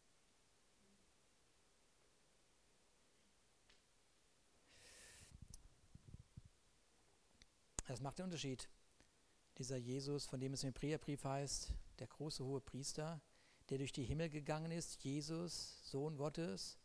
Das 7.86 8.00
macht 8.00 8.18
den 8.18 8.24
Unterschied. 8.24 8.68
Dieser 9.58 9.76
Jesus, 9.76 10.26
von 10.26 10.40
dem 10.40 10.52
es 10.52 10.64
im 10.64 10.68
Hebräerbrief 10.70 11.22
heißt, 11.24 11.72
der 12.00 12.08
große 12.08 12.44
hohe 12.44 12.60
Priester, 12.60 13.20
der 13.68 13.78
durch 13.78 13.92
die 13.92 14.04
Himmel 14.04 14.30
gegangen 14.30 14.70
ist, 14.70 15.02
Jesus, 15.02 15.90
Sohn 15.90 16.16
Gottes. 16.16 16.78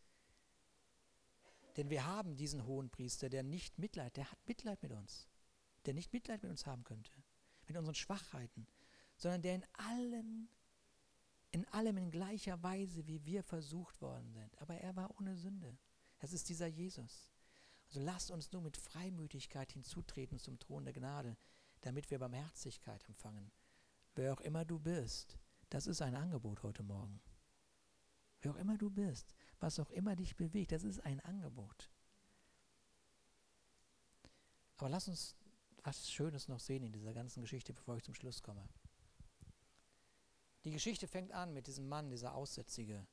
Denn 1.77 1.89
wir 1.89 2.05
haben 2.05 2.35
diesen 2.35 2.65
hohen 2.65 2.89
Priester, 2.89 3.29
der 3.29 3.43
nicht 3.43 3.77
Mitleid, 3.77 4.17
der 4.17 4.29
hat 4.29 4.47
Mitleid 4.47 4.81
mit 4.83 4.91
uns, 4.91 5.27
der 5.85 5.93
nicht 5.93 6.11
Mitleid 6.11 6.41
mit 6.41 6.51
uns 6.51 6.65
haben 6.65 6.83
könnte, 6.83 7.11
mit 7.67 7.77
unseren 7.77 7.95
Schwachheiten, 7.95 8.67
sondern 9.15 9.41
der 9.41 9.55
in 9.55 9.65
allen, 9.73 10.49
in 11.51 11.67
allem 11.69 11.97
in 11.97 12.11
gleicher 12.11 12.61
Weise 12.63 13.07
wie 13.07 13.23
wir 13.25 13.43
versucht 13.43 14.01
worden 14.01 14.31
sind. 14.31 14.59
Aber 14.61 14.75
er 14.75 14.95
war 14.95 15.17
ohne 15.19 15.35
Sünde. 15.37 15.77
Das 16.19 16.33
ist 16.33 16.49
dieser 16.49 16.67
Jesus. 16.67 17.29
Also 17.87 17.99
lasst 18.01 18.31
uns 18.31 18.51
nur 18.51 18.61
mit 18.61 18.77
Freimütigkeit 18.77 19.71
hinzutreten 19.71 20.39
zum 20.39 20.59
Thron 20.59 20.85
der 20.85 20.93
Gnade, 20.93 21.37
damit 21.81 22.09
wir 22.09 22.19
Barmherzigkeit 22.19 23.03
empfangen. 23.05 23.51
Wer 24.15 24.33
auch 24.33 24.41
immer 24.41 24.65
du 24.65 24.79
bist, 24.79 25.37
das 25.71 25.87
ist 25.87 26.01
ein 26.01 26.15
Angebot 26.15 26.63
heute 26.63 26.83
Morgen. 26.83 27.21
Wer 28.41 28.51
auch 28.51 28.57
immer 28.57 28.77
du 28.77 28.89
bist, 28.89 29.33
was 29.59 29.79
auch 29.79 29.89
immer 29.91 30.15
dich 30.15 30.35
bewegt, 30.35 30.73
das 30.73 30.83
ist 30.83 30.99
ein 30.99 31.21
Angebot. 31.21 31.89
Aber 34.77 34.89
lass 34.89 35.07
uns 35.07 35.35
was 35.83 36.11
Schönes 36.11 36.47
noch 36.47 36.59
sehen 36.59 36.83
in 36.83 36.91
dieser 36.91 37.13
ganzen 37.13 37.41
Geschichte, 37.41 37.73
bevor 37.73 37.97
ich 37.97 38.03
zum 38.03 38.13
Schluss 38.13 38.43
komme. 38.43 38.67
Die 40.65 40.71
Geschichte 40.71 41.07
fängt 41.07 41.31
an 41.31 41.53
mit 41.53 41.67
diesem 41.67 41.87
Mann, 41.87 42.09
dieser 42.09 42.35
Aussätzige. 42.35 43.07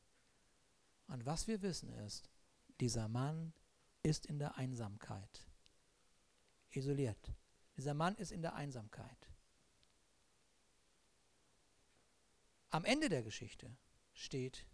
Und 1.06 1.24
was 1.24 1.46
wir 1.46 1.62
wissen 1.62 1.90
ist, 1.90 2.28
dieser 2.80 3.09
Mann 3.09 3.52
ist 4.02 4.26
in 4.26 4.38
der 4.38 4.56
Einsamkeit. 4.56 5.46
Isoliert. 6.70 7.32
Dieser 7.76 7.94
Mann 7.94 8.16
ist 8.16 8.32
in 8.32 8.42
der 8.42 8.54
Einsamkeit. 8.54 9.30
Am 12.70 12.84
Ende 12.84 13.08
der 13.08 13.22
Geschichte 13.22 13.70
steht, 14.12 14.66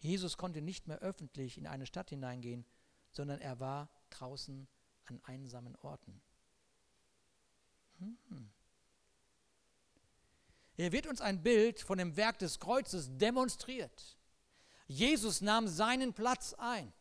Jesus 0.00 0.36
konnte 0.36 0.62
nicht 0.62 0.88
mehr 0.88 0.98
öffentlich 0.98 1.58
in 1.58 1.66
eine 1.66 1.86
Stadt 1.86 2.10
hineingehen, 2.10 2.64
sondern 3.12 3.40
er 3.40 3.60
war 3.60 3.90
draußen 4.10 4.66
an 5.04 5.20
einsamen 5.24 5.76
Orten. 5.76 6.20
Hm. 7.98 8.50
Hier 10.74 10.92
wird 10.92 11.06
uns 11.06 11.20
ein 11.20 11.42
Bild 11.42 11.80
von 11.80 11.98
dem 11.98 12.16
Werk 12.16 12.38
des 12.38 12.58
Kreuzes 12.58 13.10
demonstriert. 13.18 14.16
Jesus 14.86 15.42
nahm 15.42 15.68
seinen 15.68 16.14
Platz 16.14 16.54
ein, 16.54 16.92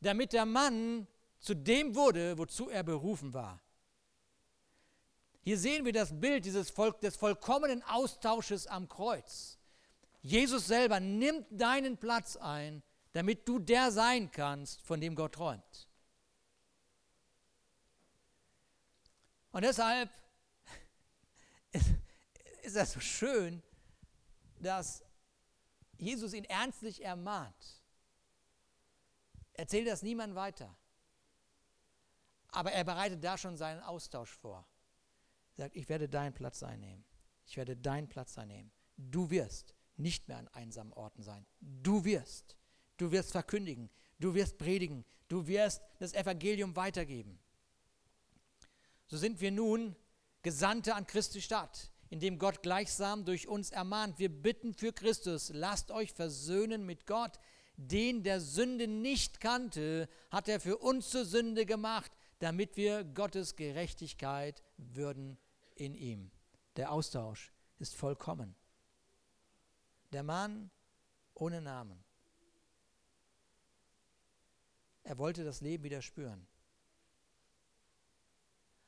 damit 0.00 0.32
der 0.32 0.46
Mann 0.46 1.06
zu 1.38 1.54
dem 1.54 1.94
wurde, 1.94 2.38
wozu 2.38 2.70
er 2.70 2.82
berufen 2.82 3.34
war. 3.34 3.60
Hier 5.46 5.60
sehen 5.60 5.84
wir 5.84 5.92
das 5.92 6.18
Bild 6.20 6.44
dieses 6.44 6.70
Volk, 6.70 7.00
des 7.00 7.14
vollkommenen 7.14 7.80
Austausches 7.84 8.66
am 8.66 8.88
Kreuz. 8.88 9.60
Jesus 10.20 10.66
selber 10.66 10.98
nimmt 10.98 11.46
deinen 11.52 11.98
Platz 11.98 12.36
ein, 12.36 12.82
damit 13.12 13.46
du 13.46 13.60
der 13.60 13.92
sein 13.92 14.28
kannst, 14.32 14.82
von 14.82 15.00
dem 15.00 15.14
Gott 15.14 15.34
träumt. 15.36 15.88
Und 19.52 19.62
deshalb 19.62 20.10
ist 22.62 22.74
das 22.74 22.94
so 22.94 22.98
schön, 22.98 23.62
dass 24.58 25.04
Jesus 25.96 26.32
ihn 26.32 26.44
ernstlich 26.46 27.04
ermahnt. 27.04 27.84
Erzähl 29.52 29.84
das 29.84 30.02
niemand 30.02 30.34
weiter. 30.34 30.76
Aber 32.48 32.72
er 32.72 32.82
bereitet 32.82 33.22
da 33.22 33.38
schon 33.38 33.56
seinen 33.56 33.80
Austausch 33.84 34.32
vor 34.32 34.66
sagt, 35.56 35.76
ich 35.76 35.88
werde 35.88 36.08
deinen 36.08 36.34
Platz 36.34 36.62
einnehmen. 36.62 37.04
Ich 37.46 37.56
werde 37.56 37.76
deinen 37.76 38.08
Platz 38.08 38.38
einnehmen. 38.38 38.70
Du 38.96 39.30
wirst 39.30 39.74
nicht 39.96 40.28
mehr 40.28 40.38
an 40.38 40.48
einsamen 40.48 40.92
Orten 40.92 41.22
sein. 41.22 41.46
Du 41.60 42.04
wirst. 42.04 42.56
Du 42.96 43.12
wirst 43.12 43.32
verkündigen. 43.32 43.90
Du 44.18 44.34
wirst 44.34 44.58
predigen. 44.58 45.04
Du 45.28 45.46
wirst 45.46 45.82
das 45.98 46.12
Evangelium 46.12 46.76
weitergeben. 46.76 47.38
So 49.06 49.16
sind 49.16 49.40
wir 49.40 49.50
nun 49.50 49.96
Gesandte 50.42 50.94
an 50.94 51.06
Christi 51.06 51.40
Stadt, 51.40 51.90
indem 52.10 52.38
Gott 52.38 52.62
gleichsam 52.62 53.24
durch 53.24 53.48
uns 53.48 53.70
ermahnt. 53.70 54.18
Wir 54.18 54.28
bitten 54.28 54.74
für 54.74 54.92
Christus, 54.92 55.50
lasst 55.52 55.90
euch 55.90 56.12
versöhnen 56.12 56.84
mit 56.84 57.06
Gott. 57.06 57.38
Den, 57.76 58.22
der 58.22 58.40
Sünde 58.40 58.88
nicht 58.88 59.40
kannte, 59.40 60.08
hat 60.30 60.48
er 60.48 60.60
für 60.60 60.78
uns 60.78 61.10
zur 61.10 61.24
Sünde 61.24 61.66
gemacht, 61.66 62.16
damit 62.38 62.76
wir 62.76 63.04
Gottes 63.04 63.56
Gerechtigkeit 63.56 64.62
würden 64.76 65.38
in 65.76 65.94
ihm. 65.94 66.30
Der 66.76 66.92
Austausch 66.92 67.52
ist 67.78 67.94
vollkommen. 67.94 68.54
Der 70.12 70.22
Mann 70.22 70.70
ohne 71.34 71.60
Namen. 71.60 72.02
Er 75.04 75.18
wollte 75.18 75.44
das 75.44 75.60
Leben 75.60 75.84
wieder 75.84 76.02
spüren. 76.02 76.46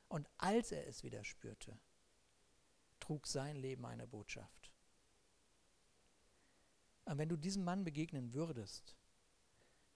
Und 0.09 0.27
als 0.37 0.71
er 0.71 0.87
es 0.87 1.03
wieder 1.03 1.23
spürte, 1.23 1.79
trug 2.99 3.27
sein 3.27 3.55
Leben 3.55 3.85
eine 3.85 4.07
Botschaft. 4.07 4.73
Und 7.05 7.17
wenn 7.17 7.29
du 7.29 7.37
diesem 7.37 7.63
Mann 7.63 7.83
begegnen 7.83 8.33
würdest, 8.33 8.95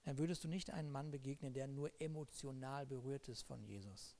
dann 0.04 0.18
würdest 0.18 0.44
du 0.44 0.48
nicht 0.48 0.70
einen 0.70 0.90
Mann 0.90 1.10
begegnen, 1.10 1.52
der 1.52 1.66
nur 1.66 1.90
emotional 2.00 2.86
berührt 2.86 3.28
ist 3.28 3.42
von 3.42 3.62
Jesus, 3.62 4.16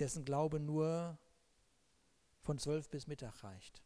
dessen 0.00 0.24
Glaube 0.24 0.58
nur 0.58 1.18
von 2.40 2.58
zwölf 2.58 2.88
bis 2.88 3.06
Mittag 3.06 3.44
reicht, 3.44 3.82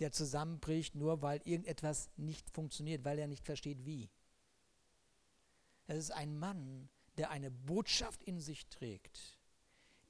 der 0.00 0.12
zusammenbricht 0.12 0.94
nur, 0.94 1.22
weil 1.22 1.40
irgendetwas 1.44 2.10
nicht 2.16 2.50
funktioniert, 2.50 3.04
weil 3.04 3.18
er 3.18 3.26
nicht 3.26 3.44
versteht, 3.44 3.84
wie. 3.84 4.10
Es 5.86 5.98
ist 5.98 6.10
ein 6.10 6.38
Mann, 6.38 6.88
der 7.16 7.30
eine 7.30 7.50
Botschaft 7.50 8.22
in 8.22 8.40
sich 8.40 8.66
trägt, 8.68 9.38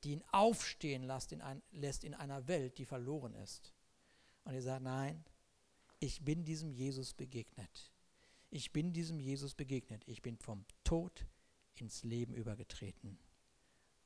die 0.03 0.12
ihn 0.12 0.24
aufstehen 0.32 1.03
lässt 1.03 1.32
in, 1.32 1.41
ein, 1.41 1.62
lässt 1.70 2.05
in 2.05 2.14
einer 2.14 2.47
Welt, 2.49 2.78
die 2.78 2.85
verloren 2.85 3.35
ist. 3.35 3.72
Und 4.45 4.55
er 4.55 4.62
sagt, 4.62 4.82
nein, 4.82 5.24
ich 6.01 6.22
bin 6.22 6.45
diesem 6.45 6.70
Jesus 6.70 7.14
begegnet. 7.14 7.93
Ich 8.51 8.72
bin 8.72 8.93
diesem 8.93 9.18
Jesus 9.18 9.55
begegnet. 9.55 10.03
Ich 10.07 10.22
bin 10.22 10.37
vom 10.39 10.64
Tod 10.85 11.26
ins 11.76 12.05
Leben 12.05 12.35
übergetreten, 12.35 13.18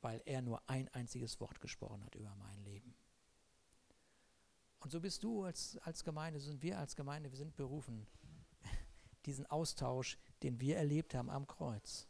weil 0.01 0.21
er 0.25 0.41
nur 0.41 0.61
ein 0.67 0.87
einziges 0.89 1.39
Wort 1.39 1.59
gesprochen 1.59 2.03
hat 2.03 2.15
über 2.15 2.33
mein 2.35 2.63
Leben. 2.63 2.95
Und 4.79 4.91
so 4.91 5.01
bist 5.01 5.23
du 5.23 5.43
als, 5.43 5.77
als 5.79 6.03
Gemeinde, 6.03 6.39
sind 6.39 6.61
wir 6.61 6.79
als 6.79 6.95
Gemeinde, 6.95 7.29
wir 7.31 7.37
sind 7.37 7.55
berufen, 7.55 8.07
diesen 9.25 9.45
Austausch, 9.47 10.17
den 10.41 10.59
wir 10.61 10.77
erlebt 10.77 11.13
haben 11.13 11.29
am 11.29 11.47
Kreuz, 11.47 12.07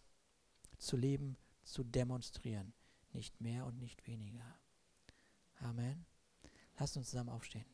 zu 0.77 0.95
leben, 0.95 1.35
zu 1.63 1.83
demonstrieren. 1.83 2.73
Nicht 3.11 3.41
mehr 3.41 3.65
und 3.65 3.79
nicht 3.79 4.05
weniger. 4.05 4.45
Amen. 5.61 6.05
Lasst 6.77 6.95
uns 6.95 7.09
zusammen 7.09 7.29
aufstehen. 7.29 7.65